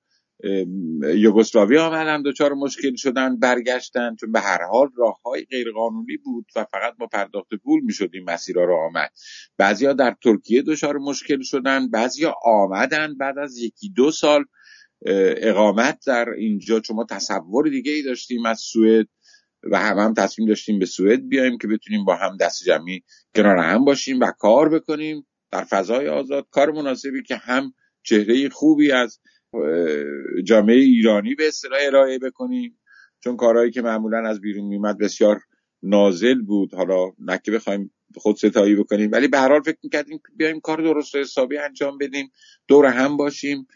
یوگسلاوی 1.15 1.79
آمدن 1.79 2.23
دچار 2.23 2.55
مشکل 2.55 2.95
شدن 2.97 3.39
برگشتن 3.39 4.17
چون 4.21 4.33
به 4.33 4.41
هر 4.41 4.59
حال 4.73 4.89
راه 4.97 5.23
های 5.25 5.45
غیرقانونی 5.51 6.17
بود 6.17 6.47
و 6.57 6.65
فقط 6.65 6.97
با 6.99 7.07
پرداخت 7.07 7.55
پول 7.65 7.81
می‌شد 7.85 8.11
این 8.15 8.25
مسیرها 8.25 8.65
رو 8.65 8.77
آمد. 8.77 9.11
بعضیا 9.59 9.93
در 9.93 10.17
ترکیه 10.23 10.63
دچار 10.63 10.99
مشکل 10.99 11.43
شدن 11.43 11.91
بعضیا 11.91 12.35
آمدن 12.45 13.17
بعد 13.17 13.39
از 13.39 13.59
یکی 13.59 13.93
دو 13.97 14.11
سال 14.11 14.45
اقامت 15.37 15.99
در 16.07 16.29
اینجا. 16.29 16.81
چون 16.81 16.97
ما 16.97 17.05
تصور 17.11 17.69
دیگه 17.69 17.93
ای 17.93 18.03
داشتیم 18.03 18.47
از 18.47 18.61
سوئد. 18.61 19.07
و 19.63 19.79
هم 19.79 19.99
هم 19.99 20.15
تصمیم 20.15 20.49
داشتیم 20.49 20.79
به 20.79 20.87
سوئد 20.87 21.29
بیایم 21.29 21.59
که 21.59 21.69
بتونیم 21.69 22.05
با 22.05 22.17
هم 22.17 22.37
دست 22.37 22.65
جمعی 22.65 23.03
کنار 23.35 23.57
هم 23.57 23.85
باشیم 23.85 24.21
و 24.21 24.31
کار 24.39 24.69
بکنیم 24.69 25.27
در 25.51 25.65
فضای 25.65 26.09
آزاد. 26.09 26.47
کار 26.51 26.71
مناسبی 26.71 27.23
که 27.23 27.37
هم 27.37 27.75
چهره 28.03 28.49
خوبی 28.49 28.93
از 28.93 29.21
جامعه 30.45 30.77
ایرانی 30.77 31.35
به 31.35 31.49
اصطلاح 31.49 31.81
ارائه 31.83 32.19
بکنیم 32.19 32.79
چون 33.25 33.37
کارهایی 33.37 33.71
که 33.71 33.83
معمولا 33.83 34.29
از 34.29 34.41
بیرون 34.41 34.65
میمد 34.65 34.99
بسیار 34.99 35.41
نازل 35.83 36.43
بود. 36.43 36.75
حالا 36.75 37.13
نه 37.19 37.41
که 37.45 37.51
بخوایم 37.53 37.95
خود 38.17 38.37
ستایی 38.37 38.75
بکنیم 38.75 39.11
ولی 39.13 39.29
به 39.29 39.39
هر 39.39 39.49
حال 39.49 39.63
فکر 39.63 39.79
می‌کردیم 39.83 40.21
بیایم 40.37 40.61
کار 40.61 40.83
درست 40.83 41.15
و 41.15 41.19
حسابی 41.19 41.59
انجام 41.59 41.99
بدیم 41.99 42.31
دور 42.69 42.87
هم 42.87 43.17
باشیم 43.17 43.67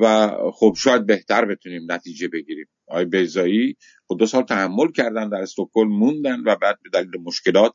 و 0.00 0.30
خب 0.52 0.74
شاید 0.78 1.06
بهتر 1.06 1.44
بتونیم 1.44 1.92
نتیجه 1.92 2.28
بگیریم. 2.28 2.66
آقای 2.88 3.04
بیزایی 3.04 3.76
خود 4.06 4.18
دو 4.18 4.26
سال 4.26 4.42
تحمل 4.42 4.92
کردن 4.92 5.28
در 5.28 5.38
استکهلم 5.42 5.88
موندن 5.88 6.40
و 6.46 6.56
بعد 6.56 6.78
به 6.82 6.90
دلیل 6.92 7.22
مشکلات 7.24 7.72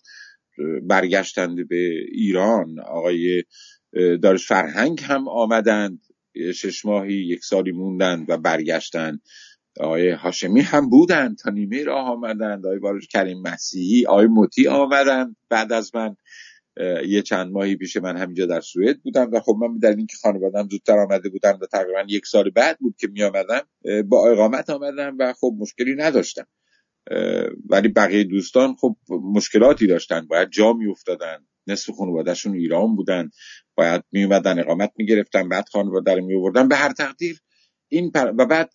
برگشتند 0.84 1.67
به 1.67 2.06
ایران. 2.12 2.80
آقای 2.80 3.43
دارش 4.21 4.47
فرهنگ 4.47 5.02
هم 5.04 5.28
آمدند. 5.28 6.00
شش 6.56 6.86
ماهی 6.86 7.13
یک 7.13 7.43
سالی 7.43 7.71
موندن 7.71 8.26
و 8.30 8.38
برگشتن. 8.38 9.19
آقای 9.80 10.10
هاشمی 10.10 10.62
هم 10.62 10.89
بودن 10.89 11.36
تا 11.36 11.50
نیمه 11.52 11.84
راه 11.84 12.08
آمدن 12.08 12.58
آقای 12.60 12.80
بارش 12.80 13.08
کریم 13.08 13.41
مسیحی 13.41 14.06
آقای 14.06 14.28
موتی 14.28 14.67
آمدن 14.67 15.36
بعد 15.50 15.74
از 15.74 15.95
من 15.95 16.15
یه 17.07 17.21
چند 17.21 17.51
ماهی 17.51 17.75
پیش 17.75 17.97
من 17.97 18.17
همینجا 18.17 18.45
در 18.45 18.62
سوئد 18.62 19.01
بودم 19.01 19.31
و 19.31 19.39
خب 19.39 19.57
من 19.62 19.77
در 19.77 19.95
اینکه 19.95 20.17
خانوادم 20.21 20.67
زودتر 20.71 20.99
آمده 20.99 21.29
بودم 21.29 21.60
و 21.62 21.65
تقریبا 21.65 22.03
یک 22.07 22.25
سال 22.25 22.49
بعد 22.49 22.79
بود 22.79 22.95
که 22.99 23.07
می 23.07 23.23
آمدم 23.23 23.62
با 24.10 24.31
اقامت 24.31 24.69
آمدم 24.69 25.15
و 25.19 25.34
خب 25.34 25.55
مشکلی 25.60 25.95
نداشتم. 25.95 26.47
ولی 27.69 27.88
بقیه 27.88 28.23
دوستان 28.23 28.75
خب 28.75 28.95
مشکلاتی 29.10 29.88
داشتن. 29.88 30.27
باید 30.27 30.49
جا 30.49 30.73
می 30.73 30.91
افتادن 30.91 31.38
نصف 31.67 31.93
خانوادهشون 31.93 32.55
ایران 32.55 32.95
بودن. 32.95 33.29
باید 33.75 34.03
می 34.12 34.23
اومدن 34.23 34.60
اقامت 34.60 34.91
می 34.97 35.05
گرفتن 35.05 35.49
بعد 35.49 35.69
خانواده 35.69 36.15
رو 36.15 36.25
می 36.25 36.36
آوردن 36.36 36.67
به 36.67 36.75
هر 36.75 36.91
تقدیر 36.91 37.41
این 37.88 38.12
و 38.15 38.45
بعد 38.45 38.71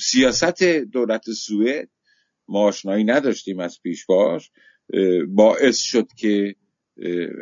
سیاست 0.00 0.62
دولت 0.62 1.30
سوئد 1.30 1.88
ما 2.48 2.60
آشنایی 2.60 3.04
نداشتیم 3.04 3.60
از 3.60 3.78
پیش 3.82 4.06
باش. 4.06 4.50
باعث 5.28 5.78
شد 5.78 6.08
که 6.16 6.54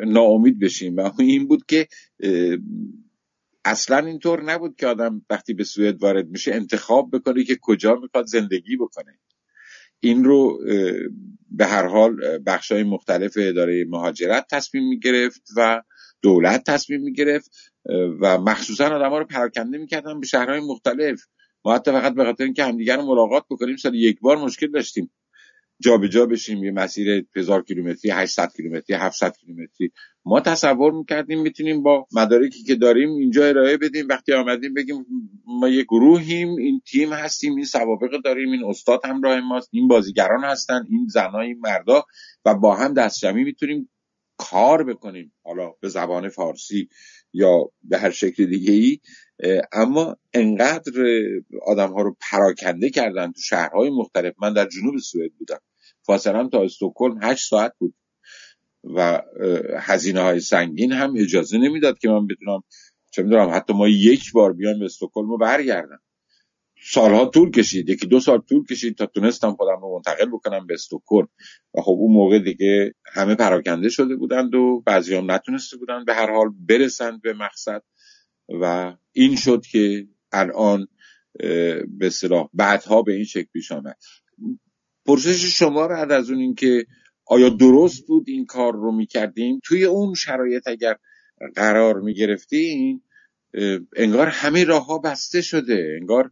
ناامید 0.07 0.59
بشیم. 0.59 0.97
و 0.97 1.11
این 1.19 1.49
بود 1.49 1.67
که 1.67 1.89
اصلا 3.65 4.07
اینطور 4.07 4.43
نبود 4.43 4.77
که 4.77 4.87
آدم 4.87 5.23
وقتی 5.31 5.55
به 5.55 5.65
سوئد 5.65 6.03
وارد 6.03 6.29
میشه 6.29 6.55
انتخاب 6.55 7.11
بکنه 7.13 7.45
که 7.45 7.59
کجا 7.63 7.95
می‌خواد 7.95 8.27
زندگی 8.27 8.77
بکنه. 8.77 9.19
این 10.01 10.25
رو 10.25 10.59
به 11.51 11.67
هر 11.67 11.87
حال 11.87 12.39
بخش 12.47 12.73
های 12.73 12.83
مختلف 12.83 13.33
اداره 13.37 13.85
مهاجرت 13.89 14.47
تصمیم 14.51 14.89
می‌گرفت 14.89 15.43
و 15.57 15.83
دولت 16.23 16.65
تصمیم 16.65 17.01
می‌گرفت 17.01 17.51
و 18.21 18.39
مخصوصا 18.39 18.87
آدم 18.87 19.11
ها 19.11 19.19
رو 19.19 19.25
پراکنده 19.25 19.79
می‌کردن 19.79 20.21
به 20.21 20.27
شهرهای 20.27 20.61
مختلف. 20.61 21.23
ما 21.65 21.75
حتی 21.75 21.91
فقط 21.91 22.15
به 22.15 22.25
خاطر 22.25 22.45
اینکه 22.45 22.65
همدیگر 22.65 22.97
رو 22.97 23.03
ملاقات 23.03 23.45
بکنیم 23.51 23.77
سال 23.77 23.95
یک 23.95 24.21
بار 24.21 24.37
مشکل 24.37 24.71
داشتیم. 24.71 25.11
جابجا 25.81 26.09
جا 26.09 26.27
بشیم 26.27 26.65
یه 26.65 26.71
مسیر 26.71 27.27
هزار 27.37 27.63
کیلومتری 27.63 28.11
800 28.11 28.53
کیلومتری 28.57 28.97
700 28.97 29.37
کیلومتری. 29.37 29.93
ما 30.25 30.41
تصور 30.41 30.93
می‌کردیم 30.93 31.43
می‌تونیم 31.43 31.83
با 31.83 32.07
مدارکی 32.13 32.63
که 32.63 32.75
داریم 32.75 33.11
اینجا 33.11 33.47
ارائه 33.47 33.77
بدیم. 33.77 34.09
وقتی 34.09 34.33
آمدیم 34.33 34.75
بگیم 34.75 35.07
ما 35.47 35.69
یه 35.69 35.83
گروهیم 35.83 36.57
این 36.57 36.81
تیم 36.91 37.13
هستیم 37.13 37.57
این 37.57 37.65
سوابق 37.65 38.23
داریم 38.25 38.51
این 38.51 38.65
استاد 38.65 39.01
همراه 39.05 39.41
ماست 39.41 39.69
این 39.73 39.89
بازیگران 39.89 40.45
هستن 40.45 40.87
این 40.91 41.07
زنای 41.09 41.47
این 41.47 41.61
مردا 41.61 42.05
و 42.45 42.55
با 42.55 42.77
هم 42.77 42.95
دست 42.95 43.21
جمعی 43.21 43.45
می‌تونیم 43.45 43.91
کار 44.37 44.85
بکنیم. 44.85 45.33
حالا 45.43 45.73
به 45.81 45.89
زبان 45.89 46.29
فارسی 46.29 46.89
یا 47.33 47.71
به 47.83 47.99
هر 47.99 48.11
شکل 48.11 48.47
دیگه 48.47 48.73
ای 48.73 48.99
اما 49.73 50.17
انقدر 50.35 50.93
آدم 51.63 51.93
ها 51.93 52.03
رو 52.03 52.17
پراکنده 52.31 52.91
کردن 52.91 53.33
تو 53.33 53.41
شهرهای 53.41 53.91
مختلف. 53.91 54.35
من 54.43 54.53
در 54.53 54.69
جنوب 54.69 54.99
سوئد 54.99 55.33
بودم. 55.39 55.61
فاصله 56.11 56.49
تا 56.49 56.63
استکهلم 56.63 57.19
هشت 57.23 57.49
ساعت 57.49 57.73
بود 57.79 57.95
و 58.97 59.23
هزینه 59.79 60.21
های 60.21 60.41
سنگین 60.41 60.93
هم 60.93 61.15
اجازه 61.17 61.59
نمی‌داد 61.59 61.99
که 61.99 62.09
من 62.09 62.27
بتونم 62.27 62.63
چه 63.13 63.23
می‌دونم 63.23 63.51
حتی 63.55 63.73
ما 63.73 63.89
یک 63.89 64.33
بار 64.33 64.53
بیام 64.53 64.79
به 64.79 64.85
استکهلم 64.85 65.29
رو 65.29 65.39
برگردم. 65.39 66.01
سالها 66.83 67.27
طول 67.27 67.51
کشید 67.51 67.89
یکی 67.89 68.07
دو 68.07 68.21
سال 68.21 68.39
طول 68.39 68.65
کشید 68.67 68.97
تا 68.97 69.07
تونستم 69.07 69.55
خودم 69.55 69.81
رو 69.81 69.95
منتقل 69.95 70.27
بکنم 70.27 70.67
به 70.67 70.75
استکهلم. 70.75 71.29
و 71.75 71.81
خب 71.81 71.91
اون 71.91 72.13
موقع 72.13 72.39
دیگه 72.39 72.95
همه 73.07 73.35
پراکنده 73.35 73.89
شده 73.89 74.17
بودند 74.17 74.55
و 74.55 74.83
بعضی 74.87 75.15
هم 75.15 75.31
نتونسته 75.31 75.77
بودند 75.77 76.07
به 76.07 76.15
هر 76.15 76.31
حال 76.31 76.49
برسند 76.69 77.23
به 77.23 77.33
مقصد. 77.33 77.83
و 78.49 78.95
این 79.13 79.37
شد 79.37 79.67
که 79.67 80.09
الان 80.33 80.89
به 81.99 82.11
صلاح 82.11 82.49
بعدها 82.55 83.03
به 83.03 83.13
این 83.13 83.25
شکل 83.25 83.49
پیش 83.53 83.73
آمد. 83.73 83.97
پرسش 85.07 85.59
شما 85.59 85.89
بعد 85.89 86.13
از 86.13 86.31
اون 86.31 86.41
اینکه 86.41 86.87
آیا 87.27 87.49
درست 87.49 88.07
بود 88.07 88.25
این 88.29 88.47
کار 88.47 88.73
رو 88.73 88.93
می‌کردیم 88.93 89.61
توی 89.65 89.85
اون 89.85 90.15
شرایط 90.15 90.69
اگر 90.69 90.97
قرار 91.55 92.01
می‌گرفتیم 92.01 93.03
انگار 93.97 94.27
همه 94.27 94.65
راه 94.65 94.87
ها 94.87 94.99
بسته 94.99 95.43
شده. 95.43 95.97
انگار 96.01 96.31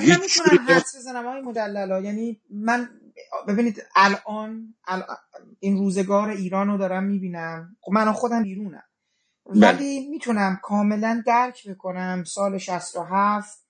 هیچ 0.00 0.40
حدس 0.68 0.96
بزنم 0.96 1.26
های 1.26 1.40
مدللا 1.40 2.00
یعنی 2.00 2.40
من 2.50 2.88
ببینید 3.48 3.82
الان, 3.96 4.74
این 5.60 5.76
روزگار 5.76 6.28
ایران 6.28 6.68
رو 6.68 6.78
دارم 6.78 7.04
می‌بینم. 7.04 7.76
خب 7.80 7.92
من 7.92 8.12
خودم 8.12 8.42
بیرونم. 8.42 8.82
بله. 9.46 9.68
ولی 9.68 10.08
می‌تونم 10.08 10.60
کاملا 10.62 11.22
درک 11.26 11.68
بکنم. 11.68 12.24
سال 12.26 12.58
67 12.58 13.64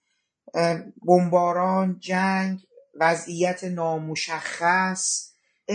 بمباران 1.07 1.97
جنگ 2.01 2.61
وضعیت 2.97 3.65
نامشخص 3.65 5.31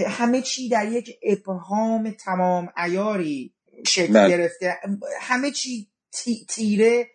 همه 0.07 0.41
چی 0.41 0.69
در 0.69 0.91
یک 0.91 1.19
ابهام 1.23 2.11
تمام 2.11 2.69
ایاری 2.77 3.53
شکل 3.87 4.13
بله. 4.13 4.29
گرفته 4.29 4.77
همه 5.21 5.51
چی 5.51 5.87
تیره 6.47 7.07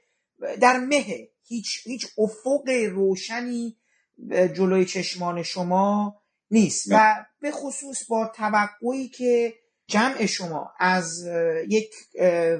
در 0.61 0.79
مه 0.79 1.29
هیچ, 1.47 1.81
هیچ 1.85 2.07
افق 2.19 2.69
روشنی 2.90 3.77
جلوی 4.29 4.85
چشمان 4.85 5.43
شما 5.43 6.17
نیست 6.51 6.87
و. 6.90 7.27
به 7.40 7.51
خصوص 7.51 8.07
با 8.09 8.33
توقعی 8.35 9.09
که 9.09 9.55
جمع 9.87 10.27
شما 10.27 10.73
از 10.79 11.27
یک 11.69 11.95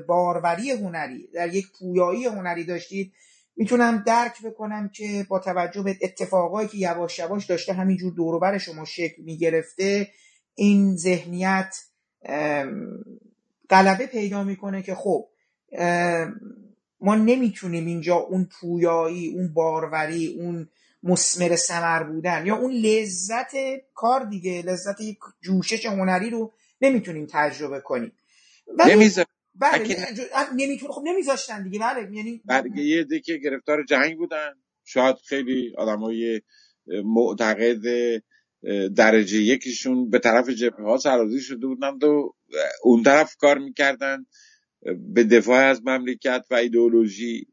باروری 0.09 0.71
هنری 0.71 1.29
در 1.35 1.55
یک 1.55 1.67
پویایی 1.79 2.25
هنری 2.25 2.65
داشتید 2.65 3.13
می‌تونم 3.57 4.03
درک 4.07 4.43
بکنم 4.43 4.89
که 4.89 5.27
با 5.29 5.39
توجه 5.39 5.83
به 5.83 5.99
اتفاقایی 6.03 6.69
که 6.69 6.79
یواش 6.79 7.19
یواش 7.19 7.47
داشته 7.47 7.73
همینجور 7.73 8.13
دوروبر 8.13 8.59
شما 8.59 8.85
شکل 8.85 9.23
می‌گرفته 9.23 10.09
این 10.55 10.97
ذهنیت 10.97 11.77
غلبه 13.71 14.07
پیدا 14.07 14.45
می‌کنه 14.45 14.83
که 14.83 14.95
خب 14.95 15.29
ما 17.01 17.15
نمی‌تونیم 17.15 17.87
اینجا 17.87 18.17
اون 18.17 18.49
پویایی 18.61 19.35
اون 19.35 19.55
باروری 19.55 20.37
اون 20.39 20.69
مسمر 21.03 21.57
سمر 21.57 22.03
بودن 22.03 22.47
یا 22.47 22.57
اون 22.57 22.73
لذت 22.73 23.53
کار 23.95 24.25
دیگه 24.25 24.63
لذت 24.63 25.01
یک 25.01 25.19
جوشش 25.41 25.87
هنری 25.87 26.31
رو 26.31 26.53
نمی‌تونیم 26.81 27.27
تجربه 27.31 27.81
کنیم. 27.81 28.13
نمی‌ذاریم 28.87 29.34
بله 29.55 29.97
نمی‌تونه 30.57 30.93
خب 30.93 31.03
نمیذاشتن 31.05 31.63
دیگه 31.63 31.79
بله 31.79 32.17
یعنی 32.17 32.43
بله 32.45 32.81
یه 32.81 33.05
دیگه 33.05 33.39
گرفتار 33.39 33.85
جنگ 33.85 34.17
بودن. 34.17 34.53
شاید 34.85 35.17
خیلی 35.17 35.73
آدمای 35.79 36.43
معتقد 37.05 37.83
درجه 38.97 39.39
یکیشون 39.39 40.11
به 40.11 40.19
طرف 40.19 40.49
جبهه 40.49 40.85
ها 40.85 40.97
سرازی 40.97 41.41
شده 41.41 41.67
بودن 41.67 41.91
و 41.91 42.33
اون 42.83 43.03
طرف 43.03 43.37
کار 43.37 43.59
می‌کردن. 43.59 44.27
به 45.15 45.25
دفاع 45.25 45.65
از 45.65 45.83
مملکت 45.85 46.47
و 46.51 46.55
ایدئولوژی. 46.55 47.47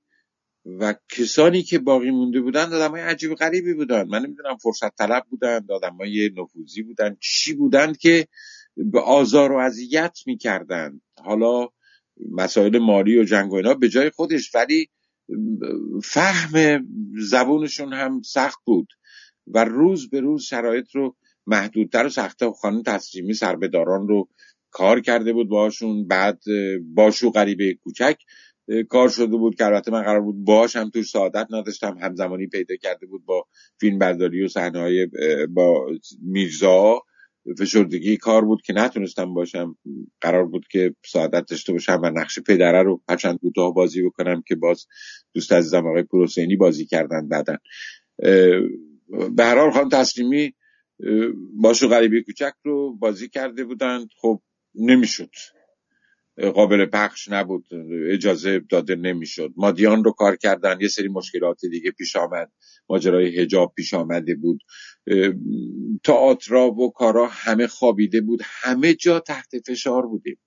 و 0.65 0.95
کسانی 1.09 1.63
که 1.63 1.79
باقی 1.79 2.11
مونده 2.11 2.41
بودن 2.41 2.73
آدم 2.73 2.91
های 2.91 3.01
عجیب 3.01 3.33
غریبی 3.33 3.73
بودن 3.73 4.03
من 4.07 4.25
نمی‌دونم 4.25 4.57
فرصت 4.57 4.95
طلب 4.95 5.23
بودن 5.29 5.65
آدم 5.69 5.95
های 5.95 6.31
نفوذی 6.37 6.81
بودن 6.81 7.17
چی 7.19 7.53
بودند 7.53 7.97
که 7.97 8.27
به 8.77 8.99
آزار 8.99 9.51
و 9.51 9.57
اذیت 9.57 10.17
می‌کردند. 10.25 11.01
حالا 11.17 11.67
مسائل 12.31 12.77
مالی 12.77 13.17
و 13.17 13.23
جنگ 13.23 13.51
و 13.51 13.55
اینا 13.55 13.73
به 13.73 13.89
جای 13.89 14.09
خودش 14.09 14.55
ولی 14.55 14.89
فهم 16.03 16.87
زبونشون 17.19 17.93
هم 17.93 18.21
سخت 18.21 18.59
بود 18.65 18.87
و 19.47 19.63
روز 19.63 20.09
به 20.09 20.19
روز 20.19 20.43
شرایط 20.43 20.95
رو 20.95 21.15
محدودتر 21.47 22.05
و 22.05 22.09
سختتر 22.09 22.51
خانم 22.51 22.83
تسلیمی 22.83 23.33
سربهداران 23.33 24.07
رو 24.07 24.29
کار 24.71 25.01
کرده 25.01 25.33
بود 25.33 25.49
باشون 25.49 26.07
بعد 26.07 26.41
باشو 26.93 27.31
غریبه 27.31 27.73
کوچک 27.73 28.17
کار 28.89 29.09
شده 29.09 29.37
بود 29.37 29.55
که 29.55 29.65
البته 29.65 29.91
من 29.91 30.01
قرار 30.01 30.21
بود 30.21 30.45
باش 30.45 30.75
هم 30.75 30.89
توش 30.89 31.09
سعادت 31.09 31.47
نداشتم 31.49 31.97
همزمانی 32.01 32.47
پیدا 32.47 32.75
کرده 32.75 33.05
بود 33.05 33.25
با 33.25 33.47
فیلم 33.79 33.99
برداری 33.99 34.45
و 34.45 34.47
صحنه 34.47 35.07
با 35.49 35.87
میرزا. 36.21 37.01
فشردگی 37.59 38.17
کار 38.17 38.45
بود 38.45 38.61
که 38.61 38.73
نتونستم 38.73 39.33
باشم. 39.33 39.77
قرار 40.21 40.45
بود 40.45 40.67
که 40.67 40.95
سعادت 41.05 41.45
داشته 41.49 41.73
باشم 41.73 41.99
و 42.03 42.09
نقش 42.09 42.39
پدره 42.39 42.83
رو 42.83 43.01
هرچند 43.09 43.39
کوتاه 43.39 43.73
بازی 43.73 44.01
بکنم 44.01 44.43
که 44.47 44.55
باز 44.55 44.87
دوست 45.33 45.53
عزیزم 45.53 45.87
آقای 45.87 46.03
پروسینی 46.03 46.55
بازی 46.55 46.85
کردن 46.85 47.27
بعدن 47.27 47.57
به 49.35 49.43
هر 49.43 49.55
حال 49.59 49.71
خانم 49.71 49.89
تسلیمی 49.89 50.53
باشو 51.53 51.87
غریبی 51.87 52.23
کوچک 52.23 52.53
رو 52.63 52.97
بازی 52.97 53.29
کرده 53.29 53.63
بودند. 53.63 54.07
خب 54.21 54.41
نمی‌شد. 54.75 55.29
قابل 56.41 56.85
پخش 56.85 57.29
نبود 57.29 57.65
اجازه 58.09 58.59
داده 58.69 58.95
نمی‌شد. 58.95 59.53
مادیان 59.57 60.03
رو 60.03 60.11
کار 60.11 60.35
کردن 60.35 60.77
یه 60.81 60.87
سری 60.87 61.07
مشکلات 61.07 61.65
دیگه 61.65 61.91
پیش 61.91 62.15
آمد 62.15 62.51
ماجرای 62.89 63.39
هجاب 63.39 63.73
پیش 63.75 63.93
آمده 63.93 64.35
بود. 64.35 64.61
تئاترا 66.03 66.71
و 66.71 66.91
کارا 66.91 67.27
همه 67.27 67.67
خوابیده 67.67 68.21
بود 68.21 68.39
همه 68.43 68.93
جا 68.93 69.19
تحت 69.19 69.49
فشار 69.67 70.07
بودیم. 70.07 70.37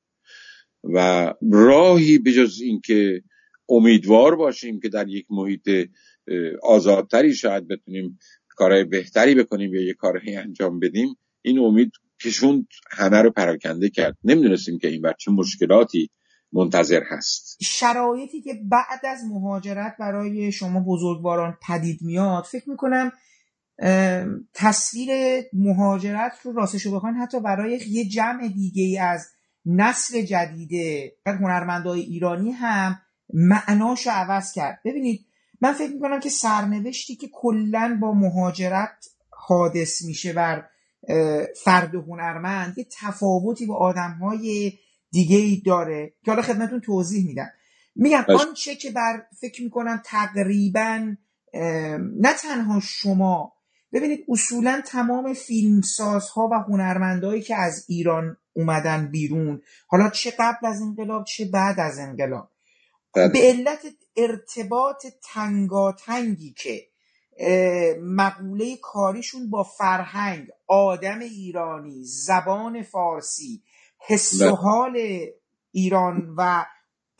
و 0.84 1.34
راهی 1.52 2.18
به 2.18 2.32
جز 2.32 2.60
اینکه 2.60 3.22
امیدوار 3.68 4.36
باشیم 4.36 4.80
که 4.80 4.88
در 4.88 5.08
یک 5.08 5.26
محیط 5.30 5.88
آزادتری 6.62 7.34
شاید 7.34 7.68
بتونیم 7.68 8.18
کارهای 8.48 8.84
بهتری 8.84 9.34
بکنیم 9.34 9.74
یا 9.74 9.82
یه 9.82 9.94
کارهایی 9.94 10.36
انجام 10.36 10.80
بدیم 10.80 11.16
این 11.42 11.58
امید 11.58 11.92
کشوند 12.24 12.66
همه 12.90 13.22
رو 13.22 13.30
پراکنده 13.30 13.90
کرد. 13.90 14.16
نمی‌دونستیم 14.24 14.78
که 14.78 14.88
این 14.88 15.02
بچه 15.02 15.30
مشکلاتی 15.30 16.10
منتظر 16.52 17.02
هست. 17.10 17.56
شرایطی 17.62 18.42
که 18.42 18.54
بعد 18.64 19.06
از 19.06 19.24
مهاجرت 19.30 19.96
برای 19.98 20.52
شما 20.52 20.80
بزرگواران 20.80 21.58
پدید 21.68 21.98
میاد 22.02 22.44
فکر 22.44 22.70
می‌کنم 22.70 23.12
تصویر 24.54 25.10
مهاجرت 25.52 26.32
رو 26.42 26.52
راستشو 26.52 26.96
بخواین 26.96 27.16
حتی 27.16 27.40
برای 27.40 27.80
یه 27.88 28.08
جمع 28.08 28.48
دیگه 28.48 28.82
ای 28.82 28.98
از 28.98 29.26
نسل 29.66 30.22
جدیده 30.22 31.12
هنرمندای 31.26 32.00
ایرانی 32.00 32.50
هم 32.50 33.00
معناش 33.34 34.06
رو 34.06 34.12
عوض 34.12 34.52
کرد. 34.52 34.80
ببینید 34.84 35.26
من 35.60 35.72
فکر 35.72 35.92
می‌کنم 35.92 36.20
که 36.20 36.28
سرنوشتی 36.28 37.16
که 37.16 37.28
کلا 37.32 37.98
با 38.00 38.14
مهاجرت 38.14 39.06
حادث 39.30 40.04
میشه 40.04 40.32
بر 40.32 40.64
فرد 41.64 41.94
هنرمند 41.94 42.78
یه 42.78 42.86
تفاوتی 43.00 43.66
با 43.66 43.76
آدمهای 43.76 44.72
دیگه 45.10 45.36
ای 45.36 45.62
داره 45.66 46.14
که 46.24 46.30
حالا 46.30 46.42
خدمتون 46.42 46.80
توضیح 46.80 47.26
میدم. 47.26 47.50
میگم 47.96 48.24
آنچه 48.28 48.74
که 48.74 48.90
بر 48.90 49.22
فکر 49.40 49.62
می‌کنم 49.62 50.02
تقریبا 50.04 51.14
نه 52.20 52.32
تنها 52.38 52.80
شما 52.80 53.52
ببینید 53.92 54.24
اصولا 54.28 54.82
تمام 54.86 55.34
فیلمسازها 55.34 56.48
و 56.52 56.54
هنرمندهایی 56.54 57.42
که 57.42 57.56
از 57.56 57.84
ایران 57.88 58.36
اومدن 58.52 59.10
بیرون 59.10 59.62
حالا 59.86 60.10
چه 60.10 60.30
قبل 60.38 60.66
از 60.66 60.82
انقلاب 60.82 61.24
چه 61.24 61.44
بعد 61.44 61.80
از 61.80 61.98
انقلاب 61.98 62.50
به 63.14 63.30
علت 63.34 63.86
ارتباط 64.16 65.06
تنگاتنگی 65.32 66.54
که 66.56 66.86
مقوله 68.00 68.76
کاریشون 68.76 69.50
با 69.50 69.62
فرهنگ 69.62 70.48
آدم 70.66 71.18
ایرانی 71.18 72.04
زبان 72.04 72.82
فارسی 72.82 73.62
حس 73.98 74.42
و 74.42 74.54
حال 74.54 74.98
ایران 75.72 76.34
و 76.36 76.64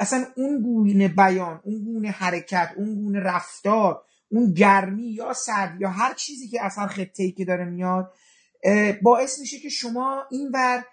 اصلا 0.01 0.27
اون 0.37 0.63
گونه 0.63 1.09
بیان 1.09 1.61
اون 1.65 1.85
گونه 1.85 2.11
حرکت 2.11 2.71
اون 2.77 2.95
گونه 2.95 3.21
رفتار 3.21 4.03
اون 4.29 4.53
گرمی 4.53 5.07
یا 5.07 5.33
سرد 5.33 5.81
یا 5.81 5.89
هر 5.89 6.15
چیزی 6.15 6.49
که 6.49 6.65
اصلا 6.65 6.87
خطه‌ای 6.87 7.33
که 7.33 7.45
داره 7.45 7.65
میاد 7.65 8.13
باعث 9.03 9.39
میشه 9.41 9.59
که 9.59 9.69
شما 9.69 10.25
این 10.31 10.51
بر 10.51 10.85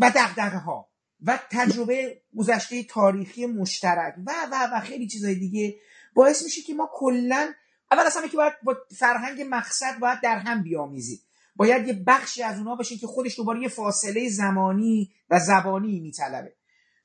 و 0.00 0.10
دقدقه 0.14 0.58
ها 0.58 0.88
و 1.22 1.38
تجربه 1.50 2.22
گذشته 2.36 2.82
تاریخی 2.82 3.46
مشترک 3.46 4.14
و 4.26 4.32
و 4.52 4.76
و 4.76 4.80
خیلی 4.80 5.06
چیزای 5.06 5.34
دیگه 5.34 5.74
باعث 6.14 6.44
میشه 6.44 6.62
که 6.62 6.74
ما 6.74 6.90
کلا 6.92 7.52
اول 7.90 8.06
اصلا 8.06 8.26
که 8.26 8.36
باید 8.36 8.52
با 8.62 8.76
فرهنگ 8.98 9.46
مقصد 9.50 9.98
باید 9.98 10.20
در 10.20 10.38
هم 10.38 10.62
بیامیزید. 10.62 11.22
باید 11.56 11.88
یه 11.88 12.02
بخشی 12.06 12.42
از 12.42 12.58
اونا 12.58 12.74
باشه 12.76 12.96
که 12.96 13.06
خودش 13.06 13.36
دوباره 13.36 13.62
یه 13.62 13.68
فاصله 13.68 14.28
زمانی 14.28 15.12
و 15.30 15.38
زبانی 15.38 16.00
میطلبه. 16.00 16.52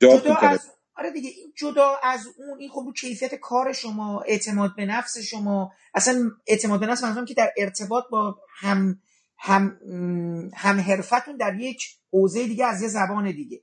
جدا 0.00 0.34
از 0.34 0.60
آره 0.96 1.10
دیگه 1.10 1.30
این 1.30 1.52
جدا 1.56 1.96
از 2.02 2.26
اون 2.38 2.58
این 2.58 2.70
خب 2.70 2.82
رو 2.86 2.92
کیفیت 2.92 3.34
کار 3.34 3.72
شما 3.72 4.20
اعتماد 4.20 4.76
به 4.76 4.86
نفس 4.86 5.18
شما. 5.18 5.72
اصلا 5.94 6.30
اعتماد 6.46 6.80
به 6.80 6.86
نفس 6.86 7.04
منظورم 7.04 7.24
که 7.24 7.34
در 7.34 7.52
ارتباط 7.56 8.04
با 8.10 8.38
هم 8.58 9.00
هم 9.38 9.78
هم 10.54 10.80
حرفتون 10.80 11.36
در 11.36 11.60
یک 11.60 11.82
حوزه 12.12 12.46
دیگه 12.46 12.66
از 12.66 12.82
یه 12.82 12.88
زبان 12.88 13.32
دیگه. 13.32 13.62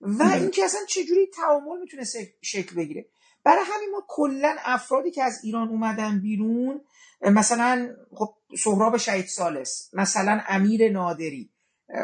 و 0.00 0.22
اینکه 0.22 0.64
اصلا 0.64 0.80
چجوری 0.88 1.26
تعامل 1.36 1.80
می‌تونه 1.80 2.04
شکل 2.42 2.76
بگیره. 2.76 3.06
برای 3.46 3.64
همین 3.64 3.90
ما 3.90 4.04
کلا 4.08 4.56
افرادی 4.58 5.10
که 5.10 5.22
از 5.22 5.40
ایران 5.44 5.68
اومدن 5.68 6.20
بیرون 6.20 6.80
مثلا 7.20 7.96
خب 8.14 8.34
سهراب 8.58 8.96
شهید 8.96 9.26
سالس 9.26 9.90
مثلا 9.92 10.40
امیر 10.48 10.92
نادری 10.92 11.52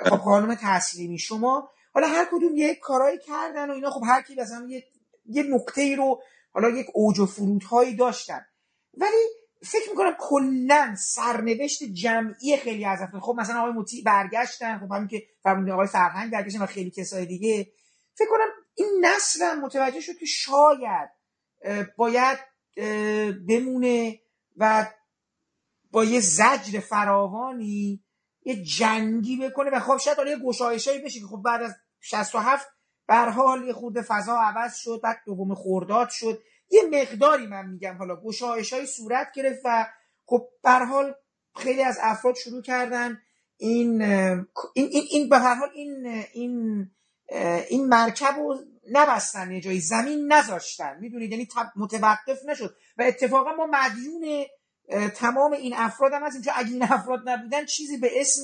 خب 0.04 0.16
خانم 0.16 0.54
تسلیمی 0.62 1.18
شما 1.18 1.70
حالا 1.94 2.06
هر 2.06 2.28
کدوم 2.32 2.52
یک 2.56 2.78
کارایی 2.78 3.18
کردن 3.18 3.70
و 3.70 3.72
اینا 3.72 3.90
خب 3.90 4.00
هر 4.06 4.22
کی 4.22 4.34
مثلا 4.34 4.66
یه 4.68 4.84
یه 5.26 5.42
نقطه 5.42 5.82
ای 5.82 5.96
رو 5.96 6.22
حالا 6.52 6.68
یک 6.68 6.86
اوج 6.94 7.18
و 7.18 7.26
فرودهایی 7.26 7.96
داشتن. 7.96 8.46
ولی 8.94 9.26
فکر 9.62 9.90
می‌کنم 9.90 10.16
کلا 10.18 10.94
سرنوشت 10.98 11.82
جمعی 11.82 12.56
خیلی 12.56 12.84
از 12.84 13.02
افراد 13.02 13.22
خب 13.22 13.34
مثلا 13.38 13.60
آقای 13.60 13.72
مطیع 13.72 14.04
برگشتن 14.04 14.78
خب 14.78 14.92
همین 14.92 15.08
که 15.08 15.22
فرمودین 15.42 15.72
آقای 15.72 15.86
فرهنگ 15.86 16.32
برگشتن 16.32 16.62
و 16.62 16.66
خیلی 16.66 16.90
کسای 16.90 17.26
دیگه. 17.26 17.72
فکر 18.14 18.28
کنم 18.30 18.48
این 18.74 19.04
نسل 19.04 19.54
متوجه 19.54 20.00
شد 20.00 20.16
که 20.20 20.26
شاید 20.26 21.21
باید 21.96 22.38
بمونه 23.48 24.20
و 24.56 24.86
با 25.90 26.04
یه 26.04 26.20
زجر 26.20 26.80
فراوانی 26.80 28.04
یه 28.44 28.62
جنگی 28.62 29.36
بکنه 29.36 29.70
و 29.70 29.80
خب 29.80 29.96
شاید 29.96 30.18
یه 30.26 30.38
گشایشایی 30.38 30.98
بشه 30.98 31.20
که 31.20 31.26
خب 31.26 31.42
بعد 31.44 31.62
از 31.62 31.74
67 32.00 32.66
به 33.06 33.14
حال 33.14 33.64
یه 33.64 33.72
خورده 33.72 34.02
فضا 34.02 34.40
عوض 34.40 34.76
شد 34.76 35.00
بعد 35.02 35.20
دوم 35.26 35.54
خورداد 35.54 36.08
شد. 36.08 36.42
یه 36.70 36.82
مقداری 36.92 37.46
من 37.46 37.66
میگم 37.66 37.96
حالا 37.98 38.16
گشایشایی 38.16 38.86
صورت 38.86 39.32
گرفت 39.34 39.60
و 39.64 39.86
خب 40.26 40.48
به 40.62 40.70
حال 40.70 41.14
خیلی 41.56 41.82
از 41.82 41.98
افراد 42.02 42.34
شروع 42.34 42.62
کردن 42.62 43.18
این 43.56 44.02
این 44.02 44.46
این, 44.74 45.04
این 45.10 45.28
به 45.28 45.38
هر 45.38 45.54
حال 45.54 45.68
این 45.74 46.06
این 46.32 46.90
این 47.68 47.88
مرکب 47.88 48.34
رو 48.38 48.58
نبستن 48.90 49.52
یه 49.52 49.60
جایی 49.60 49.80
زمین 49.80 50.32
نذاشتن. 50.32 50.98
می‌دونید؟ 51.00 51.30
یعنی 51.30 51.48
متوقف 51.76 52.44
نشد. 52.46 52.76
و 52.98 53.02
اتفاقا 53.02 53.52
ما 53.52 53.66
مدیون 53.66 54.44
تمام 55.14 55.52
این 55.52 55.74
افراد 55.76 56.12
هم 56.12 56.22
هستیم 56.22 56.42
چون 56.42 56.52
اگه 56.56 56.70
این 56.70 56.82
افراد 56.82 57.28
نبودن 57.28 57.64
چیزی 57.64 57.96
به 57.96 58.20
اسم 58.20 58.42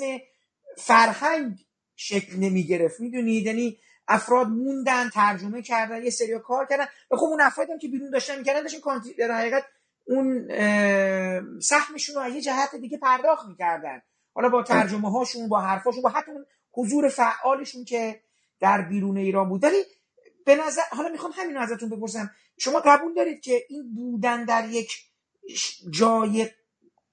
فرهنگ 0.77 1.67
شکل 1.97 2.37
نمی 2.37 2.67
گرفت 2.67 3.01
می‌دونید؟ 3.01 3.47
یعنی 3.47 3.79
افراد 4.09 4.47
موندن 4.47 5.11
ترجمه 5.11 5.63
کردن 5.63 6.05
یه 6.05 6.11
سری 6.11 6.39
کار 6.39 6.67
کردن. 6.67 6.87
و 7.11 7.17
خب 7.17 7.25
اون 7.25 7.41
افراد 7.41 7.71
هم 7.71 7.79
که 7.79 7.89
بیرون 7.89 8.11
داشتن 8.11 8.39
می‌کردن 8.39 8.63
داشتن 8.63 8.81
در 9.19 9.33
حقیقت 9.33 9.65
اون 10.07 10.49
سهمشون 11.61 12.25
رو 12.25 12.29
یه 12.29 12.41
جهت 12.41 12.75
دیگه 12.75 12.99
پرداخت 12.99 13.49
می‌کردن. 13.49 14.03
حالا 14.35 14.49
با 14.49 14.63
ترجمه 14.63 15.11
هاشون 15.11 15.49
با 15.49 15.61
حرفاشون 15.61 16.03
با 16.03 16.09
حتی 16.11 16.31
حضور 16.73 17.09
فعالشون 17.09 17.85
که 17.85 18.21
در 18.61 18.83
بیرون 18.83 19.17
ایران 19.17 19.49
بود. 19.49 19.65
ولی 19.65 19.85
به 20.49 20.57
نظر 20.57 20.83
حالا 20.91 21.09
می‌خوام 21.09 21.33
همین 21.37 21.55
رو 21.57 21.63
ازتون 21.63 21.89
بپرسم. 21.89 22.31
شما 22.59 22.83
قبول 22.85 23.15
دارید 23.15 23.41
که 23.41 23.65
این 23.69 23.95
بودن 23.95 24.45
در 24.45 24.69
یک 24.69 24.91
جای 25.91 26.47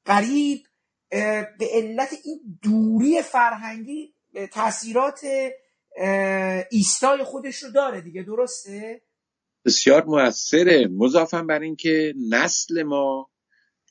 قریب 0.05 0.63
به 1.59 1.67
علت 1.71 2.09
این 2.23 2.59
دوری 2.61 3.21
فرهنگی 3.21 4.13
تاثیرات 4.51 5.21
ایستای 6.71 7.23
خودش 7.23 7.63
رو 7.63 7.71
داره 7.71 8.01
دیگه 8.01 8.23
درسته؟ 8.23 9.01
بسیار 9.65 10.05
موثره. 10.05 10.87
مضافم 10.87 11.47
بر 11.47 11.59
اینکه 11.59 12.13
نسل 12.29 12.83
ما 12.83 13.29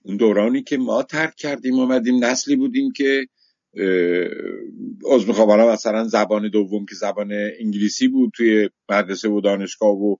اون 0.05 0.17
دورانی 0.17 0.63
که 0.63 0.77
ما 0.77 1.03
ترک 1.03 1.37
کردیم 1.37 1.75
اومدیم 1.75 2.25
نسلی 2.25 2.57
بودیم 2.57 2.93
که 2.93 3.27
از 5.15 5.29
می‌خوام. 5.29 5.69
مثلا 5.69 6.05
زبان 6.05 6.49
دوم 6.49 6.87
که 6.87 6.95
زبان 6.95 7.33
انگلیسی 7.61 8.09
بود 8.09 8.33
توی 8.37 8.71
مدرسه 8.91 9.29
و 9.29 9.41
دانشگاه 9.41 9.97
و 9.97 10.17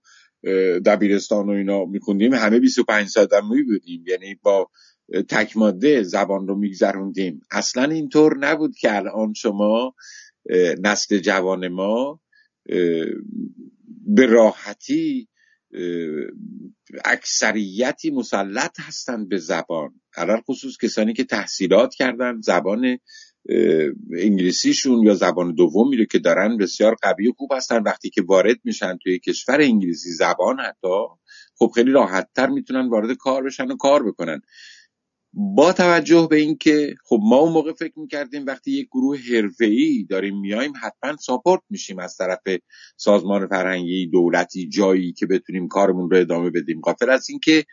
دبیرستان 0.85 1.49
و 1.49 1.51
اینا 1.51 1.85
میخوندیم. 1.85 2.33
همه 2.33 2.59
25 2.59 3.07
ساعت 3.07 3.29
بودیم. 3.65 4.03
یعنی 4.07 4.35
با 4.41 4.69
تک 5.29 5.57
ماده 5.57 6.03
زبان 6.03 6.47
رو 6.47 6.55
میگذروندیم. 6.55 7.41
اصلا 7.51 7.83
اینطور 7.83 8.37
نبود 8.37 8.75
که 8.75 8.95
الان 8.95 9.33
شما 9.33 9.95
نسل 10.81 11.17
جوان 11.17 11.67
ما 11.67 12.21
به 14.07 14.25
راحتی 14.25 15.27
اکثریتی 17.05 18.11
مسلط 18.11 18.79
هستند 18.79 19.29
به 19.29 19.37
زبان. 19.37 20.01
الان 20.17 20.41
خصوص 20.41 20.77
کسانی 20.77 21.13
که 21.13 21.23
تحصیلات 21.23 21.95
کردن 21.95 22.41
زبان 22.41 22.99
انگلیسیشون 24.17 25.03
یا 25.03 25.13
زبان 25.13 25.55
دومی 25.55 25.97
رو 25.97 26.05
که 26.05 26.19
دارن 26.19 26.57
بسیار 26.57 26.95
قوی 27.01 27.27
و 27.27 27.33
خوب 27.37 27.49
هستن. 27.53 27.83
وقتی 27.83 28.09
که 28.09 28.21
وارد 28.21 28.57
میشن 28.63 28.97
توی 29.03 29.19
کشور 29.19 29.61
انگلیسی 29.61 30.09
زبان 30.09 30.59
حتی 30.59 30.87
خب 31.55 31.71
خیلی 31.75 31.91
راحتتر 31.91 32.47
می‌تونن 32.47 32.89
وارد 32.89 33.17
کار 33.17 33.43
بشن 33.43 33.71
و 33.71 33.75
کار 33.75 34.03
بکنن. 34.07 34.41
با 35.37 35.73
توجه 35.73 36.27
به 36.29 36.35
اینکه 36.35 36.95
خب 37.03 37.19
ما 37.23 37.37
اون 37.37 37.51
موقع 37.51 37.73
فکر 37.73 37.99
می‌کردیم 37.99 38.45
وقتی 38.45 38.71
یک 38.71 38.87
گروه 38.87 39.17
حرفه‌ای 39.17 40.05
داریم 40.09 40.39
میایم 40.39 40.73
حتما 40.81 41.15
ساپورت 41.17 41.61
میشیم 41.69 41.99
از 41.99 42.17
طرف 42.17 42.39
سازمان 42.97 43.47
فرهنگی 43.47 44.07
دولتی 44.07 44.69
جایی 44.69 45.13
که 45.13 45.25
بتونیم 45.25 45.67
کارمون 45.67 46.09
رو 46.09 46.17
ادامه 46.17 46.49
بدیم. 46.49 46.81
قافل 46.81 47.09
از 47.09 47.29
اینکه 47.29 47.65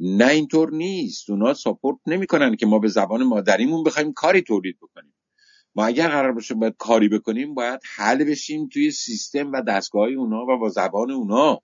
نه 0.00 0.26
اینطور 0.26 0.72
نیست. 0.72 1.30
اونا 1.30 1.54
ساپورت 1.54 1.98
نمی‌کنن 2.06 2.56
که 2.56 2.66
ما 2.66 2.78
به 2.78 2.88
زبان 2.88 3.22
مادریمون 3.22 3.84
بخوایم 3.84 4.12
کاری 4.12 4.42
تولید 4.42 4.76
بکنیم. 4.82 5.14
ما 5.74 5.86
اگر 5.86 6.08
قرار 6.08 6.32
باشه 6.32 6.54
باید 6.54 6.74
کاری 6.78 7.08
بکنیم 7.08 7.54
باید 7.54 7.80
حل 7.96 8.24
بشیم 8.24 8.68
توی 8.68 8.90
سیستم 8.90 9.52
و 9.52 9.62
دستگاه 9.62 10.08
اونا 10.08 10.44
و 10.48 10.58
با 10.58 10.68
زبان 10.68 11.10
اونا. 11.10 11.60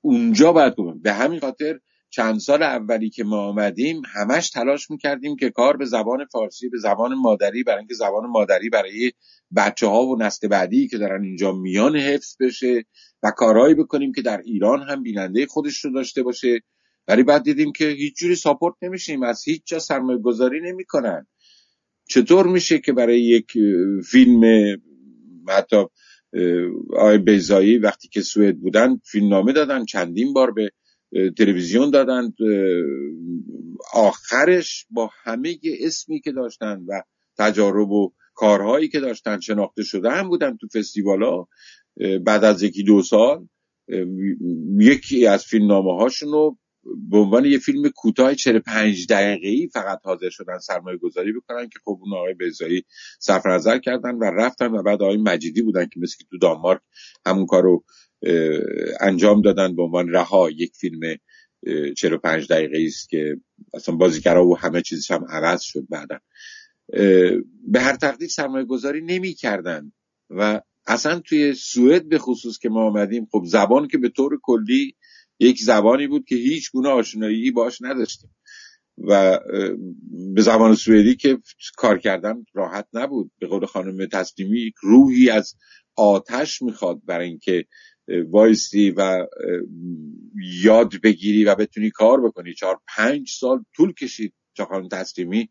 اونجا 0.00 0.52
باید 0.52 0.74
کنیم 0.74 1.02
به 1.02 1.12
همین 1.12 1.40
خاطر 1.40 1.78
چند 2.10 2.38
سال 2.38 2.62
اولی 2.62 3.10
که 3.10 3.24
ما 3.24 3.36
آمدیم 3.36 4.02
همش 4.14 4.50
تلاش 4.50 4.90
می‌کردیم 4.90 5.36
که 5.36 5.50
کار 5.50 5.76
به 5.76 5.84
زبان 5.84 6.24
فارسی 6.24 6.68
به 6.68 6.78
زبان 6.78 7.14
مادری 7.14 7.62
برای 7.62 7.78
اینکه 7.78 7.94
زبان 7.94 8.26
مادری 8.26 8.70
برای 8.70 9.12
بچه 9.56 9.86
ها 9.86 10.06
و 10.06 10.16
نسل 10.22 10.48
بعدی 10.48 10.88
که 10.88 10.98
دارن 10.98 11.24
اینجا 11.24 11.52
میان 11.52 11.96
حفظ 11.96 12.36
بشه 12.40 12.84
و 13.22 13.30
کارهایی 13.30 13.74
بکنیم 13.74 14.12
که 14.12 14.22
در 14.22 14.40
ایران 14.44 14.82
هم 14.82 15.02
بیننده 15.02 15.46
خودش 15.46 15.84
رو 15.84 15.92
داشته 15.92 16.22
باشه. 16.22 16.60
ولی 17.08 17.22
بعد 17.22 17.42
دیدیم 17.42 17.72
که 17.72 17.88
هیچ 17.88 18.16
جوری 18.16 18.34
ساپورت 18.34 18.74
نمیشیم 18.82 19.22
از 19.22 19.44
هیچ 19.44 19.62
جا 19.66 19.78
سرمایه 19.78 20.18
گذاری 20.18 20.60
نمی‌کنن. 20.60 21.26
چطور 22.08 22.46
میشه 22.46 22.78
که 22.78 22.92
برای 22.92 23.20
یک 23.20 23.52
فیلم 24.10 24.42
حتی 25.48 25.84
آقای 26.96 27.18
بیزایی 27.18 27.78
وقتی 27.78 28.08
که 28.08 28.20
سوئد 28.20 28.58
بودن 28.58 28.96
فیلم 29.04 29.28
نامه 29.28 29.52
دادن 29.52 29.84
چندین 29.84 30.32
بار 30.32 30.50
به 30.52 30.70
تلویزیون 31.38 31.90
دادن 31.90 32.32
آخرش 33.92 34.86
با 34.90 35.10
همه 35.22 35.58
اسمی 35.80 36.20
که 36.20 36.32
داشتن 36.32 36.84
و 36.88 37.02
تجارب 37.38 37.90
و 37.90 38.12
کارهایی 38.34 38.88
که 38.88 39.00
داشتن 39.00 39.40
شناخته 39.40 39.82
شده 39.82 40.10
هم 40.10 40.28
بودن 40.28 40.56
تو 40.56 40.68
فستیوالا 40.68 41.44
بعد 42.24 42.44
از 42.44 42.62
یکی 42.62 42.82
دو 42.82 43.02
سال 43.02 43.48
یکی 44.78 45.26
از 45.26 45.44
فیلم 45.44 45.66
نامه 45.66 45.96
هاشون 45.96 46.32
رو 46.32 46.58
به 47.10 47.18
عنوان 47.18 47.44
یه 47.44 47.58
فیلم 47.58 47.88
کوتاه 47.88 48.34
45 48.34 49.06
دقیقه 49.06 49.48
ای 49.48 49.68
فقط 49.68 49.98
حاضر 50.04 50.30
شدن 50.30 50.58
سرمایه 50.58 50.98
گذاری 50.98 51.32
بکنن 51.32 51.68
که 51.68 51.78
خب 51.84 51.98
اون 52.02 52.14
آقای 52.14 52.34
بیزایی 52.34 52.84
صرف 53.18 53.46
نظر 53.46 53.78
کردن 53.78 54.14
و 54.14 54.24
رفتن 54.24 54.66
و 54.66 54.82
بعد 54.82 55.02
آقای 55.02 55.16
مجیدی 55.16 55.62
بودن 55.62 55.86
که 55.86 56.00
مثل 56.00 56.16
که 56.18 56.24
تو 56.30 56.38
دانمارک 56.38 56.80
همون 57.26 57.46
کارو 57.46 57.84
انجام 59.00 59.42
دادن 59.42 59.76
به 59.76 59.82
عنوان 59.82 60.08
رها 60.08 60.50
یک 60.50 60.72
فیلم 60.76 61.16
45 61.96 62.46
دقیقه 62.48 62.84
است 62.86 63.08
که 63.08 63.36
اصلا 63.74 63.94
بازیگرا 63.94 64.46
و 64.46 64.58
همه 64.58 64.82
چیزش 64.82 65.10
هم 65.10 65.24
عوض 65.28 65.62
شد 65.62 65.86
بعدا. 65.88 66.18
به 67.68 67.80
هر 67.80 67.96
تقدیر 67.96 68.28
سرمایه 68.28 68.64
گذاری 68.64 69.00
نمی 69.00 69.34
کردن 69.34 69.92
و 70.30 70.60
اصلا 70.86 71.18
توی 71.18 71.54
سوئد 71.54 72.08
به 72.08 72.18
خصوص 72.18 72.58
که 72.58 72.68
ما 72.68 72.86
آمدیم 72.86 73.28
خب 73.32 73.42
زبان 73.44 73.88
که 73.88 73.98
به 73.98 74.08
طور 74.08 74.40
کلی 74.42 74.94
یک 75.40 75.62
زبانی 75.62 76.06
بود 76.06 76.24
که 76.24 76.34
هیچ 76.34 76.70
گونه 76.72 76.88
آشنایی 76.88 77.50
باش 77.50 77.78
نداشتیم. 77.80 78.30
و 78.98 79.40
به 80.34 80.42
زبان 80.42 80.74
سوئدی 80.74 81.16
که 81.16 81.38
کار 81.76 81.98
کردن 81.98 82.44
راحت 82.54 82.88
نبود. 82.92 83.30
به 83.38 83.46
قول 83.46 83.66
خانم 83.66 84.06
تسلیمی 84.06 84.72
روحی 84.82 85.30
از 85.30 85.54
آتش 85.96 86.62
می‌خواد 86.62 87.00
برای 87.04 87.28
اینکه 87.28 87.64
وایستی 88.30 88.90
و 88.90 89.26
یاد 90.62 90.92
بگیری 91.02 91.44
و 91.44 91.54
بتونی 91.54 91.90
کار 91.90 92.20
بکنی. 92.20 92.54
چهار 92.54 92.80
پنج 92.96 93.30
سال 93.30 93.64
طول 93.76 93.92
کشید 93.92 94.34
خانم 94.68 94.88
تسلیمی 94.88 95.48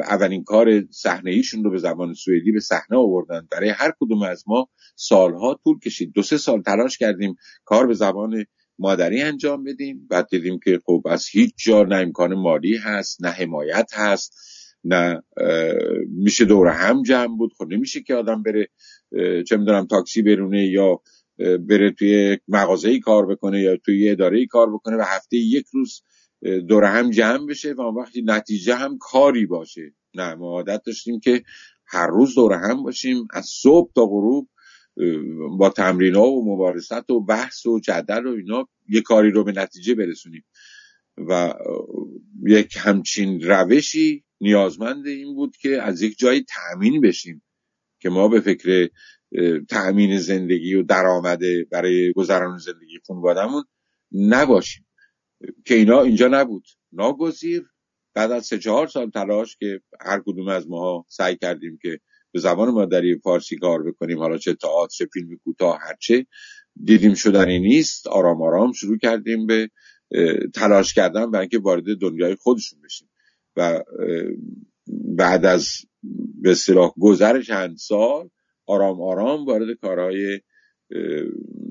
اولین 0.00 0.44
کار 0.44 0.84
صحنه 0.90 1.30
ایشون 1.30 1.64
رو 1.64 1.70
به 1.70 1.78
زبان 1.78 2.14
سوئدی 2.14 2.52
به 2.52 2.60
صحنه 2.60 2.98
آوردن. 2.98 3.48
برای 3.50 3.68
هر 3.68 3.92
کدوم 4.00 4.22
از 4.22 4.44
ما 4.46 4.68
سالها 4.96 5.60
طول 5.64 5.78
کشید. 5.78 6.12
دو 6.12 6.22
سه 6.22 6.36
سال 6.36 6.62
تلاش 6.62 6.98
کردیم 6.98 7.34
کار 7.64 7.86
به 7.86 7.94
زبان 7.94 8.44
مادری 8.78 9.22
انجام 9.22 9.64
بدیم 9.64 10.06
بعد 10.10 10.28
دیدیم 10.30 10.58
که 10.64 10.80
خب 10.86 11.02
از 11.06 11.28
هیچ 11.28 11.54
جا 11.56 11.82
نه 11.82 11.96
امکان 11.96 12.34
مالی 12.34 12.76
هست 12.76 13.24
نه 13.24 13.28
حمایت 13.28 13.90
هست 13.94 14.38
نه 14.84 15.22
میشه 16.08 16.44
دور 16.44 16.68
هم 16.68 17.02
جمع 17.02 17.36
بود. 17.36 17.52
خب 17.58 17.66
نمیشه 17.68 18.02
که 18.02 18.14
آدم 18.14 18.42
بره 18.42 18.68
چه 19.44 19.56
می‌دونم 19.56 19.86
تاکسی 19.86 20.22
برونه 20.22 20.66
یا 20.66 21.00
بره 21.38 21.90
توی 21.90 22.38
مغازه 22.48 23.00
کار 23.00 23.26
بکنه 23.26 23.60
یا 23.60 23.76
توی 23.76 24.10
اداره 24.10 24.46
کار 24.46 24.72
بکنه 24.74 24.96
و 24.96 25.02
هفته 25.06 25.36
یک 25.36 25.66
روز 25.72 26.02
دور 26.68 26.84
هم 26.84 27.10
جمع 27.10 27.46
بشه 27.46 27.72
و 27.72 27.82
وقتی 27.82 28.22
نتیجه 28.26 28.74
هم 28.74 28.98
کاری 28.98 29.46
باشه. 29.46 29.94
نه 30.14 30.34
ما 30.34 30.50
عادت 30.50 30.82
داشتیم 30.86 31.20
که 31.20 31.42
هر 31.86 32.06
روز 32.06 32.34
دور 32.34 32.52
هم 32.52 32.82
باشیم 32.82 33.28
از 33.30 33.46
صبح 33.46 33.92
تا 33.94 34.06
غروب 34.06 34.48
با 35.58 35.70
تمرین 35.70 36.14
ها 36.14 36.26
و 36.26 36.54
مبارست 36.54 37.10
و 37.10 37.20
بحث 37.20 37.66
و 37.66 37.80
جدل 37.80 38.26
و 38.26 38.30
اینا 38.30 38.68
یه 38.88 39.00
کاری 39.00 39.30
رو 39.30 39.44
به 39.44 39.52
نتیجه 39.52 39.94
برسونیم. 39.94 40.44
و 41.16 41.54
یک 42.46 42.76
همچین 42.80 43.40
روشی 43.40 44.24
نیازمند 44.40 45.06
این 45.06 45.34
بود 45.34 45.56
که 45.56 45.82
از 45.82 46.02
یک 46.02 46.18
جایی 46.18 46.44
تأمین 46.48 47.00
بشیم 47.00 47.42
که 48.00 48.08
ما 48.08 48.28
به 48.28 48.40
فکر 48.40 48.88
تأمین 49.68 50.18
زندگی 50.18 50.74
و 50.74 50.82
درآمده 50.82 51.66
برای 51.70 52.12
گذران 52.12 52.58
زندگی 52.58 52.98
خانوادهمون 53.06 53.64
نباشیم. 54.12 54.86
که 55.64 55.74
اینا 55.74 56.02
اینجا 56.02 56.28
نبود. 56.28 56.64
ناگزیر 56.92 57.66
بعد 58.14 58.30
از 58.30 58.46
سه 58.46 58.58
چهار 58.58 58.86
سال 58.86 59.10
تلاش 59.10 59.56
که 59.56 59.80
هر 60.00 60.22
کدوم 60.26 60.48
از 60.48 60.68
ما 60.68 61.04
سعی 61.08 61.36
کردیم 61.36 61.78
که 61.82 62.00
به 62.32 62.40
زبان 62.40 62.70
مادری 62.70 63.18
فارسی 63.18 63.56
کار 63.56 63.82
بکنیم 63.82 64.18
حالا 64.18 64.38
چه 64.38 64.54
تئاتر 64.54 64.92
چه 64.96 65.06
فیلم 65.12 65.36
کوتاه 65.44 65.78
هرچه 65.80 66.26
دیدیم 66.84 67.14
شدنی 67.14 67.58
نیست 67.58 68.06
آرام 68.06 68.42
آرام 68.42 68.72
شروع 68.72 68.98
کردیم 68.98 69.46
به 69.46 69.70
تلاش 70.54 70.94
کردن 70.94 71.30
برای 71.30 71.42
اینکه 71.42 71.58
وارد 71.58 71.98
دنیای 72.00 72.34
خودشون 72.34 72.80
بشیم. 72.84 73.08
و 73.56 73.82
بعد 75.16 75.46
از 75.46 75.68
به 76.42 76.50
اصطلاح 76.50 76.92
گذر 77.00 77.42
چند 77.42 77.76
سال 77.76 78.30
آرام 78.66 79.02
آرام 79.02 79.44
وارد 79.44 79.76
کارهای 79.82 80.40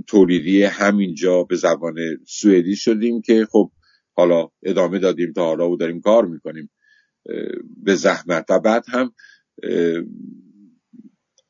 تولیدی 0.08 0.64
همینجا 0.64 1.44
به 1.44 1.56
زبان 1.56 1.96
سوئدی 2.28 2.76
شدیم 2.76 3.22
که 3.22 3.48
خب 3.52 3.72
حالا 4.14 4.50
ادامه 4.64 5.00
دادیم 5.00 5.34
تا 5.34 5.46
حالا 5.46 5.70
و 5.70 5.78
داریم 5.78 6.02
کار 6.02 6.26
می‌کنیم 6.26 6.70
به 7.84 7.96
زحمت. 7.96 8.46
و 8.50 8.60
بعد 8.60 8.84
هم 8.88 9.14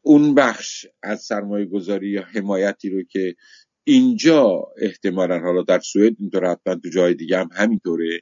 اون 0.02 0.36
بخش 0.36 0.86
از 1.04 1.22
سرمایه 1.22 1.66
گذاری 1.66 2.10
یا 2.10 2.22
حمایتی 2.22 2.89
رو 2.89 3.04
که 3.04 3.36
اینجا 3.84 4.68
احتمالا 4.78 5.39
حالا 5.39 5.62
در 5.62 5.80
سوئد 5.80 6.16
اینطور 6.20 6.52
حتما 6.52 6.76
تو 6.76 6.89
جای 6.89 7.14
دیگه 7.14 7.38
هم 7.38 7.49
همینطوره 7.54 8.20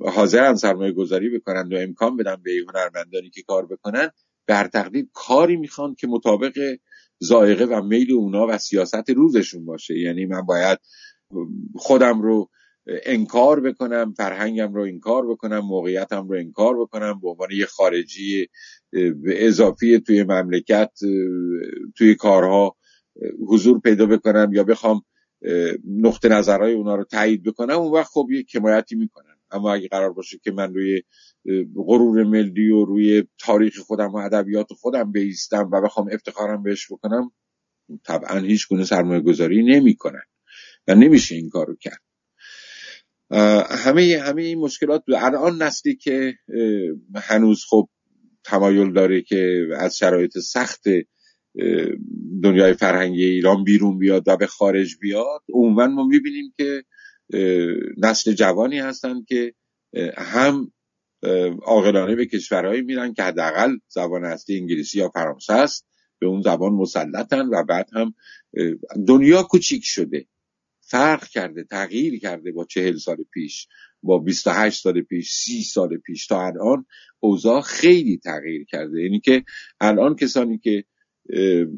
حاضرن 0.00 0.54
سرمایه 0.54 0.92
گذاری 0.92 1.38
بکنن 1.38 1.68
و 1.72 1.76
امکان 1.78 2.16
بدن 2.16 2.36
به 2.42 2.50
هنرمندانی 2.68 3.30
که 3.30 3.42
کار 3.42 3.66
بکنن 3.66 4.10
بر 4.46 4.66
تقدیر 4.66 5.06
کاری 5.12 5.56
می‌خوان 5.56 5.94
که 5.94 6.06
مطابق 6.06 6.76
زائقه 7.18 7.64
و 7.64 7.82
میل 7.82 8.12
اونا 8.12 8.46
و 8.46 8.58
سیاست 8.58 9.10
روزشون 9.10 9.64
باشه. 9.64 9.98
یعنی 9.98 10.26
من 10.26 10.42
باید 10.42 10.78
خودم 11.76 12.22
رو 12.22 12.50
انکار 12.86 13.60
بکنم 13.60 14.14
فرهنگم 14.16 14.74
رو 14.74 14.82
انکار 14.82 15.26
بکنم 15.26 15.58
موقعیتم 15.58 16.28
رو 16.28 16.38
انکار 16.38 16.80
بکنم. 16.80 17.20
به 17.20 17.28
عنوان 17.28 17.48
یه 17.52 17.66
خارجی 17.66 18.48
اضافی 19.26 20.00
توی 20.00 20.22
مملکت 20.22 20.90
توی 21.96 22.14
کارها 22.14 22.76
حضور 23.48 23.80
پیدا 23.80 24.06
بکنم 24.06 24.50
یا 24.52 24.64
بخوام 24.64 25.02
نقطه 25.88 26.28
نظرهای 26.28 26.72
اونا 26.72 26.94
رو 26.94 27.04
تایید 27.04 27.42
بکنم 27.42 27.78
اون 27.78 27.92
وقت 27.92 28.10
خب 28.12 28.28
یه 28.30 28.42
کمایتی 28.42 28.96
می‌کنم 28.96 29.36
اما 29.50 29.74
اگه 29.74 29.88
قرار 29.88 30.12
باشه 30.12 30.38
که 30.38 30.52
من 30.52 30.74
روی 30.74 31.02
غرور 31.76 32.24
ملی 32.24 32.70
و 32.70 32.84
روی 32.84 33.24
تاریخ 33.38 33.78
خودم 33.78 34.12
و 34.12 34.16
ادبیات 34.16 34.72
خودم 34.72 35.12
بیستم 35.12 35.70
و 35.72 35.80
بخوام 35.80 36.08
افتخارم 36.12 36.62
بهش 36.62 36.92
بکنم 36.92 37.32
طبعا 38.04 38.38
هیچ 38.38 38.68
گونه 38.68 38.84
سرمایه 38.84 39.20
گذاری 39.20 39.62
نمی 39.62 39.94
کنن 39.94 40.22
و 40.88 40.94
نمیشه 40.94 41.34
این 41.34 41.48
کارو 41.48 41.76
کرد. 41.76 42.03
همه 43.70 44.22
همه 44.24 44.42
این 44.42 44.58
مشکلات 44.58 45.02
الان 45.08 45.62
نسلی 45.62 45.96
که 45.96 46.34
هنوز 47.16 47.64
خب 47.68 47.88
تمایل 48.44 48.92
داره 48.92 49.22
که 49.22 49.66
از 49.76 49.98
شرایط 49.98 50.38
سخت 50.38 50.84
دنیای 52.42 52.72
فرهنگی 52.72 53.24
ایران 53.24 53.64
بیرون 53.64 53.98
بیاد 53.98 54.28
و 54.28 54.36
به 54.36 54.46
خارج 54.46 54.96
بیاد 55.00 55.42
عموما 55.54 55.86
ما 55.86 56.04
می‌بینیم 56.04 56.54
که 56.56 56.84
نسل 57.98 58.32
جوانی 58.32 58.78
هستند 58.78 59.26
که 59.28 59.54
هم 60.16 60.72
عاقلانه 61.62 62.14
به 62.14 62.26
کشورهایی 62.26 62.82
میرن 62.82 63.14
که 63.14 63.22
حداقل 63.22 63.76
زبان 63.88 64.24
اصلی 64.24 64.58
انگلیسی 64.58 64.98
یا 64.98 65.08
فرانسه 65.08 65.52
است 65.52 65.86
به 66.18 66.26
اون 66.26 66.42
زبان 66.42 66.72
مسلطن 66.72 67.46
و 67.46 67.64
بعد 67.64 67.88
هم 67.92 68.14
دنیا 69.08 69.42
کوچیک 69.42 69.82
شده. 69.84 70.26
فرق 70.86 71.28
کرده 71.28 71.64
تغییر 71.64 72.18
کرده 72.18 72.52
با 72.52 72.64
چهل 72.64 72.96
سال 72.96 73.16
پیش 73.34 73.68
با 74.02 74.18
28 74.18 74.82
سال 74.82 75.02
پیش 75.02 75.32
سی 75.32 75.62
سال 75.62 75.96
پیش. 75.96 76.26
تا 76.26 76.46
الان 76.46 76.86
اوضاع 77.20 77.60
خیلی 77.60 78.16
تغییر 78.16 78.64
کرده. 78.64 79.02
یعنی 79.02 79.20
که 79.20 79.44
الان 79.80 80.16
کسانی 80.16 80.58
که 80.58 80.84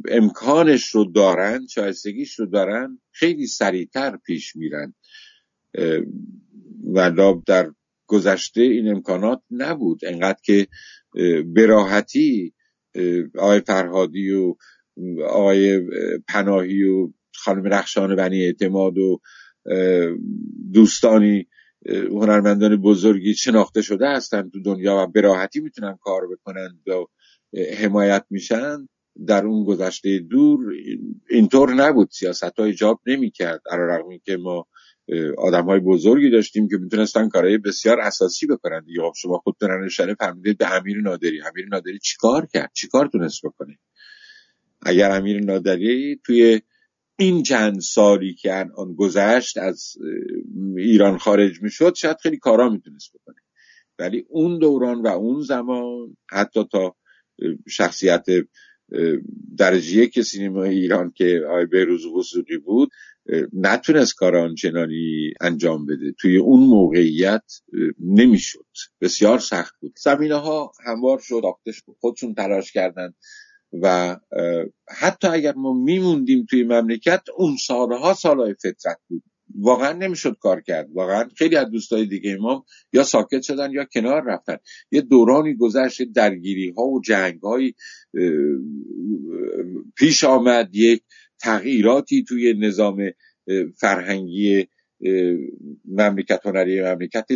امکانش 0.09 0.86
رو 0.86 1.04
دارن 1.04 1.66
شایستگیش 1.66 2.38
رو 2.38 2.46
دارن 2.46 2.98
خیلی 3.12 3.46
سریعتر 3.46 4.16
پیش 4.16 4.57
میرن. 4.57 4.94
و 6.94 7.12
در 7.46 7.72
گذشته 8.07 8.62
این 8.62 8.88
امکانات 8.88 9.42
نبود. 9.50 10.04
انقدر 10.04 10.38
که 10.42 10.66
براحتی 11.54 12.54
آقای 13.38 13.61
فرهادی 13.61 14.30
و 14.30 14.54
آقای 15.28 15.80
پناهی 16.28 16.82
و 16.82 17.12
خانم 17.37 17.64
رخشان 17.64 18.16
بنی 18.16 18.43
اعتماد 18.43 18.99
و 18.99 19.20
دوستانی 20.72 21.47
هنرمندان 22.11 22.76
بزرگی 22.76 23.34
شناخته 23.34 23.82
شده 23.82 24.09
هستند 24.09 24.53
تو 24.53 24.62
دنیا 24.62 24.97
و 24.97 25.07
براحتی 25.07 25.61
می‌تونن 25.61 25.99
کار 26.01 26.22
بکنن 26.32 26.80
و 26.87 27.07
حمایت 27.76 28.24
میشن. 28.30 28.89
در 29.26 29.47
اون 29.47 29.64
گذشته 29.64 30.18
دور 30.18 30.61
اینطور 31.30 31.74
نبود. 31.74 32.11
سیاست 32.11 32.59
های 32.59 32.72
جاب 32.72 33.01
نمی 33.07 33.30
کرد 33.30 33.62
رقمی 33.72 34.20
که 34.24 34.37
ما 34.37 34.66
آدم 35.39 35.64
های 35.64 35.80
بزرگی 35.80 36.30
داشتیم 36.30 36.68
که 36.68 36.76
می‌تونستن 36.76 37.28
کارهای 37.28 37.59
بسیار 37.59 38.01
اساسی 38.01 38.47
بکنن 38.47 38.84
دیگه. 38.84 39.01
خب 39.03 39.12
شما 39.16 39.39
خودتون 39.39 39.84
نشانه 39.84 40.14
فهمیدید 40.14 40.59
به 40.59 40.76
امیر 40.76 41.01
نادری. 41.01 41.41
امیر 41.41 41.66
نادری 41.70 41.99
چیکار 41.99 42.47
کرد؟ 42.47 42.70
چیکار 42.74 43.07
تونست 43.07 43.41
بکنه؟ 43.45 43.78
اگر 44.82 45.11
امیر 45.11 45.45
نادری 45.45 46.20
توی 46.26 46.61
این 47.19 47.43
چند 47.43 47.81
سالی 47.81 48.35
که 48.35 48.67
آن 48.77 48.95
گذشت 48.95 49.59
از 49.59 49.95
ایران 50.77 51.19
خارج 51.19 51.62
می‌شد 51.62 51.95
شاید 51.95 52.17
خیلی 52.23 52.37
کارا 52.37 52.69
می‌تونست 52.69 53.12
بکنه. 53.14 53.37
ولی 53.99 54.27
اون 54.29 54.59
دوران 54.59 55.03
و 55.03 55.07
اون 55.07 55.43
زمان 55.43 56.17
حتی 56.31 56.64
تا 56.73 56.97
شخصیت 57.69 58.25
درجه 59.59 59.97
یک 59.97 60.23
سینما 60.23 60.64
ایران 60.64 61.11
که 61.11 61.43
آقای 61.49 61.67
بهروز 61.67 62.07
وسوقی 62.07 62.59
بود 62.59 62.91
نتونست 63.53 64.14
کار 64.14 64.37
آنچنانی 64.37 65.33
انجام 65.41 65.87
بده. 65.87 66.12
توی 66.19 66.37
اون 66.37 66.61
موقعیت 66.61 67.43
نمی‌شد. 68.01 68.67
بسیار 69.01 69.39
سخت 69.39 69.75
بود. 69.81 69.95
زمینه 70.03 70.35
ها 70.35 70.73
هموار 70.87 71.19
شد 71.19 71.43
خودشون 72.01 72.35
تلاش 72.35 72.73
کردن. 72.73 73.14
و 73.83 74.16
حتی 74.89 75.29
اگر 75.29 75.55
ما 75.55 75.72
میموندیم 75.72 76.47
توی 76.51 76.62
مملکت 76.62 77.22
اون 77.37 77.57
سالها 77.57 78.14
سالهای 78.14 78.55
فطرت 78.55 78.99
بود. 79.09 79.22
واقعا 79.55 79.93
نمی‌شد 79.93 80.37
کار 80.41 80.61
کرد. 80.61 80.89
واقعا 80.93 81.29
خیلی 81.37 81.57
از 81.57 81.70
دوستای 81.70 82.07
دیگه 82.07 82.37
ما 82.37 82.64
یا 82.93 83.03
ساکت 83.03 83.43
شدن 83.43 83.72
یا 83.72 83.85
کنار 83.85 84.22
رفتن. 84.24 84.57
یه 84.91 85.01
دورانی 85.01 85.55
گذشت 85.55 86.03
درگیری 86.03 86.74
ها 86.77 86.83
و 86.83 87.01
جنگ 87.01 87.41
های 87.41 87.74
پیش 89.97 90.24
آمد. 90.24 90.74
یک 90.74 91.03
تغییراتی 91.41 92.24
توی 92.24 92.55
نظام 92.55 93.11
فرهنگی 93.77 94.66
مملکت 95.85 96.47
هنری 96.47 96.83
مملکت 96.83 97.27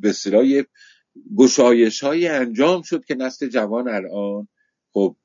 به 0.00 0.12
صلاح 0.12 0.62
گشایش 1.36 2.04
های 2.04 2.28
انجام 2.28 2.82
شد 2.82 3.04
که 3.04 3.14
نسل 3.14 3.48
جوان 3.48 3.88
الان 3.88 4.48
خب 4.96 5.16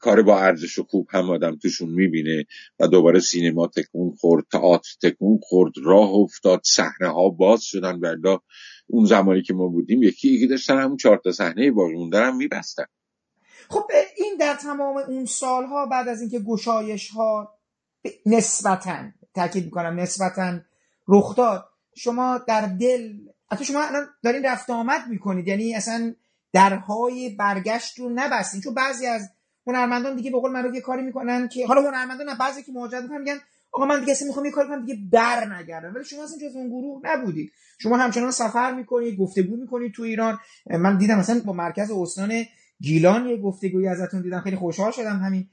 کار 0.00 0.22
با 0.22 0.40
ارزش 0.40 0.78
و 0.78 0.84
خوب 0.84 1.08
هم 1.10 1.30
آدم 1.30 1.56
توشون 1.56 1.88
می‌بینه 1.88 2.46
و 2.80 2.88
دوباره 2.88 3.20
سینما 3.20 3.66
تکون 3.66 4.14
خورد 4.20 4.46
تئاتر 4.52 4.90
تکون 5.02 5.38
خورد 5.42 5.72
راه 5.84 6.10
افتاد 6.10 6.60
صحنه 6.64 7.08
ها 7.08 7.28
باز 7.28 7.62
شدن 7.62 8.00
بردا 8.00 8.42
اون 8.86 9.04
زمانی 9.04 9.42
که 9.42 9.54
ما 9.54 9.68
بودیم 9.68 10.02
یکی 10.02 10.28
یکی 10.28 10.46
داشتن 10.46 10.78
همون 10.78 10.96
چهار 10.96 11.20
تا 11.24 11.32
صحنه 11.32 11.70
باقی 11.70 11.94
مونده 11.94 12.18
هم 12.18 12.36
میبستن. 12.36 12.84
خب 13.68 13.90
این 14.16 14.36
در 14.40 14.54
تمام 14.54 14.96
اون 14.96 15.24
سالها 15.24 15.86
بعد 15.86 16.08
از 16.08 16.20
اینکه 16.20 16.38
گشایش 16.38 17.08
ها 17.10 17.54
نسبتا 18.26 18.96
تاکید 19.34 19.64
می‌کنم 19.64 20.00
نسبتا 20.00 20.60
رخ 21.08 21.36
داد 21.36 21.64
شما 21.96 22.38
در 22.48 22.66
دل 22.66 23.12
حتی 23.50 23.64
شما 23.64 23.82
الان 23.82 24.06
دارین 24.24 24.44
رفت 24.44 24.70
آمد 24.70 25.00
می‌کنید 25.08 25.48
یعنی 25.48 25.74
اصلا 25.74 26.14
درهای 26.52 27.28
برگشت 27.28 27.98
رو 27.98 28.10
نبستین 28.14 28.60
چون 28.60 28.74
بعضی 28.74 29.06
از 29.06 29.30
هنرمندان 29.66 30.16
دیگه 30.16 30.30
به 30.30 30.40
قول 30.40 30.50
من 30.50 30.74
یه 30.74 30.80
کاری 30.80 31.02
می‌کنن 31.02 31.48
که 31.48 31.66
حالا 31.66 31.82
هنرمندان 31.82 32.38
بعضی 32.38 32.62
که 32.62 32.72
مهاجرت 32.72 33.02
می‌کنن 33.02 33.18
میگن 33.18 33.38
آقا 33.72 33.86
من 33.86 34.00
دیگه 34.00 34.16
می‌خوام 34.26 34.44
یه 34.46 34.50
کاری 34.50 34.68
کنم 34.68 34.86
دیگه 34.86 34.98
بر 35.12 35.54
نگردم. 35.54 35.94
ولی 35.94 36.04
شما 36.04 36.24
اصلا 36.24 36.38
جز 36.48 36.56
اون 36.56 36.68
گروه 36.68 37.00
نبودید. 37.04 37.52
شما 37.78 37.96
همچنان 37.96 38.30
سفر 38.30 38.74
می‌کنید 38.74 39.18
گفتگو 39.18 39.56
می‌کنید 39.56 39.92
تو 39.92 40.02
ایران. 40.02 40.38
من 40.66 40.98
دیدم 40.98 41.18
مثلا 41.18 41.40
با 41.44 41.52
مرکز 41.52 41.90
استان 41.90 42.44
گیلان 42.80 43.26
یه 43.26 43.36
گفتگویی 43.36 43.88
ازتون 43.88 44.22
دیدم. 44.22 44.40
خیلی 44.40 44.56
خوشحال 44.56 44.92
شدم 44.92 45.18
همین. 45.18 45.48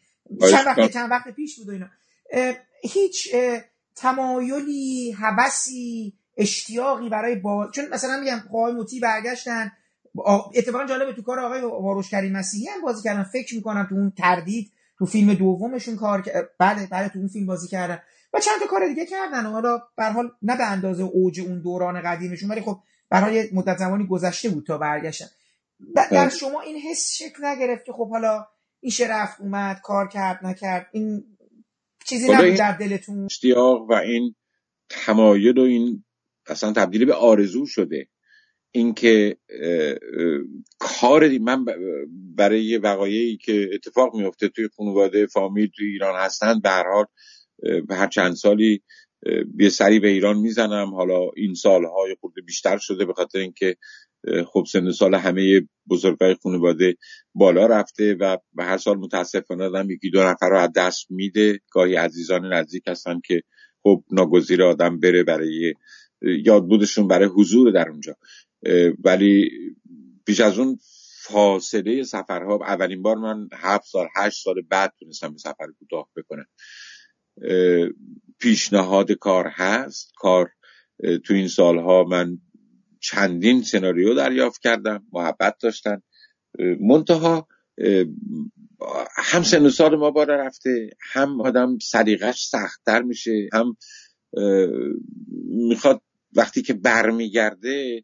چند 0.52 0.66
وقت 0.66 0.92
چند 0.92 1.12
وقت 1.12 1.30
پیش 1.30 1.60
بود 1.60 1.70
اینا. 1.70 1.88
هیچ 2.84 3.36
تمایلی 3.96 5.12
هوسی 5.12 6.14
اشتیاقی 6.38 7.10
برای 7.10 7.36
با 7.36 7.72
چون 7.72 7.86
مثلا 7.92 8.20
میگم 8.20 8.44
آقای 8.50 8.74
موتی 8.74 9.00
برگشتن. 9.00 9.72
اتفاقا 10.56 10.86
جالبه 10.86 11.14
تو 11.14 11.22
کار 11.22 11.40
آقای 11.40 11.62
واروش 11.62 12.10
کریم 12.10 12.32
مسیحی 12.32 12.68
هم 12.68 12.82
بازی 12.82 13.04
کردن. 13.04 13.24
فکر 13.24 13.56
می‌کنم 13.56 13.86
تو 13.90 13.96
اون 13.96 14.14
تردید 14.18 14.72
تو 14.98 15.06
فیلم 15.06 15.34
دومشون 15.34 15.96
کار 15.96 16.24
بعد 16.60 16.90
بعد 16.90 17.12
تو 17.12 17.20
اون 17.20 17.28
فیلم 17.28 17.46
بازی 17.46 17.68
کردن. 17.68 18.00
و 18.34 18.40
چند 18.40 18.60
تا 18.60 18.68
کار 18.68 18.88
دیگه 18.88 19.06
کردن. 19.06 19.46
حالا 19.46 19.82
به 19.98 20.06
حال 20.06 20.32
نه 20.42 20.58
به 20.58 20.72
اندازه 20.72 21.04
اوج 21.04 21.40
اون 21.40 21.62
دوران 21.62 22.02
قدیمشون 22.02 22.52
ولی 22.52 22.62
خب 22.62 22.80
برای 23.10 23.50
مدت 23.54 23.78
زمانی 23.78 24.08
گذشته 24.08 24.50
بود 24.50 24.66
تا 24.66 24.78
برگشتن. 24.78 25.28
در 25.96 26.08
بله. 26.12 26.30
شما 26.30 26.62
این 26.62 26.78
حس 26.78 27.14
شکل 27.14 27.46
نگرفت 27.46 27.86
که 27.86 27.92
خب 27.92 28.10
حالا 28.10 28.46
ایشه 28.80 29.08
رفت 29.08 29.42
اومد 29.42 29.82
کار 29.84 30.08
کرد 30.08 30.46
نکرد؟ 30.46 30.88
این 30.92 31.24
چیزی 32.06 32.34
نبود 32.34 32.54
در 32.54 32.72
دلتون؟ 32.72 33.26
اشتیاق 33.26 33.90
و 33.90 33.94
این 33.94 34.36
تمایل 34.90 35.58
و 35.58 35.62
این 35.62 36.04
اصلا 36.48 36.74
تبدیل 36.74 37.06
به 37.06 37.14
آرزو 37.14 37.66
شده. 37.66 38.08
اینکه 38.76 39.38
کار 40.80 41.38
من 41.38 41.66
برای 42.36 42.78
وقایعی 42.78 43.38
که 43.38 43.70
اتفاق 43.74 44.16
میفته 44.16 44.50
توی 44.50 44.70
خانواده 44.78 45.26
فامیل 45.26 45.68
توی 45.76 45.88
ایران 45.88 46.16
هستن 46.16 46.60
به 46.60 46.70
هر 46.70 46.84
حال 46.94 47.06
هر 47.90 48.08
چند 48.08 48.34
سالی 48.34 48.82
یه 49.60 49.70
سری 49.70 50.00
به 50.00 50.08
ایران 50.08 50.38
می‌زنم. 50.38 50.96
حالا 50.96 51.20
این 51.36 51.54
سالهای 51.54 52.16
خورده 52.22 52.42
بیشتر 52.42 52.78
شده 52.78 53.06
به 53.06 53.14
خاطر 53.14 53.40
اینکه 53.40 53.76
خب 54.46 54.66
سن 54.72 54.92
سال 54.92 55.16
همه 55.16 55.62
بزرگای 55.90 56.36
خانواده 56.44 56.96
بالا 57.36 57.66
رفته 57.66 58.14
و 58.14 58.38
به 58.54 58.64
هر 58.64 58.78
سال 58.78 58.98
متاسفانه 58.98 59.64
آدم 59.64 59.90
یکی 59.90 60.10
دو 60.10 60.24
نفر 60.24 60.50
رو 60.50 60.58
از 60.58 60.72
دست 60.76 61.06
میده. 61.10 61.60
گاهی 61.72 61.96
عزیزان 61.96 62.54
نزدیک 62.54 62.84
هستن 62.88 63.20
که 63.26 63.42
خب 63.84 64.04
ناگزیر 64.12 64.64
آدم 64.64 65.00
بره 65.00 65.24
برای 65.24 65.74
یادبودشون 66.22 67.08
برای 67.08 67.28
حضور 67.28 67.72
در 67.72 67.90
اونجا. 67.90 68.16
ولی 69.04 69.50
پیش 70.26 70.40
از 70.40 70.60
اون 70.60 70.80
فاصله 71.22 72.04
سفرها 72.04 72.56
اولین 72.56 73.02
بار 73.02 73.18
من 73.18 73.50
هفت 73.54 73.86
سال 73.86 74.08
هشت 74.16 74.44
سال 74.44 74.62
بعد 74.62 74.94
تونستم 75.00 75.32
به 75.32 75.38
سفر 75.38 75.68
کوتاه 75.80 76.10
بکنم. 76.16 76.46
پیشنهاد 78.40 79.12
کار 79.12 79.48
هست. 79.48 80.12
کار 80.18 80.50
تو 81.26 81.34
این 81.34 81.48
سالها 81.48 82.04
من 82.04 82.38
چندین 83.02 83.62
سناریو 83.62 84.14
دریافت 84.14 84.62
کردم 84.62 85.08
محبت 85.14 85.56
داشتن. 85.62 86.02
منتها 86.80 87.48
هم 89.16 89.44
سن 89.44 89.70
سال 89.70 89.96
ما 89.96 90.12
بالا 90.12 90.36
رفته 90.36 90.90
هم 91.00 91.42
آدم 91.42 91.78
سلیقش 91.80 92.46
سختتر 92.46 93.02
میشه 93.02 93.50
هم 93.54 93.78
می‌خواد 95.70 96.02
وقتی 96.36 96.62
که 96.62 96.74
برمیگرده 96.74 98.04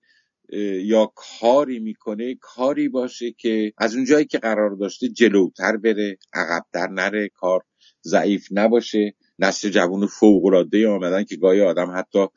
یا 0.83 1.11
کاری 1.15 1.79
می‌کنه 1.79 2.35
کاری 2.41 2.89
باشه 2.89 3.31
که 3.31 3.73
از 3.77 3.95
اون 3.95 4.05
جایی 4.05 4.25
که 4.25 4.37
قرار 4.37 4.75
داشته 4.75 5.09
جلوتر 5.09 5.77
بره 5.77 6.17
عقبتر 6.33 6.87
نره 6.87 7.29
کار 7.29 7.61
ضعیف 8.03 8.47
نباشه. 8.51 9.15
نسل 9.39 9.69
جوان 9.69 10.07
فوق 10.07 10.45
العاده 10.45 10.87
آمدن 10.87 11.23
که 11.23 11.35
گاهی 11.35 11.61
آدم 11.61 11.93
حتی 11.97 12.27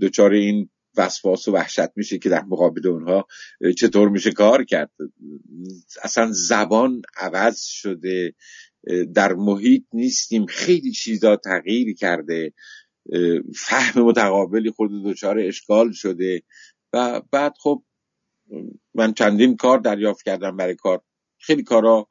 دچار 0.00 0.32
این 0.32 0.70
وسواس 0.96 1.48
و 1.48 1.52
وحشت 1.52 1.88
میشه 1.96 2.18
که 2.18 2.28
در 2.28 2.42
مقابل 2.42 2.88
اونها 2.88 3.26
چطور 3.78 4.08
میشه 4.08 4.32
کار 4.32 4.64
کرد. 4.64 4.90
اصلا 6.02 6.30
زبان 6.32 7.02
عوض 7.16 7.60
شده 7.62 8.34
در 9.14 9.32
محیط 9.34 9.84
نیستیم. 9.92 10.46
خیلی 10.46 10.92
چیزا 10.92 11.36
تغییر 11.36 11.94
کرده. 11.94 12.52
فهم 13.56 14.02
متقابلی 14.02 14.70
خود 14.70 14.90
دچار 15.04 15.38
اشکال 15.38 15.92
شده. 15.92 16.42
و 16.94 17.22
بعد 17.30 17.54
خب 17.60 17.82
من 18.94 19.14
چندین 19.14 19.56
کار 19.56 19.78
دریافت 19.78 20.22
کردم 20.22 20.56
برای 20.56 20.74
کار. 20.74 21.00
خیلی 21.38 21.62
کارا 21.62 22.08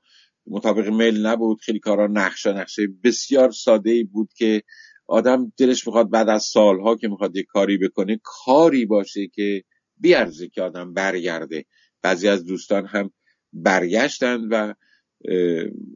مطابق 0.48 0.88
میل 0.88 1.26
نبود 1.26 1.62
خیلی 1.62 1.80
کارا 1.80 2.08
نقشه 2.08 2.54
نقشه 2.54 2.88
بسیار 3.04 3.52
ساده 3.52 3.92
ای 3.92 4.04
بود 4.04 4.34
که 4.34 4.64
آدم 5.08 5.52
دلش 5.58 5.88
می‌خواد 5.88 6.10
بعد 6.10 6.30
از 6.30 6.44
سالها 6.44 6.96
که 6.96 7.08
می‌خواد 7.08 7.36
یه 7.36 7.44
کاری 7.44 7.78
بکنه 7.78 8.20
کاری 8.24 8.86
باشه 8.86 9.28
که 9.28 9.64
بیارزه 9.98 10.48
که 10.48 10.62
آدم 10.62 10.94
برگرده. 10.94 11.66
بعضی 12.02 12.28
از 12.28 12.46
دوستان 12.46 12.86
هم 12.86 13.12
برگشتن 13.54 14.42
و 14.42 14.74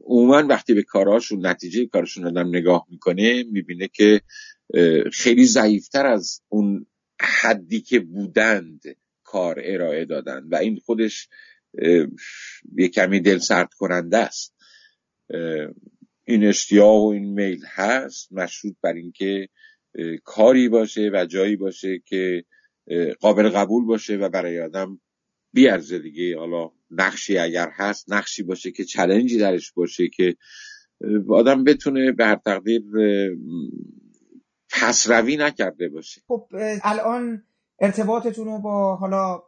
عموما 0.04 0.46
وقتی 0.48 0.74
به 0.74 0.82
کارهاشون 0.82 1.46
نتیجه 1.46 1.86
کارشون 1.86 2.26
آدم 2.26 2.48
نگاه 2.48 2.86
می‌کنه 2.90 3.44
می‌بینه 3.52 3.88
که 3.88 4.20
خیلی 5.12 5.46
ضعیفتر 5.46 6.06
از 6.06 6.40
اون 6.48 6.86
حدی 7.20 7.80
که 7.80 8.00
بودند 8.00 8.82
کار 9.24 9.60
ارائه 9.64 10.04
دادن 10.04 10.48
و 10.50 10.56
این 10.56 10.76
خودش 10.76 11.28
یه 12.76 12.88
کمی 12.94 13.20
دل 13.20 13.38
سرد 13.38 13.74
کننده 13.74 14.16
است. 14.18 14.54
این 16.24 16.44
اشتیاق 16.44 17.02
و 17.02 17.08
این 17.08 17.34
میل 17.34 17.64
هست 17.66 18.32
مشروط 18.32 18.74
بر 18.82 18.92
اینکه 18.92 19.48
کاری 20.24 20.68
باشه 20.68 21.10
و 21.14 21.26
جایی 21.26 21.56
باشه 21.56 22.02
که 22.06 22.44
قابل 23.20 23.48
قبول 23.48 23.84
باشه 23.84 24.16
و 24.16 24.28
برای 24.28 24.60
آدم 24.60 25.00
بیارزه 25.52 25.98
دیگه. 25.98 26.38
حالا 26.38 26.70
نقشی 26.90 27.38
اگر 27.38 27.68
هست 27.72 28.12
نقشی 28.12 28.42
باشه 28.42 28.70
که 28.70 28.84
چلنجی 28.84 29.38
درش 29.38 29.72
باشه 29.72 30.08
که 30.08 30.36
آدم 31.28 31.64
بتونه 31.64 32.12
به 32.12 32.26
هر 32.26 32.36
تقدیر 32.36 32.82
پسروی 34.70 35.36
نکرده 35.36 35.88
باشه. 35.88 36.20
خب 36.28 36.48
الان 36.82 37.42
ارتباطتون 37.80 38.44
رو 38.46 38.58
با 38.58 38.96
حالا 38.96 39.42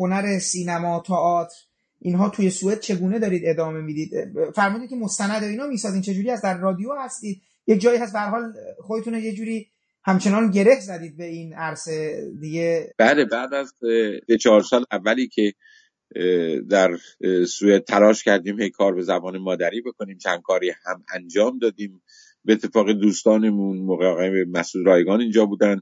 هنر 0.00 0.38
سینما 0.38 1.02
تئاتر 1.06 1.56
اینها 2.00 2.28
توی 2.28 2.50
سوئد 2.50 2.80
چگونه 2.80 3.18
دارید 3.18 3.42
ادامه 3.44 3.80
می‌دید؟ 3.80 4.10
فرمودید 4.54 4.90
که 4.90 4.96
مستند 4.96 5.42
و 5.42 5.46
اینا 5.46 5.66
می‌سازین. 5.66 6.02
چجوری 6.02 6.30
از 6.30 6.42
در 6.42 6.58
رادیو 6.58 6.92
هستید؟ 6.92 7.42
یک 7.66 7.80
جایی 7.80 7.98
هست 7.98 8.12
به 8.12 8.18
حال 8.18 8.52
خودتون 8.80 9.14
یه 9.14 9.34
جوری 9.34 9.66
همچنان 10.04 10.50
گره 10.50 10.80
زدید 10.80 11.16
به 11.16 11.24
این 11.24 11.54
عرصه 11.54 12.26
دیگه. 12.40 12.94
بله 12.98 13.24
بعد 13.24 13.54
از 13.54 13.74
چهار 14.40 14.62
سال 14.62 14.84
اولی 14.92 15.28
که 15.28 15.54
در 16.70 16.96
سوئد 17.46 17.84
تلاش 17.84 18.24
کردیم 18.24 18.60
هی 18.60 18.70
کار 18.70 18.94
به 18.94 19.02
زبان 19.02 19.38
مادری 19.38 19.80
بکنیم 19.80 20.18
چند 20.18 20.42
کاری 20.42 20.72
هم 20.84 21.04
انجام 21.14 21.58
دادیم. 21.58 22.02
به 22.44 22.52
اتفاق 22.52 22.92
دوستانمون 22.92 23.78
موقع 23.78 24.44
مسعود 24.44 24.86
رایگان 24.86 25.20
اینجا 25.20 25.46
بودن 25.46 25.80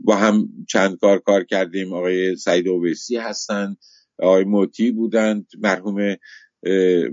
با 0.00 0.16
هم 0.16 0.48
چند 0.68 0.98
کار 0.98 1.18
کار 1.18 1.44
کردیم. 1.44 1.92
آقای 1.92 2.36
سعید 2.36 2.68
اوبیسی 2.68 3.16
هستند 3.16 3.76
آقای 4.18 4.44
موتی 4.44 4.90
بودند 4.90 5.46
مرحوم 5.58 6.16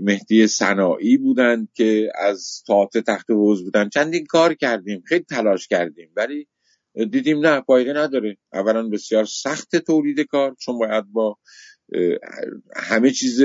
مهدی 0.00 0.46
صناعی 0.46 1.16
بودند 1.16 1.68
که 1.74 2.12
از 2.18 2.62
تاعت 2.66 2.98
تخت 2.98 3.30
حوز 3.30 3.64
بودن. 3.64 3.88
چندین 3.88 4.26
کار 4.26 4.54
کردیم 4.54 5.02
خیلی 5.06 5.24
تلاش 5.24 5.68
کردیم 5.68 6.10
ولی 6.16 6.48
دیدیم 7.10 7.46
نه 7.46 7.60
پایده 7.60 7.92
نداره. 7.92 8.36
اولا 8.52 8.88
بسیار 8.88 9.24
سخت 9.24 9.76
تولید 9.76 10.20
کار 10.20 10.56
چون 10.58 10.78
باید 10.78 11.04
با 11.12 11.38
همه 12.76 13.10
چیز 13.10 13.42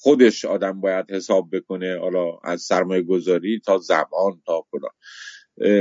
خودش 0.00 0.44
آدم 0.44 0.80
باید 0.80 1.10
حساب 1.10 1.56
بکنه 1.56 1.98
حالا 1.98 2.38
از 2.44 2.62
سرمایه 2.62 3.02
گذاری 3.02 3.60
تا 3.64 3.78
زبان 3.78 4.42
تا 4.46 4.66
فلان. 4.70 4.90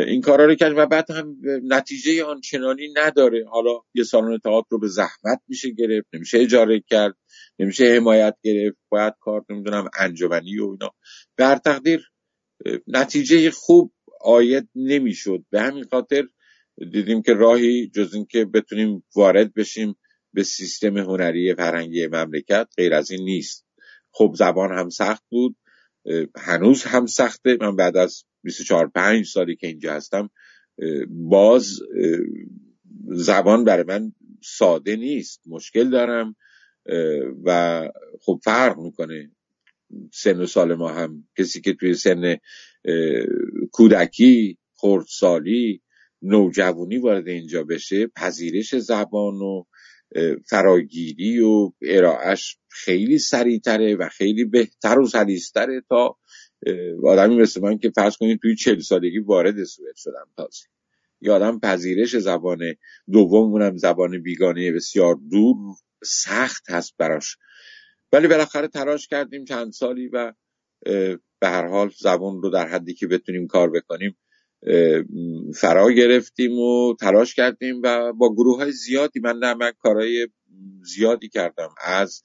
این 0.07 0.22
کارا 0.22 0.45
رو 0.45 0.55
کرد 0.55 0.78
و 0.78 0.86
بعد 0.86 1.11
هم 1.11 1.38
نتیجه 1.63 2.24
آنچنانی 2.24 2.88
نداره. 2.95 3.45
حالا 3.49 3.72
یه 3.93 4.03
سالن 4.03 4.38
تئاتر 4.38 4.68
رو 4.70 4.80
به 4.80 4.88
زحمت 4.88 5.41
میشه 5.47 5.70
گرفت 5.70 6.07
نمیشه 6.13 6.39
اجاره 6.39 6.84
کرد 6.88 7.15
نمیشه 7.59 7.86
حمایت 7.86 8.36
گرفت 8.43 8.78
باید 8.89 9.13
کار 9.20 9.45
نمی‌دونم 9.49 9.89
انجمنی 9.99 10.59
و 10.59 10.70
اینا. 10.70 10.91
به 11.36 11.45
هر 11.45 11.57
تقدیر 11.57 12.11
نتیجه 12.88 13.51
خوب 13.51 13.93
آید 14.22 14.70
نمی‌شد. 14.76 15.45
به 15.49 15.61
همین 15.61 15.84
خاطر 15.84 16.28
دیدیم 16.91 17.22
که 17.22 17.34
راهی 17.34 17.88
جز 17.95 18.13
اینکه 18.13 18.45
بتونیم 18.45 19.03
وارد 19.15 19.53
بشیم 19.53 19.95
به 20.34 20.43
سیستم 20.43 20.97
هنری 20.97 21.55
فرهنگی 21.55 22.07
مملکت 22.07 22.68
غیر 22.78 22.93
از 22.93 23.11
این 23.11 23.24
نیست. 23.24 23.66
خب 24.18 24.34
زبان 24.38 24.78
هم 24.78 24.89
سخت 24.89 25.24
بود 25.30 25.55
هنوز 26.38 26.84
هم 26.84 27.05
سخته. 27.05 27.57
من 27.61 27.76
بعد 27.76 27.97
از 27.97 28.24
24 28.43 28.88
5 28.88 29.26
سالی 29.26 29.55
که 29.55 29.68
اینجا 29.68 29.93
هستم 29.93 30.30
باز 31.09 31.80
زبان 33.07 33.63
برای 33.63 33.84
من 33.84 34.13
ساده 34.43 34.95
نیست 34.95 35.41
مشکل 35.45 35.89
دارم 35.89 36.36
و 37.43 37.82
خب 38.22 38.39
فرق 38.43 38.80
می‌کنه. 38.80 39.32
سن 40.13 40.41
و 40.41 40.45
سال 40.45 40.76
ما 40.76 40.89
هم 40.89 41.28
کسی 41.38 41.61
که 41.61 41.74
توی 41.74 41.93
سن 41.93 42.38
کودکی 43.72 44.57
خردسالی 44.76 45.82
نوجوانی 46.22 46.97
وارد 46.97 47.28
اینجا 47.28 47.63
بشه 47.63 48.07
پذیرش 48.07 48.76
زبان 48.76 49.36
و 49.36 49.63
فراگیری 50.49 51.39
و 51.39 51.71
ارائهش 51.81 52.57
خیلی 52.69 53.19
سریعتره 53.19 53.95
و 53.95 54.09
خیلی 54.09 54.45
بهتر 54.45 54.99
و 54.99 55.07
سلیستره 55.07 55.81
تا 55.89 56.17
آدمی 57.03 57.35
مثل 57.35 57.61
من 57.61 57.77
که 57.77 57.91
فرض 57.95 58.17
کنید 58.17 58.39
توی 58.41 58.55
چل 58.55 58.79
سالگی 58.79 59.19
وارد 59.19 59.63
سوئد 59.63 59.95
شدم 59.95 60.27
تازه. 60.37 60.65
یا 61.21 61.35
آدم 61.35 61.59
پذیرش 61.59 62.17
زبان 62.17 62.59
دومونم 63.11 63.77
زبان 63.77 64.23
بیگانه 64.23 64.71
بسیار 64.71 65.15
دور 65.31 65.55
سخت 66.03 66.69
هست 66.69 66.93
براش. 66.97 67.37
ولی 68.11 68.27
بالاخره 68.27 68.67
تلاش 68.67 69.07
کردیم 69.07 69.45
چند 69.45 69.71
سالی 69.71 70.07
و 70.07 70.33
به 71.39 71.47
هر 71.47 71.67
حال 71.67 71.91
زبان 71.99 72.41
رو 72.41 72.49
در 72.49 72.67
حدی 72.67 72.93
که 72.93 73.07
بتونیم 73.07 73.47
کار 73.47 73.69
بکنیم 73.69 74.17
فرا 75.55 75.91
گرفتیم 75.91 76.59
و 76.59 76.95
تلاش 76.99 77.35
کردیم 77.35 77.81
و 77.83 78.13
با 78.13 78.33
گروه 78.33 78.57
های 78.57 78.71
زیادی 78.71 79.19
من 79.19 79.39
نه 79.39 79.71
کارهای 79.79 80.27
زیادی 80.81 81.29
کردم. 81.29 81.69
از 81.83 82.23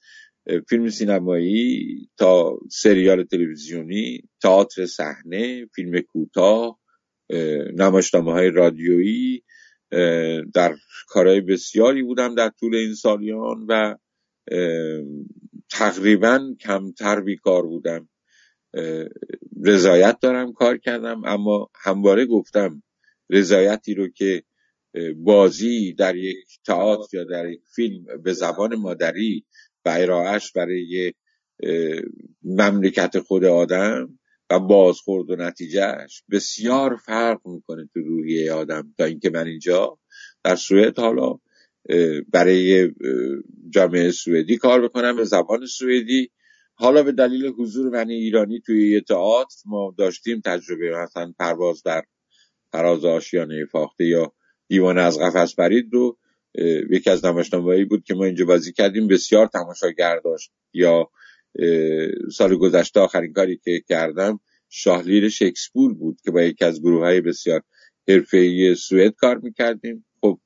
فیلم 0.69 0.89
سینمایی 0.89 2.09
تا 2.17 2.57
سریال 2.71 3.23
تلویزیونی 3.23 4.21
تئاتر 4.41 4.85
صحنه 4.85 5.65
فیلم 5.65 5.99
کوتاه 5.99 6.79
نمایشنامه 7.75 8.31
های 8.31 8.49
رادیویی 8.49 9.43
در 10.53 10.75
کارهای 11.07 11.41
بسیاری 11.41 12.03
بودم 12.03 12.35
در 12.35 12.49
طول 12.49 12.75
این 12.75 12.93
سالیان 12.93 13.65
و 13.69 13.95
تقریبا 15.71 16.55
کمتر 16.59 17.21
بیکار 17.21 17.63
بودم. 17.63 18.09
رضایت 19.63 20.19
دارم 20.21 20.53
کار 20.53 20.77
کردم 20.77 21.21
اما 21.25 21.69
همواره 21.75 22.25
گفتم 22.25 22.83
رضایتی 23.29 23.93
رو 23.93 24.07
که 24.07 24.43
بازی 25.15 25.93
در 25.93 26.15
یک 26.15 26.47
تئاتر 26.65 27.17
یا 27.17 27.23
در 27.23 27.49
یک 27.49 27.61
فیلم 27.75 28.05
به 28.23 28.33
زبان 28.33 28.75
مادری 28.75 29.45
و 29.85 29.89
ارائهش 29.97 30.51
برای 30.51 31.13
مملکت 32.43 33.19
خود 33.19 33.45
آدم 33.45 34.19
و 34.49 34.59
بازخورد 34.59 35.29
و 35.29 35.35
نتیجهش 35.35 36.23
بسیار 36.31 36.95
فرق 36.95 37.47
می‌کنه 37.47 37.89
تو 37.93 37.99
روحیه 37.99 38.53
آدم. 38.53 38.93
تا 38.97 39.05
اینکه 39.05 39.29
من 39.29 39.47
اینجا 39.47 39.99
در 40.43 40.55
سوئد 40.55 40.99
حالا 40.99 41.39
برای 42.31 42.91
جامعه 43.69 44.11
سوئدی 44.11 44.57
کار 44.57 44.81
بکنم 44.81 45.15
به 45.15 45.23
زبان 45.23 45.65
سوئدی 45.65 46.31
حالا 46.75 47.03
به 47.03 47.11
دلیل 47.11 47.47
حضور 47.47 47.89
من 47.89 48.09
ایرانی 48.09 48.59
توی 48.59 48.91
یه 48.91 49.01
تئاتر 49.01 49.55
ما 49.65 49.95
داشتیم 49.97 50.41
تجربه 50.45 50.91
مثلا 51.03 51.33
پرواز 51.39 51.83
در 51.83 52.03
فراز 52.71 53.05
آشیانه 53.05 53.65
فاخته 53.65 54.05
یا 54.05 54.33
دیوان 54.67 54.97
از 54.97 55.19
قفس 55.19 55.55
برید 55.55 55.93
رو 55.93 56.17
یکی 56.89 57.09
از 57.09 57.25
نمایشنامه‌ای 57.25 57.85
بود 57.85 58.03
که 58.03 58.13
ما 58.13 58.25
اینجا 58.25 58.45
بازی 58.45 58.73
کردیم 58.73 59.07
بسیار 59.07 59.47
تماشاگر 59.47 60.19
داشت. 60.19 60.51
یا 60.73 61.09
سال 62.31 62.55
گذشته 62.55 62.99
آخرین 62.99 63.33
کاری 63.33 63.57
که 63.57 63.81
کردم 63.89 64.39
شاهلیر 64.69 65.29
شکسپور 65.29 65.93
بود 65.93 66.21
که 66.23 66.31
با 66.31 66.41
یکی 66.41 66.65
از 66.65 66.81
گروه 66.81 67.03
های 67.03 67.21
بسیار 67.21 67.61
حرفه‌ای 68.07 68.75
سوئد 68.75 69.13
کار 69.15 69.37
می‌کردیم. 69.37 70.05
خب 70.21 70.39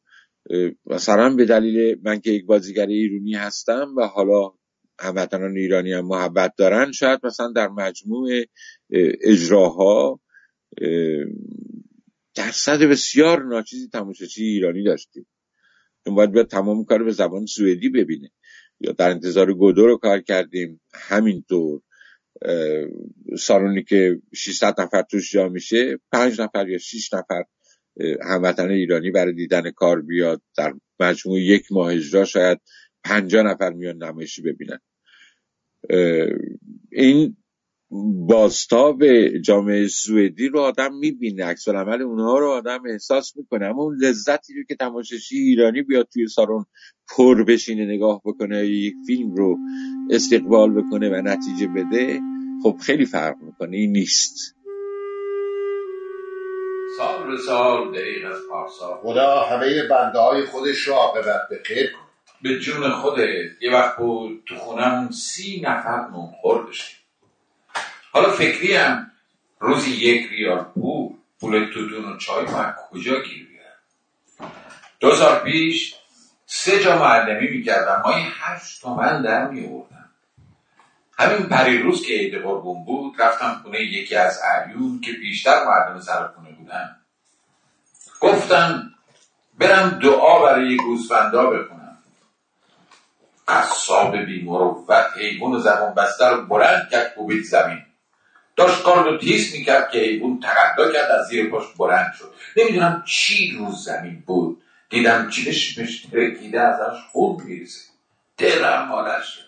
مثلا 0.85 1.35
به 1.35 1.45
دلیل 1.45 1.99
من 2.03 2.19
که 2.19 2.31
یک 2.31 2.45
بازیگر 2.45 2.85
ایرونی 2.85 3.33
هستم 3.33 3.93
و 3.97 4.07
حالا 4.07 4.51
هموطنان 4.99 5.57
ایرانی 5.57 5.93
هم 5.93 6.05
محبت 6.05 6.53
دارن 6.57 6.91
شاید 6.91 7.19
مثلا 7.23 7.51
در 7.51 7.67
مجموع 7.67 8.29
اجراها 9.21 10.19
درصد 12.35 12.83
بسیار 12.83 13.43
ناچیزی 13.43 13.87
تماشاچی 13.87 14.43
ایرانی 14.43 14.83
داشتیم. 14.83 15.27
چون 16.05 16.15
باید 16.15 16.31
بیاد 16.31 16.47
تمام 16.47 16.85
کار 16.85 17.03
به 17.03 17.11
زبان 17.11 17.45
سوئدی 17.45 17.89
ببینه. 17.89 18.31
یا 18.79 18.91
در 18.91 19.09
انتظار 19.09 19.53
گودو 19.53 19.85
رو 19.85 19.97
کار 19.97 20.21
کردیم. 20.21 20.81
همینطور 20.93 21.81
سالونی 23.39 23.83
که 23.83 24.21
600 24.35 24.81
نفر 24.81 25.01
توش 25.01 25.31
جا 25.31 25.49
میشه 25.49 25.99
5 26.11 26.41
نفر 26.41 26.69
یا 26.69 26.77
6 26.77 27.13
نفر 27.13 27.43
هموطن 28.21 28.69
ایرانی 28.69 29.11
برای 29.11 29.33
دیدن 29.33 29.71
کار 29.71 30.01
بیاد. 30.01 30.41
در 30.57 30.73
مجموع 30.99 31.41
یک 31.41 31.71
ماه 31.71 31.93
اجرا 31.93 32.25
شاید 32.25 32.59
50 33.09 33.43
نفر 33.43 33.69
میان 33.73 34.03
نمایشی 34.03 34.41
ببینن. 34.41 34.79
این 36.91 37.37
باستاب 38.29 39.05
جامعه 39.37 39.87
سوئدی 39.87 40.47
رو 40.47 40.59
آدم 40.59 40.95
می‌بینه 40.95 41.45
عکس 41.45 41.67
عمل 41.67 42.01
اونها 42.01 42.39
رو 42.39 42.47
آدم 42.47 42.83
احساس 42.89 43.37
می‌کنه. 43.37 43.65
اما 43.65 43.83
اون 43.83 43.97
لذتی 44.01 44.53
رو 44.53 44.63
که 44.63 44.75
تماشاچی 44.75 45.37
ایرانی 45.37 45.81
بیاد 45.81 46.07
توی 46.13 46.27
سالن 46.27 46.65
پر 47.15 47.43
بشینه 47.43 47.85
نگاه 47.85 48.21
بکنه 48.25 48.65
یک 48.65 48.93
فیلم 49.07 49.35
رو 49.35 49.57
استقبال 50.09 50.81
بکنه 50.81 51.09
و 51.09 51.21
نتیجه 51.21 51.67
بده 51.67 52.19
خب 52.63 52.77
خیلی 52.81 53.05
فرق 53.05 53.35
می‌کنه. 53.41 53.77
این 53.77 53.91
نیست. 53.91 54.55
سال 56.97 57.31
به 57.31 57.37
سال 57.37 57.91
دقیق 57.91 58.25
از 58.31 58.37
پارسال 58.49 58.97
خدا 59.01 59.39
همه 59.39 59.87
بنده 59.89 60.19
های 60.19 60.45
خودش 60.45 60.87
رو 60.87 60.93
عاقبت 60.93 61.41
به 61.49 61.59
خیر 61.63 61.91
کن. 61.91 62.06
به 62.41 62.59
جون 62.59 62.89
خودت 62.89 63.61
یه 63.61 63.71
وقت 63.73 63.97
بود 63.97 64.43
تو 64.45 64.55
خونم 64.55 65.09
سی 65.11 65.61
نفر 65.61 66.07
نونخور 66.07 66.65
داشتیم. 66.65 66.97
حالا 68.11 68.31
فکری 68.31 68.75
هم 68.75 69.11
روزی 69.59 69.91
یک 69.91 70.29
ریال 70.31 70.63
پول 70.63 71.13
پول 71.39 71.65
توتون 71.73 72.13
و 72.13 72.17
چای 72.17 72.45
من 72.45 72.73
کجا 72.89 73.21
گیر 73.21 73.47
بیارم؟ 73.47 74.51
دو 74.99 75.15
سال 75.15 75.39
پیش 75.39 75.95
سه 76.45 76.83
جا 76.83 76.99
معلمی 76.99 77.47
می‌کردم 77.47 78.01
مایی 78.05 78.25
هشت 78.31 78.81
تومن 78.81 79.21
در 79.21 79.47
میوردم 79.47 80.09
همین 81.19 81.49
پریروز 81.49 82.05
که 82.05 82.13
عید 82.13 82.35
قربون 82.35 82.85
بود 82.85 83.21
رفتم 83.21 83.59
خونه 83.63 83.81
یکی 83.81 84.15
از 84.15 84.41
اعیون 84.43 85.01
که 85.01 85.11
بیشتر 85.11 85.65
معلم 85.65 85.99
سر 85.99 86.27
خونه 86.27 86.51
بودن. 86.51 86.95
گفتم 88.19 88.93
برم 89.57 89.89
دعا 89.89 90.43
برای 90.43 90.77
گوسفندا 90.77 91.49
بکنم 91.49 91.76
قصاب 93.47 94.17
بی 94.17 94.43
مروت 94.43 94.89
حیوان 95.15 95.59
زبان 95.59 95.93
بسته 95.93 96.27
رو 96.27 96.45
بلند 96.45 96.89
کرد 96.89 97.13
کوبید 97.15 97.43
زمین. 97.43 97.81
داشت 98.55 98.83
کار 98.83 99.03
رو 99.03 99.17
تیز 99.17 99.53
می‌کرد 99.53 99.89
که 99.91 99.99
حیوان 99.99 100.39
تقدا 100.39 100.91
کرد 100.91 101.11
از 101.11 101.27
زیر 101.27 101.49
پاش 101.49 101.63
بلند 101.77 102.13
شد. 102.19 102.33
نمی‌دونم 102.57 103.03
چی 103.07 103.57
رو 103.57 103.71
زمین 103.71 104.23
بود. 104.25 104.61
دیدم 104.89 105.29
چشمش 105.29 106.05
ترکیده 106.11 106.61
ازش 106.61 106.99
خون 107.11 107.43
میریزه. 107.43 107.81
دلم 108.37 108.87
مالش 108.87 109.39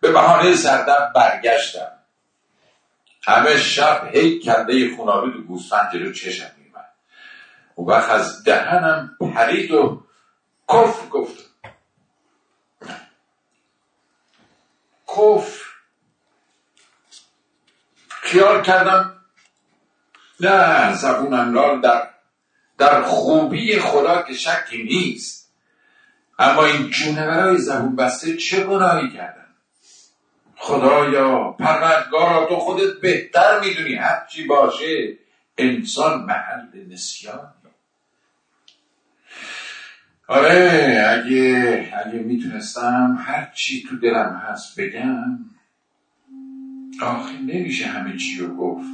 به 0.00 0.12
بهانه 0.12 0.54
سردم 0.54 1.12
برگشتم. 1.14 1.92
همه 3.22 3.56
شب 3.56 4.08
هی 4.12 4.38
کرده 4.38 4.96
خونابی 4.96 5.30
و 5.30 5.42
گوسفند 5.42 5.92
جلو 5.92 6.12
چشم 6.12 6.50
میمد 6.64 6.88
اون 7.74 7.88
وقت 7.88 8.10
از 8.10 8.44
دهنم 8.44 9.16
پرید 9.34 9.70
و 9.70 10.02
کف 10.72 11.10
گفت. 11.10 11.47
کف 15.18 15.62
خیال 18.08 18.62
کردم 18.62 19.14
نه 20.40 20.94
زبونم 20.94 21.54
لال 21.54 21.80
در 21.80 22.08
در 22.78 23.02
خوبی 23.02 23.78
خدا 23.78 24.22
که 24.22 24.34
شکی 24.34 24.82
نیست. 24.82 25.52
اما 26.38 26.64
این 26.64 26.90
جونورای 26.90 27.58
زبون 27.58 27.96
بسته 27.96 28.36
چه 28.36 28.64
گناهی 28.64 29.10
کردن؟ 29.10 29.54
خدایا 30.56 31.52
پروردگارا 31.52 32.46
تو 32.46 32.56
خودت 32.56 33.00
بهتر 33.00 33.60
می‌دونی. 33.60 33.94
هرچی 33.94 34.46
باشه 34.46 35.18
انسان 35.58 36.22
محل 36.22 36.86
نسیان. 36.88 37.54
آره 40.28 41.04
اگه 41.08 41.88
اگه 42.06 42.18
می‌تونستم 42.18 43.18
هرچی 43.20 43.82
تو 43.88 43.96
دلم 43.96 44.42
هست 44.44 44.80
بگم 44.80 45.38
آخه 47.02 47.38
نمیشه 47.38 47.86
همه 47.86 48.16
چی 48.16 48.38
رو 48.38 48.56
گفت 48.56 48.88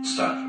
استغفر 0.00 0.45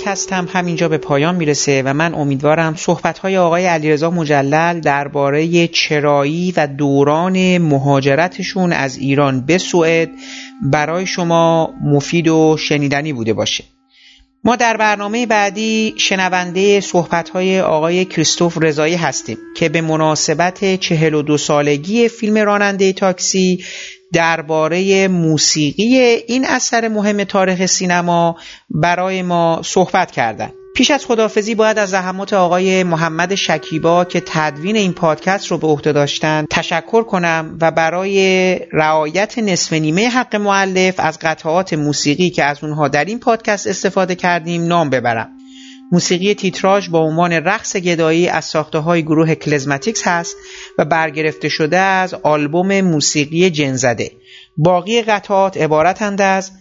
پادکست 0.00 0.32
هم 0.32 0.48
همینجا 0.52 0.88
به 0.88 0.98
پایان 0.98 1.36
می‌رسه 1.36 1.82
و 1.82 1.94
من 1.94 2.14
امیدوارم 2.14 2.74
صحبت 2.76 3.18
های 3.18 3.36
آقای 3.38 3.66
علیرضا 3.66 4.10
مجلل 4.10 4.80
درباره 4.80 5.68
چرایی 5.68 6.52
و 6.56 6.66
دوران 6.66 7.58
مهاجرتشون 7.58 8.72
از 8.72 8.98
ایران 8.98 9.46
به 9.46 9.58
سوئد 9.58 10.10
برای 10.62 11.06
شما 11.06 11.70
مفید 11.84 12.28
و 12.28 12.56
شنیدنی 12.56 13.12
بوده 13.12 13.32
باشه. 13.32 13.64
ما 14.44 14.56
در 14.56 14.76
برنامه 14.76 15.26
بعدی 15.26 15.94
شنونده 15.96 16.80
صحبت 16.80 17.28
های 17.28 17.60
آقای 17.60 18.04
کریستوف 18.04 18.58
رضایی 18.60 18.94
هستیم 18.94 19.38
که 19.56 19.68
به 19.68 19.80
مناسبت 19.80 20.80
چهل 20.80 21.14
و 21.14 21.22
دو 21.22 21.36
سالگی 21.36 22.08
فیلم 22.08 22.38
راننده 22.38 22.92
تاکسی 22.92 23.64
درباره 24.12 25.08
موسیقی 25.08 25.98
این 26.28 26.46
اثر 26.46 26.88
مهم 26.88 27.24
تاریخ 27.24 27.66
سینما 27.66 28.36
برای 28.70 29.22
ما 29.22 29.60
صحبت 29.64 30.10
کردند. 30.10 30.52
پیش 30.74 30.90
از 30.90 31.06
خدافزی 31.06 31.54
باید 31.54 31.78
از 31.78 31.90
زحمات 31.90 32.32
آقای 32.32 32.82
محمد 32.82 33.34
شکیبا 33.34 34.04
که 34.04 34.22
تدوین 34.26 34.76
این 34.76 34.92
پادکست 34.92 35.46
رو 35.46 35.58
به 35.58 35.66
عهده 35.66 35.92
داشتن 35.92 36.46
تشکر 36.50 37.02
کنم 37.02 37.56
و 37.60 37.70
برای 37.70 38.54
رعایت 38.72 39.38
نصف 39.38 39.72
نیمه 39.72 40.08
حق 40.08 40.36
معلف 40.36 40.94
از 40.98 41.18
قطعات 41.18 41.72
موسیقی 41.72 42.30
که 42.30 42.44
از 42.44 42.64
اونها 42.64 42.88
در 42.88 43.04
این 43.04 43.18
پادکست 43.18 43.66
استفاده 43.66 44.14
کردیم 44.14 44.66
نام 44.66 44.90
ببرم 44.90 45.39
موسیقی 45.92 46.34
تیتراژ 46.34 46.88
با 46.88 46.98
عنوان 46.98 47.32
رقص 47.32 47.76
گدایی 47.76 48.28
از 48.28 48.44
ساخته 48.44 48.78
های 48.78 49.02
گروه 49.02 49.34
کلزماتیکس 49.34 50.06
هست 50.06 50.36
و 50.78 50.84
برگرفته 50.84 51.48
شده 51.48 51.78
از 51.78 52.14
آلبوم 52.14 52.80
موسیقی 52.80 53.50
جنزده. 53.50 54.10
باقی 54.56 55.02
قطعات 55.02 55.56
عبارتند 55.56 56.20
از 56.20 56.52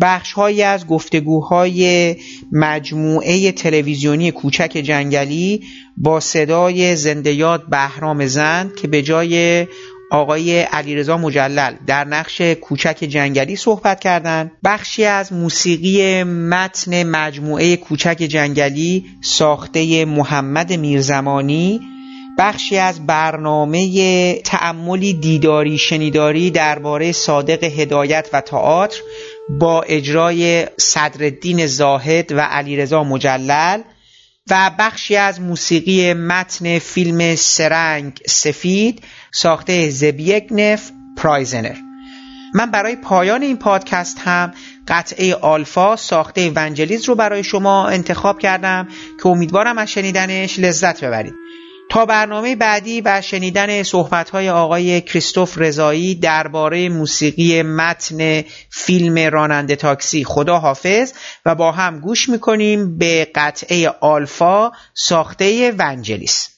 بخشهایی 0.00 0.62
از 0.62 0.86
گفتگوهای 0.86 2.16
مجموعه 2.52 3.52
تلویزیونی 3.52 4.30
کوچک 4.30 4.70
جنگلی 4.84 5.62
با 5.96 6.20
صدای 6.20 6.96
زندیات 6.96 7.62
بهرام 7.70 8.26
زند 8.26 8.76
که 8.76 8.88
به 8.88 9.02
جای 9.02 9.66
آقای 10.10 10.60
علیرضا 10.60 11.16
مجلل 11.16 11.74
در 11.86 12.04
نقش 12.04 12.40
کوچک 12.40 12.96
جنگلی 13.08 13.56
صحبت 13.56 14.00
کردند 14.00 14.52
بخشی 14.64 15.04
از 15.04 15.32
موسیقی 15.32 16.22
متن 16.24 17.02
مجموعه 17.02 17.76
کوچک 17.76 18.16
جنگلی 18.16 19.06
ساخته 19.22 20.04
محمد 20.04 20.72
میرزمانی. 20.72 21.80
بخشی 22.38 22.76
از 22.76 23.06
برنامه 23.06 24.34
تعملی 24.34 25.14
دیداری 25.14 25.78
شنیداری 25.78 26.50
درباره 26.50 27.12
صادق 27.12 27.64
هدایت 27.64 28.28
و 28.32 28.40
تئاتر 28.40 29.00
با 29.60 29.82
اجرای 29.82 30.66
صدرالدین 30.76 31.66
زاهد 31.66 32.32
و 32.32 32.40
علیرضا 32.40 33.04
مجلل 33.04 33.82
و 34.50 34.70
بخشی 34.78 35.16
از 35.16 35.40
موسیقی 35.40 36.12
متن 36.12 36.78
فیلم 36.78 37.34
سرنگ 37.34 38.20
سفید 38.26 39.02
ساخته 39.32 39.90
زبیگنف 39.90 40.90
پرایزنر. 41.16 41.76
من 42.54 42.70
برای 42.70 42.96
پایان 42.96 43.42
این 43.42 43.56
پادکست 43.56 44.18
هم 44.18 44.52
قطعه 44.88 45.34
آلفا 45.34 45.96
ساخته 45.96 46.52
ونجلیز 46.56 47.04
رو 47.04 47.14
برای 47.14 47.44
شما 47.44 47.88
انتخاب 47.88 48.38
کردم 48.38 48.88
که 49.22 49.26
امیدوارم 49.26 49.78
از 49.78 49.90
شنیدنش 49.90 50.58
لذت 50.58 51.04
ببرید. 51.04 51.34
تا 51.90 52.06
برنامه 52.06 52.56
بعدی 52.56 53.00
و 53.00 53.20
شنیدن 53.20 53.82
صحبت‌های 53.82 54.50
آقای 54.50 55.00
کریستوف 55.00 55.58
رضایی 55.58 56.14
درباره 56.14 56.88
موسیقی 56.88 57.62
متن 57.62 58.44
فیلم 58.70 59.18
راننده 59.18 59.76
تاکسی 59.76 60.24
خدا 60.24 60.58
حافظ 60.58 61.12
و 61.46 61.54
با 61.54 61.72
هم 61.72 62.00
گوش 62.00 62.28
می‌کنیم 62.28 62.98
به 62.98 63.28
قطعه 63.34 63.88
آلفا 63.88 64.70
ساخته 64.94 65.74
ونجلیس 65.78 66.57